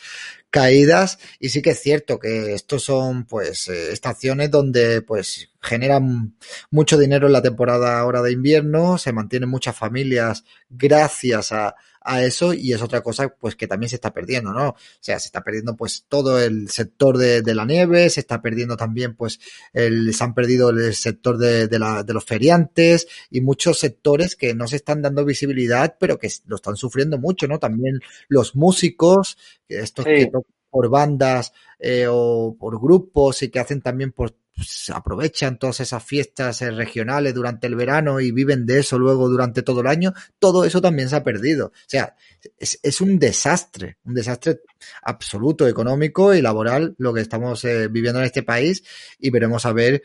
[0.49, 1.19] caídas.
[1.39, 6.35] Y sí que es cierto que estos son pues eh, estaciones donde pues generan
[6.69, 12.23] mucho dinero en la temporada ahora de invierno, se mantienen muchas familias gracias a, a
[12.23, 14.69] eso y es otra cosa pues que también se está perdiendo, ¿no?
[14.69, 18.41] O sea, se está perdiendo pues todo el sector de, de la nieve, se está
[18.41, 19.39] perdiendo también pues
[19.73, 24.35] el, se han perdido el sector de, de, la, de los feriantes y muchos sectores
[24.35, 27.59] que no se están dando visibilidad pero que lo están sufriendo mucho, ¿no?
[27.59, 29.37] También los músicos,
[29.67, 30.29] estos que
[30.71, 36.03] por bandas eh, o por grupos y que hacen también por pues, aprovechan todas esas
[36.03, 40.13] fiestas eh, regionales durante el verano y viven de eso luego durante todo el año,
[40.37, 41.67] todo eso también se ha perdido.
[41.67, 42.15] O sea,
[42.59, 44.61] es, un desastre, un desastre
[45.01, 48.83] absoluto económico y laboral lo que estamos eh, viviendo en este país
[49.19, 50.03] y veremos a ver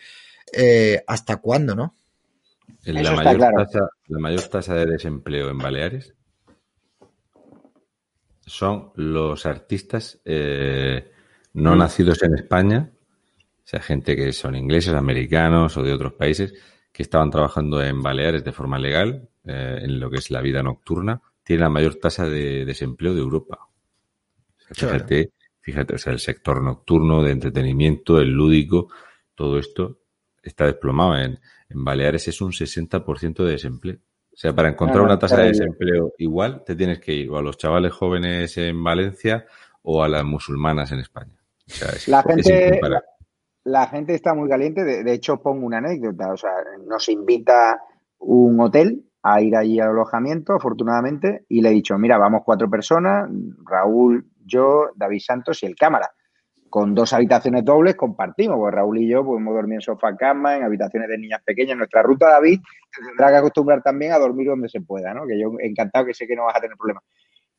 [0.52, 1.94] eh, hasta cuándo, ¿no?
[2.84, 6.15] La mayor, tasa, la mayor tasa de desempleo en Baleares
[8.46, 11.78] son los artistas no mm.
[11.78, 12.90] nacidos en España
[13.66, 16.54] o sea, gente que son ingleses, americanos o de otros países
[16.92, 20.62] que estaban trabajando en Baleares de forma legal, eh, en lo que es la vida
[20.62, 23.58] nocturna, tiene la mayor tasa de desempleo de Europa.
[24.70, 28.88] fíjate, fíjate, o sea, el sector nocturno de entretenimiento, el lúdico,
[29.34, 29.98] todo esto
[30.40, 31.16] está desplomado.
[31.16, 33.98] En, en Baleares es un 60% de desempleo.
[34.36, 37.42] O sea, para encontrar una tasa de desempleo igual, te tienes que ir o a
[37.42, 39.46] los chavales jóvenes en Valencia
[39.80, 41.32] o a las musulmanas en España.
[41.66, 42.78] O sea, es, la gente,
[43.64, 44.84] la gente está muy caliente.
[44.84, 46.34] De, hecho, pongo una anécdota.
[46.34, 46.50] O sea,
[46.86, 47.80] nos invita
[48.18, 52.68] un hotel a ir allí al alojamiento, afortunadamente, y le he dicho, mira, vamos cuatro
[52.68, 53.30] personas,
[53.64, 56.10] Raúl, yo, David Santos y el cámara.
[56.68, 60.64] Con dos habitaciones dobles compartimos, pues Raúl y yo podemos dormir en sofá cama, en
[60.64, 61.76] habitaciones de niñas pequeñas.
[61.76, 62.60] Nuestra ruta, David,
[63.06, 65.26] tendrá que acostumbrar también a dormir donde se pueda, ¿no?
[65.26, 67.04] Que yo encantado que sé que no vas a tener problemas.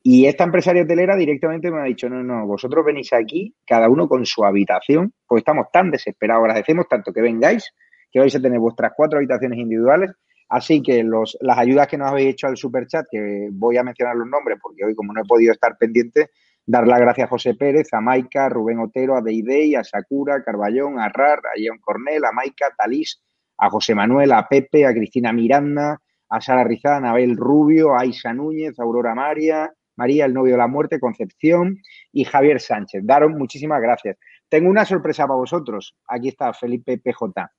[0.04, 4.08] Y esta empresaria hotelera directamente me ha dicho, no, no, vosotros venís aquí, cada uno
[4.08, 7.74] con su habitación, pues estamos tan desesperados, agradecemos tanto que vengáis,
[8.12, 10.12] que vais a tener vuestras cuatro habitaciones individuales.
[10.50, 14.16] Así que los, las ayudas que nos habéis hecho al superchat, que voy a mencionar
[14.16, 16.30] los nombres porque hoy como no he podido estar pendiente,
[16.68, 20.36] dar las gracias a José Pérez, a Maika, a Rubén Otero, a Deidei, a Sakura,
[20.36, 23.24] a Carballón, a Rar, a Ion Cornel, a Maika, a Talís,
[23.58, 26.00] a José Manuel, a Pepe, a Cristina Miranda,
[26.30, 30.54] a Sara Rizada, a Anabel Rubio, a Aisa Núñez, a Aurora María, María, el novio
[30.54, 31.78] de la muerte, Concepción
[32.12, 33.02] y Javier Sánchez.
[33.04, 34.18] Daron muchísimas gracias.
[34.48, 35.98] Tengo una sorpresa para vosotros.
[36.08, 37.50] Aquí está Felipe PJ,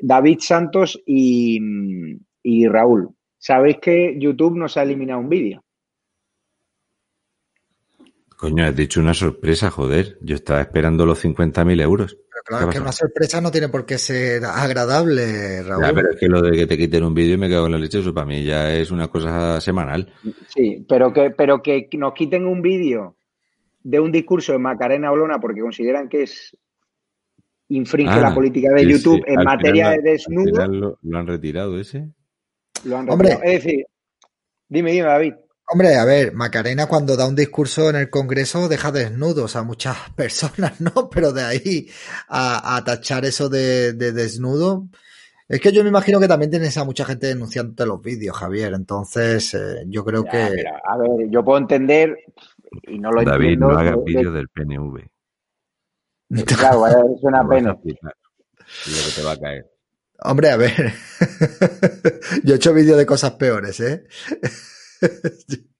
[0.00, 1.58] David Santos y,
[2.68, 3.10] Raúl.
[3.38, 5.64] Sabéis que YouTube nos ha eliminado un vídeo.
[8.36, 10.18] Coño, has dicho una sorpresa, joder.
[10.20, 12.16] Yo estaba esperando los 50.000 euros.
[12.30, 15.84] Pero claro, que una sorpresa no tiene por qué ser agradable, Raúl.
[15.94, 18.00] pero es que lo de que te quiten un vídeo me cago en la leche,
[18.00, 20.12] eso para mí ya es una cosa semanal.
[20.48, 23.16] Sí, pero que, pero que nos quiten un vídeo
[23.84, 26.56] de un discurso de Macarena Olona porque consideran que es
[27.68, 30.98] infringe la ah, política de YouTube en materia de desnudo.
[31.02, 32.08] Lo, han retirado ese?
[32.84, 33.42] Lo han retirado.
[33.42, 33.86] Es decir,
[34.68, 35.34] dime, dime, David.
[35.66, 39.96] Hombre, a ver, Macarena cuando da un discurso en el Congreso deja desnudos a muchas
[40.16, 41.08] personas, ¿no?
[41.10, 41.88] Pero de ahí
[42.28, 44.88] a, tachar eso de, desnudo.
[45.48, 48.72] Es que yo me imagino que también tienes a mucha gente denunciando los vídeos, Javier.
[48.74, 50.38] Entonces, eh, yo creo que.
[50.38, 52.16] a ver, yo puedo entender
[52.82, 55.00] y no lo David, no hagas vídeos del PNV.
[56.58, 57.68] Claro, es una pena.
[57.70, 59.70] lo que te va a caer.
[60.20, 60.72] Hombre, a ver.
[62.44, 64.06] yo he hecho vídeos de cosas peores, ¿eh?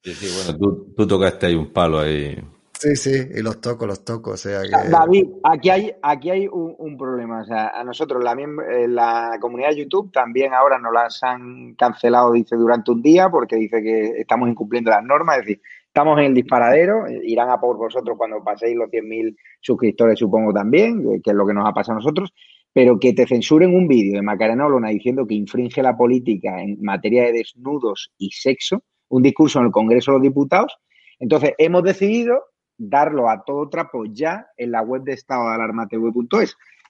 [0.02, 2.36] Sí, sí, bueno, tú, tú, tocaste ahí un palo ahí.
[2.78, 4.32] Sí, sí, y los toco, los toco.
[4.32, 4.60] O sea
[4.90, 7.42] David, aquí hay, aquí hay un, problema.
[7.42, 11.74] O sea, a nosotros, la, eh, la comunidad de YouTube, también ahora nos las han
[11.74, 15.38] cancelado, dice, durante un día, porque dice que estamos incumpliendo las normas.
[15.38, 20.18] Es decir, estamos en el disparadero, irán a por vosotros cuando paséis los 100.000 suscriptores,
[20.18, 22.32] supongo también, que es lo que nos ha pasado a nosotros
[22.74, 26.82] pero que te censuren un vídeo de Macarena Olona diciendo que infringe la política en
[26.82, 30.78] materia de desnudos y sexo, un discurso en el Congreso de los Diputados.
[31.18, 32.44] Entonces, hemos decidido
[32.76, 35.88] darlo a todo trapo ya en la web de estado de alarma.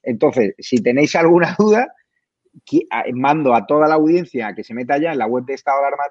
[0.03, 1.93] Entonces, si tenéis alguna duda,
[3.13, 5.87] mando a toda la audiencia que se meta ya en la web de estado de
[5.89, 6.05] alarma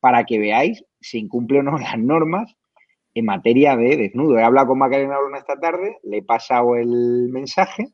[0.00, 2.54] para que veáis si incumple o no las normas
[3.14, 4.38] en materia de desnudo.
[4.38, 7.88] He hablado con Macarena Olona esta tarde, le he pasado el mensaje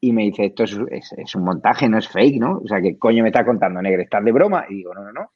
[0.00, 0.78] y me dice, esto es,
[1.16, 2.58] es, un montaje, no es fake, ¿no?
[2.58, 4.02] O sea, ¿qué coño me está contando, negro?
[4.02, 4.64] ¿Estás de broma?
[4.68, 5.32] Y digo, no, no, no.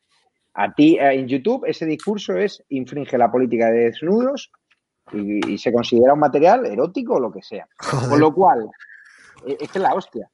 [0.54, 4.50] A ti eh, en YouTube ese discurso es infringe la política de desnudos
[5.12, 7.68] y, se considera un material erótico o lo que sea.
[8.08, 8.68] Con lo cual,
[9.46, 10.30] e, es que es la hostia.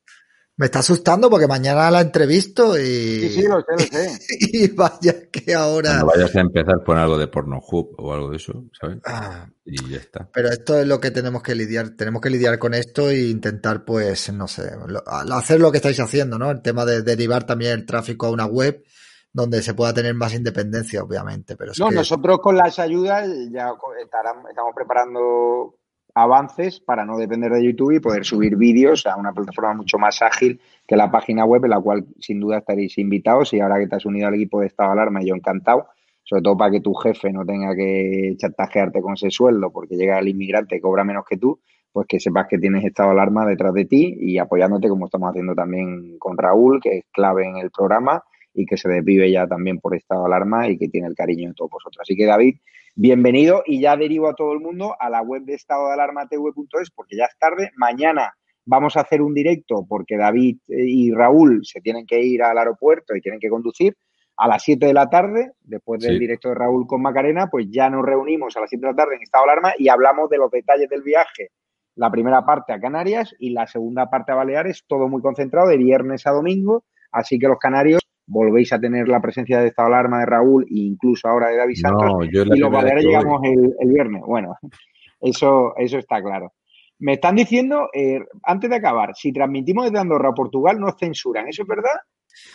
[0.56, 2.82] Me está asustando porque mañana la entrevisto y.
[2.82, 4.18] Sí, sí, lo sé, lo sé.
[4.40, 6.00] y vaya que ahora.
[6.00, 8.98] No vayas a empezar por algo de Pornhub o algo de eso, ¿sabes?
[9.06, 9.48] Ah.
[9.64, 10.28] y ya está.
[10.30, 11.96] Pero esto es lo que tenemos que lidiar.
[11.96, 14.70] Tenemos que lidiar con esto e intentar, pues, no sé,
[15.06, 16.50] hacer lo que estáis haciendo, ¿no?
[16.50, 18.84] El tema de derivar también el tráfico a una web
[19.32, 21.56] donde se pueda tener más independencia, obviamente.
[21.56, 25.76] Pero no, nosotros con las ayudas ya estamos preparando
[26.14, 30.22] avances para no depender de YouTube y poder subir vídeos a una plataforma mucho más
[30.22, 33.52] ágil que la página web, en la cual sin duda estaréis invitados.
[33.52, 35.86] Y ahora que te has unido al equipo de Estado de Alarma, yo encantado.
[36.24, 40.18] sobre todo para que tu jefe no tenga que chantajearte con ese sueldo porque llega
[40.18, 41.60] el inmigrante y cobra menos que tú,
[41.92, 45.30] pues que sepas que tienes estado de alarma detrás de ti y apoyándote como estamos
[45.30, 48.22] haciendo también con Raúl, que es clave en el programa
[48.54, 51.48] y que se desvive ya también por estado de alarma y que tiene el cariño
[51.48, 52.00] de todos vosotros.
[52.02, 52.56] Así que David,
[52.94, 56.28] bienvenido y ya derivo a todo el mundo a la web de estado de alarma
[56.28, 57.70] tv.es porque ya es tarde.
[57.76, 62.58] Mañana vamos a hacer un directo porque David y Raúl se tienen que ir al
[62.58, 63.96] aeropuerto y tienen que conducir
[64.36, 67.90] a las 7 de la tarde, después del directo de Raúl con Macarena, pues ya
[67.90, 70.38] nos reunimos a las 7 de la tarde en estado de alarma y hablamos de
[70.38, 71.50] los detalles del viaje.
[71.96, 75.76] La primera parte a Canarias y la segunda parte a Baleares, todo muy concentrado de
[75.76, 76.84] viernes a domingo.
[77.12, 80.64] Así que los canarios volvéis a tener la presencia de estado de alarma de Raúl
[80.64, 82.28] e incluso ahora de David Santos.
[82.30, 84.22] y los baleares llegamos el, viernes.
[84.24, 84.56] Bueno,
[85.20, 86.52] eso, eso está claro.
[87.00, 91.48] Me están diciendo, eh, antes de acabar, si transmitimos desde Andorra a Portugal, nos censuran.
[91.48, 91.96] ¿Eso es verdad?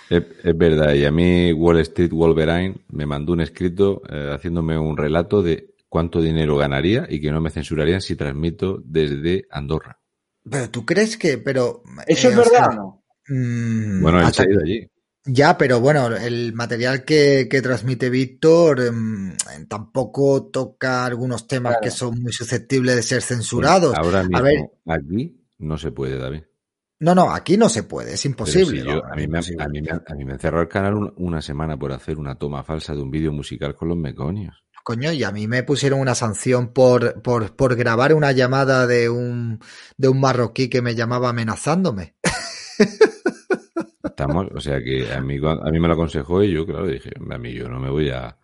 [0.09, 4.95] Es, verdad, y a mí Wall Street Wolverine me mandó un escrito eh, haciéndome un
[4.95, 9.99] relato de cuánto dinero ganaría y que no me censurarían si transmito desde Andorra.
[10.49, 11.81] Pero tú crees que, pero...
[12.07, 13.03] ¿Eso es eh, verdad o no?
[13.27, 14.87] Mm, bueno, él se ha ido allí.
[15.27, 19.35] Ya, pero bueno, el material que, transmite Víctor em,
[19.67, 23.95] tampoco toca algunos temas que son muy susceptibles de ser censurados.
[23.95, 26.43] ahora mismo, aquí no se puede, David.
[26.99, 28.81] No, no, aquí no se puede, es imposible.
[28.81, 32.63] a, mí me, a, mí me, encerró el canal una semana por hacer una toma
[32.63, 34.63] falsa de un vídeo musical con los meconios.
[34.83, 39.09] Coño, y a mí me pusieron una sanción por, por, por grabar una llamada de
[39.09, 39.59] un,
[39.97, 42.15] de un marroquí que me llamaba amenazándome.
[44.17, 47.11] Estamos, o sea que a mí, a mí me lo aconsejó y yo, claro, dije,
[47.29, 48.37] a mí yo no me voy a,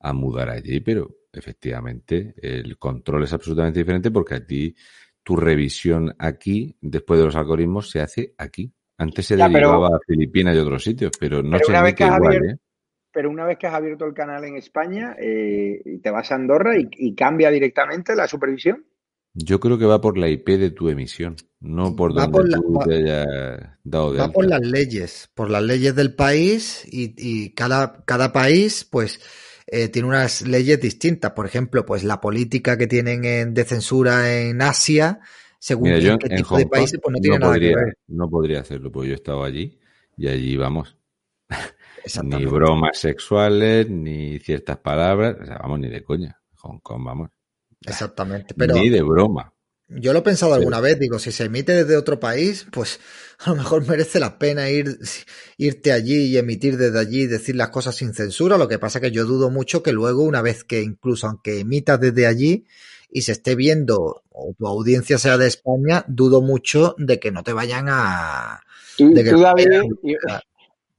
[0.00, 4.74] a mudar allí, pero efectivamente el control es absolutamente diferente porque a ti
[5.22, 8.72] tu revisión aquí, después de los algoritmos, se hace aquí.
[8.98, 12.56] Antes se derivaba a Filipinas y otros sitios, pero no se ve igual, ¿eh?
[13.12, 16.72] Pero una vez que has abierto el canal en España, eh, te vas a Andorra
[16.78, 18.86] y, cambia directamente la supervisión.
[19.34, 22.96] Yo creo que va por la IP de tu emisión, no por donde tú te
[22.96, 23.26] hayas
[23.82, 28.30] dado de Va por las leyes, por las leyes del país y, y cada, cada
[28.30, 29.20] país, pues
[29.66, 31.32] eh, tiene unas leyes distintas.
[31.32, 35.20] Por ejemplo, pues la política que tienen de censura en Asia,
[35.58, 37.96] según qué tipo de países, pues no tiene nada que ver.
[38.08, 39.78] No podría hacerlo, porque yo he estado allí
[40.18, 40.98] y allí vamos.
[42.22, 46.38] ni bromas sexuales, ni ciertas palabras, o sea, vamos, ni de coña.
[46.56, 47.30] Hong Kong, vamos.
[47.86, 48.74] Exactamente, pero...
[48.74, 49.52] Ni de broma.
[49.88, 53.00] Yo lo he pensado alguna vez, digo, si se emite desde otro país, pues
[53.44, 54.98] a lo mejor merece la pena ir,
[55.58, 58.56] irte allí y emitir desde allí y decir las cosas sin censura.
[58.56, 61.60] Lo que pasa es que yo dudo mucho que luego, una vez que incluso aunque
[61.60, 62.64] emitas desde allí
[63.10, 67.42] y se esté viendo o tu audiencia sea de España, dudo mucho de que no
[67.42, 68.60] te vayan a...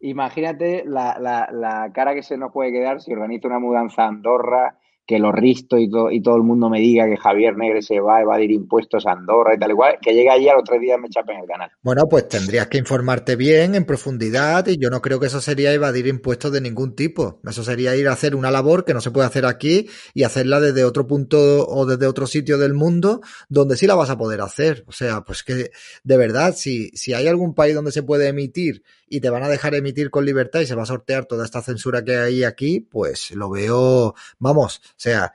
[0.02, 4.10] imagínate la, la, la cara que se nos puede quedar si organiza una mudanza a
[4.10, 8.00] Andorra que lo risto y, y todo el mundo me diga que Javier Negre se
[8.00, 10.98] va a evadir impuestos a Andorra y tal igual, que llegue allí al otro día
[10.98, 11.72] me chapen el canal.
[11.82, 15.74] Bueno, pues tendrías que informarte bien, en profundidad, y yo no creo que eso sería
[15.74, 17.42] evadir impuestos de ningún tipo.
[17.46, 20.60] Eso sería ir a hacer una labor que no se puede hacer aquí y hacerla
[20.60, 24.42] desde otro punto o desde otro sitio del mundo donde sí la vas a poder
[24.42, 24.86] hacer.
[24.88, 25.72] O sea, pues que
[26.04, 28.84] de verdad, si, si hay algún país donde se puede emitir
[29.14, 31.62] y te van a dejar emitir con libertad y se va a sortear toda esta
[31.62, 35.32] censura que hay aquí, pues lo veo, vamos, o sea,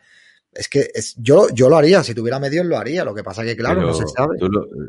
[0.52, 3.44] es que es, yo, yo lo haría, si tuviera medios lo haría, lo que pasa
[3.44, 4.36] que claro, no se sabe.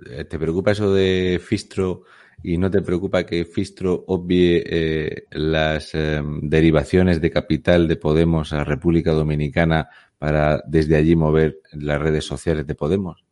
[0.09, 2.01] Eh, ¿Te preocupa eso de Fistro
[2.41, 8.53] y no te preocupa que Fistro obvie eh, las em, derivaciones de capital de Podemos
[8.53, 9.87] a República Dominicana
[10.17, 13.23] para desde allí mover las redes sociales de Podemos?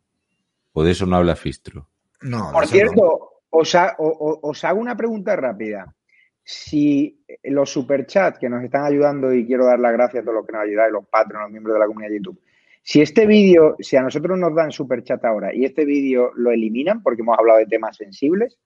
[0.72, 1.88] ¿O de eso no habla Fistro?
[2.20, 2.52] No.
[2.52, 5.94] Por cierto, os, os, hago una pregunta rápida.
[6.42, 10.46] Si los superchats que nos están ayudando, y quiero dar las gracias a todos los
[10.46, 12.40] que nos ayudáis, los patronos, los miembros de la comunidad de YouTube,
[12.82, 17.02] si este vídeo, si a nosotros nos dan superchat ahora y este vídeo lo eliminan
[17.02, 18.56] porque hemos hablado de temas sensibles,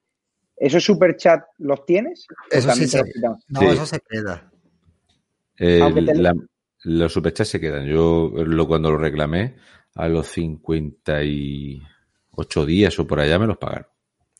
[0.56, 2.28] ¿esos superchats los tienes?
[2.48, 3.02] Eso sí se,
[3.48, 4.48] no, eso se queda.
[6.84, 7.86] los superchats se quedan.
[7.86, 9.56] Yo lo, cuando lo reclamé,
[9.94, 13.91] a los 58 días o por allá me los pagaron.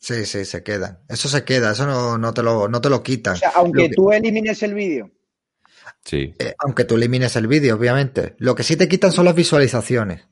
[0.03, 0.99] Sí, sí, se quedan.
[1.07, 3.35] Eso se queda, eso no, no, te, lo, no te lo quitan.
[3.35, 5.09] O sea, aunque tú elimines el vídeo.
[6.03, 6.33] Sí.
[6.39, 8.35] Eh, aunque tú elimines el vídeo, obviamente.
[8.39, 10.27] Lo que sí te quitan son las visualizaciones.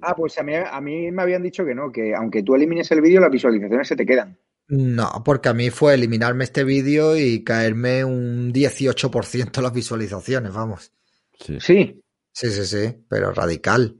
[0.00, 2.90] Ah, pues a mí, a mí me habían dicho que no, que aunque tú elimines
[2.90, 4.38] el vídeo, las visualizaciones se te quedan.
[4.68, 10.90] No, porque a mí fue eliminarme este vídeo y caerme un 18% las visualizaciones, vamos.
[11.38, 11.58] Sí.
[11.60, 12.02] Sí,
[12.32, 13.98] sí, sí, sí pero radical.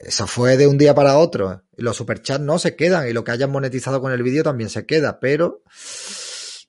[0.00, 1.62] Eso fue de un día para otro.
[1.76, 4.86] Los superchats no se quedan y lo que hayan monetizado con el vídeo también se
[4.86, 5.62] queda, pero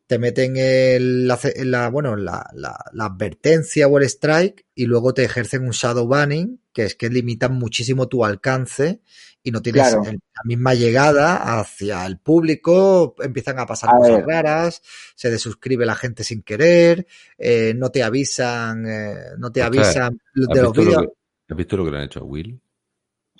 [0.05, 5.13] te meten el, la, la- bueno, la, la- la advertencia o el strike y luego
[5.13, 8.99] te ejercen un shadow banning, que es que limitan muchísimo tu alcance
[9.43, 10.03] y no tienes Claro.
[10.03, 14.25] el- la misma llegada hacia el público, empiezan a pasar A cosas ver.
[14.25, 14.81] raras,
[15.15, 20.55] se desuscribe la gente sin querer, eh, no te avisan, eh, no te avisan ¿Has
[20.55, 21.03] de los vídeos.
[21.03, 22.59] lo has visto lo que le han hecho a Will?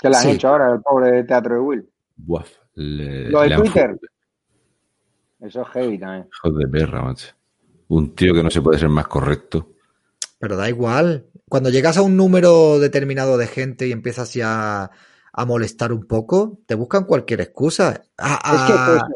[0.02, 0.30] ¿Qué le han Sí.
[0.32, 1.90] hecho ahora el pobre teatro de Will?
[2.18, 2.50] Buaf.
[2.76, 4.00] Le, Lo de le Twitter.
[5.40, 6.28] Eso es heavy también.
[6.34, 7.28] Hijo de perra, macho.
[7.90, 9.74] Un tío que no se puede ser más correcto.
[10.40, 11.28] Pero da igual.
[11.50, 14.90] Cuando llegas a un número determinado de gente y empiezas ya
[15.34, 18.02] a molestar un poco, te buscan cualquier excusa.
[18.18, 19.08] A, Es que es a-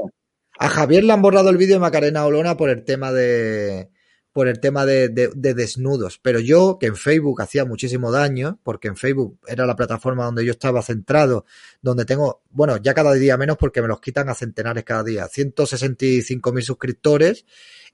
[0.60, 3.90] a Javier le han borrado el vídeo de Macarena Olona por el tema de
[4.36, 6.20] por el tema de, de- de desnudos.
[6.22, 10.44] Pero yo, que en Facebook hacía muchísimo daño, porque en Facebook era la plataforma donde
[10.44, 11.45] yo estaba centrado,
[11.82, 15.30] donde tengo, bueno, ya cada día menos porque me los quitan a centenares cada día,
[15.30, 17.45] 165 mil suscriptores,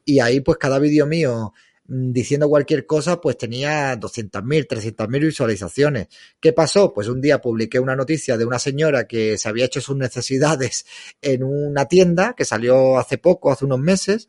[0.03, 1.53] y ahí pues cada vídeo mío
[1.85, 6.07] mm, diciendo cualquier cosa, pues tenía 200.000, 300.000 visualizaciones.
[6.39, 6.91] ¿Qué pasó?
[6.91, 10.87] Pues un día publiqué una noticia de una señora que se había hecho sus necesidades
[11.21, 14.27] en una tienda que salió hace poco, hace unos meses,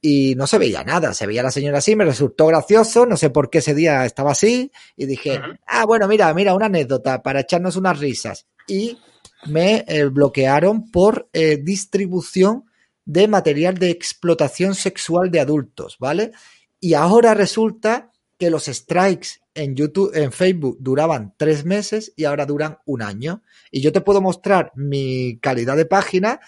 [0.00, 3.30] y no se veía nada, se veía la señora así, me resultó gracioso, no sé
[3.30, 7.40] por qué ese día estaba así, y dije, ah, bueno, mira, mira, una anécdota para
[7.40, 8.46] echarnos unas risas.
[8.68, 8.98] Y
[9.46, 12.64] me eh, bloquearon por eh, distribución
[13.04, 16.32] de material de explotación sexual de adultos, ¿vale?
[16.80, 22.44] Y ahora resulta que los strikes en YouTube, en Facebook duraban tres meses y ahora
[22.44, 23.42] duran un año.
[23.70, 26.40] Y yo te puedo mostrar mi calidad de página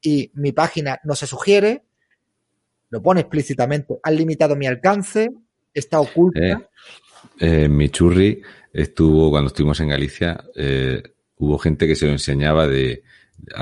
[0.00, 1.84] y mi página no se sugiere,
[2.90, 5.30] lo pone explícitamente, han limitado mi alcance,
[5.72, 6.40] está oculta.
[6.40, 6.56] Eh,
[7.40, 8.42] eh, mi churri
[8.72, 11.02] estuvo, cuando estuvimos en Galicia, eh,
[11.36, 13.02] hubo gente que se lo enseñaba de,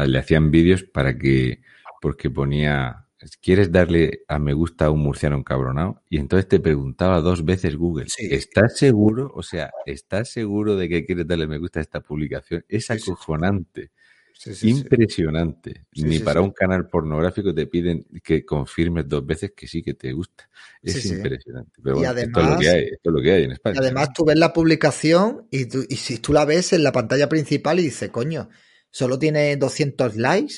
[0.07, 1.63] le hacían vídeos para que,
[2.01, 3.07] porque ponía,
[3.41, 6.03] ¿quieres darle a me gusta a un murciano encabronado?
[6.09, 8.29] Y entonces te preguntaba dos veces Google, Sí.
[8.31, 9.33] ¿estás seguro?
[9.35, 12.65] O sea, ¿estás seguro de que quieres darle me gusta a esta publicación?
[12.69, 13.91] Es acojonante.
[14.37, 14.71] Sí, sí, sí.
[14.71, 15.87] Impresionante.
[15.93, 19.95] Sí, Ni para un canal pornográfico te piden que confirmes dos veces que sí que
[19.95, 20.51] te gusta.
[20.83, 21.81] Es impresionante.
[21.83, 23.53] Pero Y bueno, esto es lo que además- hay, esto es lo que hay en
[23.53, 23.75] España.
[23.77, 26.93] Y además tú ves la publicación y, tú- y si tú la ves en la
[26.93, 28.49] pantalla principal y dices, coño,
[28.91, 30.55] solo tiene 200 likes.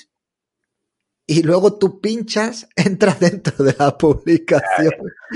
[1.28, 4.92] Y luego tú pinchas, entras dentro de la publicación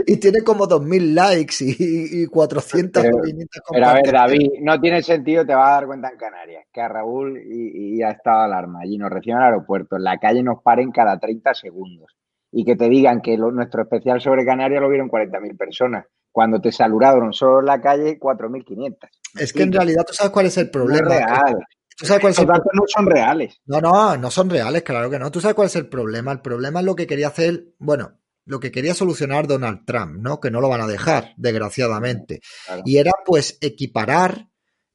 [0.07, 4.13] y tiene como 2000 likes y, y 400 Pero- o 500 Pero a ver.
[4.13, 7.97] David, no tiene sentido, te vas a dar cuenta en Canarias, que a Raúl y,
[7.97, 8.81] y a estado alarma.
[8.83, 12.17] Allí nos reciben al aeropuerto, en la calle nos paren cada 30 segundos.
[12.53, 16.07] Y que te digan que lo- nuestro especial sobre Canarias lo vieron 40.000 personas.
[16.33, 18.97] Cuando te saludaron solo en la calle, 4.500.
[19.41, 21.09] Es que en realidad tú sabes cuál es el no es problema.
[21.09, 21.59] real.
[22.01, 23.61] Tú sabes cuál es el Los datos no son reales.
[23.67, 25.31] No, no, no son reales, claro que no.
[25.31, 26.33] Tú sabes cuál es el problema.
[26.33, 30.41] El problema es lo que quería hacer, bueno, lo que quería solucionar Donald Trump, ¿no?
[30.41, 32.41] Que no lo van a dejar, desgraciadamente.
[32.67, 32.83] Claro.
[32.87, 34.49] Y era pues equiparar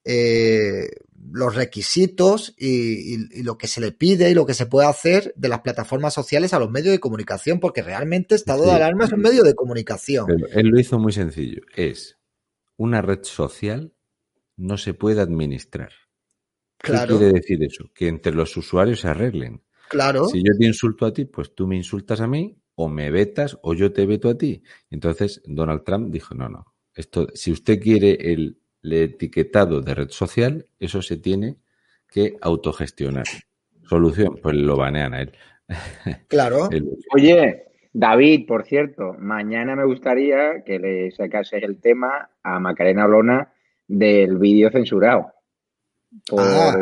[0.04, 0.90] eh,
[1.32, 4.88] los requisitos y, y- y lo que se le pide y lo que se puede
[4.88, 8.76] hacer de las plataformas sociales a los medios de comunicación, porque realmente estado de Sí.
[8.76, 10.26] alarma es un medio de comunicación.
[10.28, 11.62] Pero él lo hizo muy sencillo.
[11.76, 12.18] Es
[12.78, 13.94] una red social
[14.58, 15.92] no se puede administrar.
[16.86, 17.90] ¿Qué Claro, quiere decir eso?
[17.94, 19.62] Que entre los usuarios se arreglen.
[19.90, 20.26] claro.
[20.26, 23.58] Si yo te insulto a ti, pues tú me insultas a mí, o me vetas,
[23.64, 24.62] o yo te veto a ti.
[24.92, 26.74] Entonces Donald Trump dijo, no, no.
[26.94, 31.58] Esto, si usted quiere el, el etiquetado de red social, eso se tiene
[32.08, 33.26] que autogestionar.
[33.90, 35.32] Solución, pues lo banean a él.
[36.28, 36.70] Claro.
[37.16, 43.52] Oye, David, por cierto, mañana me gustaría que le sacases el tema a Macarena Blona
[43.88, 45.32] del vídeo censurado.
[46.28, 46.74] Por, Ah,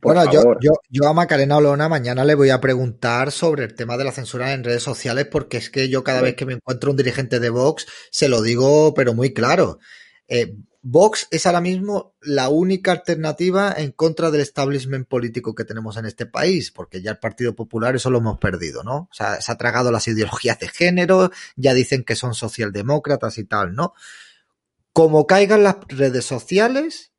[0.00, 0.58] por Bueno, yo, favor.
[0.60, 4.12] yo, yo a Macarena Olona mañana le voy a preguntar sobre el tema de la
[4.12, 7.38] censura en redes sociales, porque es que yo cada vez que me encuentro un dirigente
[7.40, 9.78] de Vox, se lo digo, pero muy claro.
[10.26, 15.96] Eh, Vox es ahora mismo la única alternativa en contra del establishment político que tenemos
[15.96, 19.08] en este país, porque ya el Partido Popular eso lo hemos perdido, ¿no?
[19.10, 23.44] O sea, se ha tragado las ideologías de género, ya dicen que son socialdemócratas y
[23.44, 23.94] tal, ¿no?
[24.92, 27.12] Como caigan las redes sociales,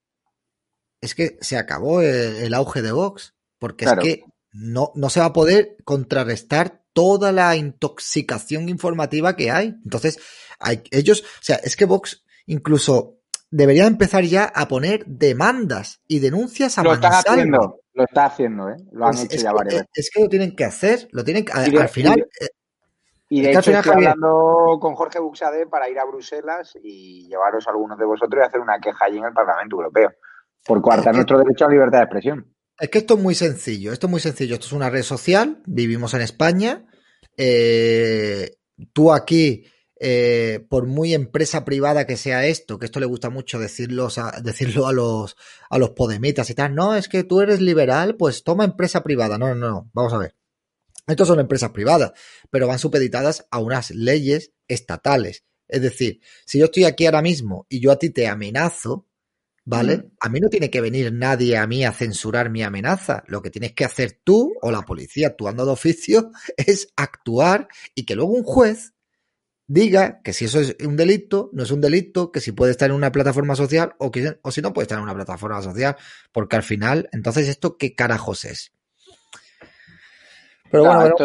[1.02, 4.02] es que se acabó el, el auge de Vox, porque Claro.
[4.02, 4.24] es que
[4.54, 9.76] no, no se va a poder contrarrestar toda la intoxicación informativa que hay.
[9.84, 10.20] Entonces,
[10.60, 13.18] hay, ellos, o sea, es que Vox incluso
[13.52, 18.70] debería empezar ya a poner demandas y denuncias a Lo están haciendo, lo está haciendo,
[18.70, 18.76] ¿eh?
[18.92, 19.90] Lo han Pues hecho ya que, varias veces.
[19.94, 22.26] es que lo tienen que hacer, lo tienen que, de- al final,
[23.30, 26.78] y de- eh, hecho final, estoy Javier- hablando con Jorge Buxade para ir a Bruselas
[26.82, 30.12] y llevaros a algunos de vosotros y hacer una queja allí en el Parlamento Europeo
[30.66, 32.54] por coartar que- nuestro derecho a libertad de expresión.
[32.80, 34.56] Es que esto es muy sencillo, esto es muy sencillo.
[34.56, 36.86] Esto es una red social, vivimos en España,
[37.38, 38.58] eh,
[38.92, 39.66] tú aquí,
[39.98, 44.42] eh, por muy empresa privada que sea esto, que esto le gusta mucho decirlo a,
[44.42, 45.38] decirlo a los,
[45.70, 49.38] a los podemitas y tal, no, es que tú eres liberal, pues toma empresa privada.
[49.38, 50.36] No, no, no, vamos a ver.
[51.08, 52.12] Estos son empresas privadas,
[52.50, 55.46] pero van supeditadas a unas leyes estatales.
[55.68, 59.05] Es decir, si yo estoy aquí ahora mismo y yo a ti te amenazo,
[59.66, 60.12] ¿vale?
[60.20, 63.24] A mí no tiene que venir nadie a mí a censurar mi amenaza.
[63.28, 68.06] Lo que tienes que hacer tú o la policía actuando de oficio es actuar y
[68.06, 68.94] que luego un juez
[69.68, 72.90] diga que si eso es un delito, no es un delito, que si puede estar
[72.90, 75.96] en una plataforma social o, que, o si no puede estar en una plataforma social,
[76.32, 78.72] porque al final, entonces, ¿esto qué carajos es?
[80.70, 81.16] Pero bueno,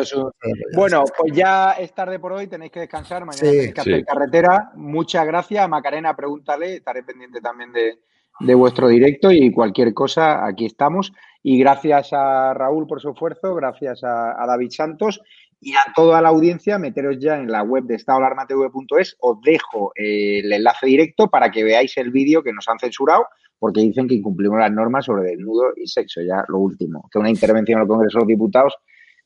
[0.75, 4.71] bueno, pues ya es tarde por hoy, tenéis que descansar, mañana tenéis que hacer carretera.
[4.77, 7.99] Muchas gracias, Macarena, pregúntale, estaré pendiente también de,
[8.41, 11.13] de vuestro directo y cualquier cosa, aquí estamos.
[11.43, 15.21] Y gracias a Raúl por su esfuerzo, gracias a, David Santos
[15.61, 19.17] y a toda la audiencia, meteros ya en la web de estadoalarmatv.es.
[19.21, 23.27] Os dejo eh, el enlace directo para que veáis el vídeo que nos han censurado,
[23.59, 26.21] porque dicen que incumplimos las normas sobre desnudo y sexo.
[26.23, 28.75] Ya lo último, que una intervención en el Congreso de los Diputados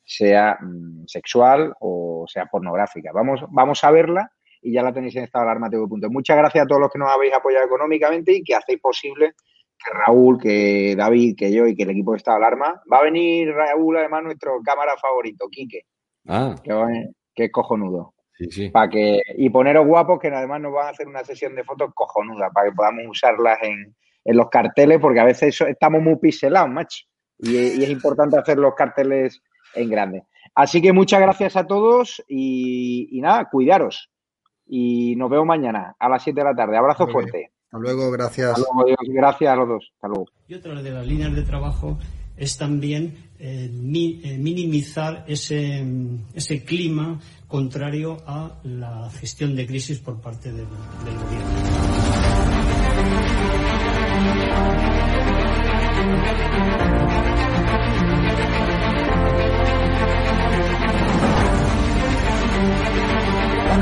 [0.04, 3.10] sea mm, sexual o sea pornográfica.
[3.12, 4.30] Vamos, vamos a verla
[4.64, 6.10] y ya la tenéis en estadoalarmatv.es.
[6.10, 9.34] Muchas gracias a todos los que nos habéis apoyado económicamente y que hacéis posible
[9.78, 12.82] que Raúl, que David, que yo y que el equipo de Estado Alarma.
[12.90, 15.82] Va a venir Raúl, además, nuestro cámara favorito, Quique.
[16.26, 16.54] Ah.
[16.64, 18.14] Que, es cojonudo.
[18.32, 18.68] Sí, sí.
[18.70, 21.90] Para que, y poneros guapos, que además nos van a hacer una sesión de fotos
[21.94, 27.04] cojonuda, para que podamos usarlas en, los carteles, porque a veces estamos muy piselados, macho.
[27.38, 29.42] Y, es importante hacer los carteles
[29.74, 30.22] en grande.
[30.54, 34.10] Así que muchas gracias a todos y, y nada, cuidaros.
[34.66, 36.76] Y nos vemos mañana a las 7 de la tarde.
[36.76, 37.50] Abrazo fuerte.
[37.64, 38.64] Hasta luego, gracias.
[39.08, 39.90] gracias a los dos.
[39.96, 40.26] Hasta luego.
[40.46, 41.98] Y otra de las líneas de trabajo
[42.36, 45.84] es también eh, eh, minimizar ese,
[46.34, 50.66] ese clima contrario a la gestión de crisis por parte del,
[51.04, 52.44] del gobierno.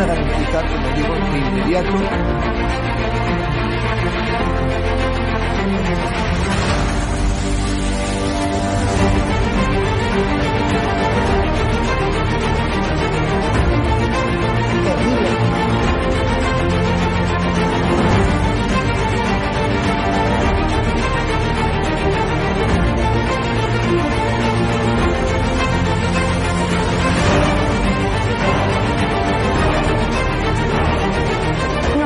[0.03, 1.93] A garantizar, como digo, de inmediato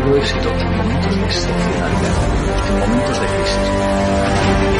[0.00, 2.16] tenido éxito en momentos de excepcionalidad
[2.68, 4.79] en momentos de crisis.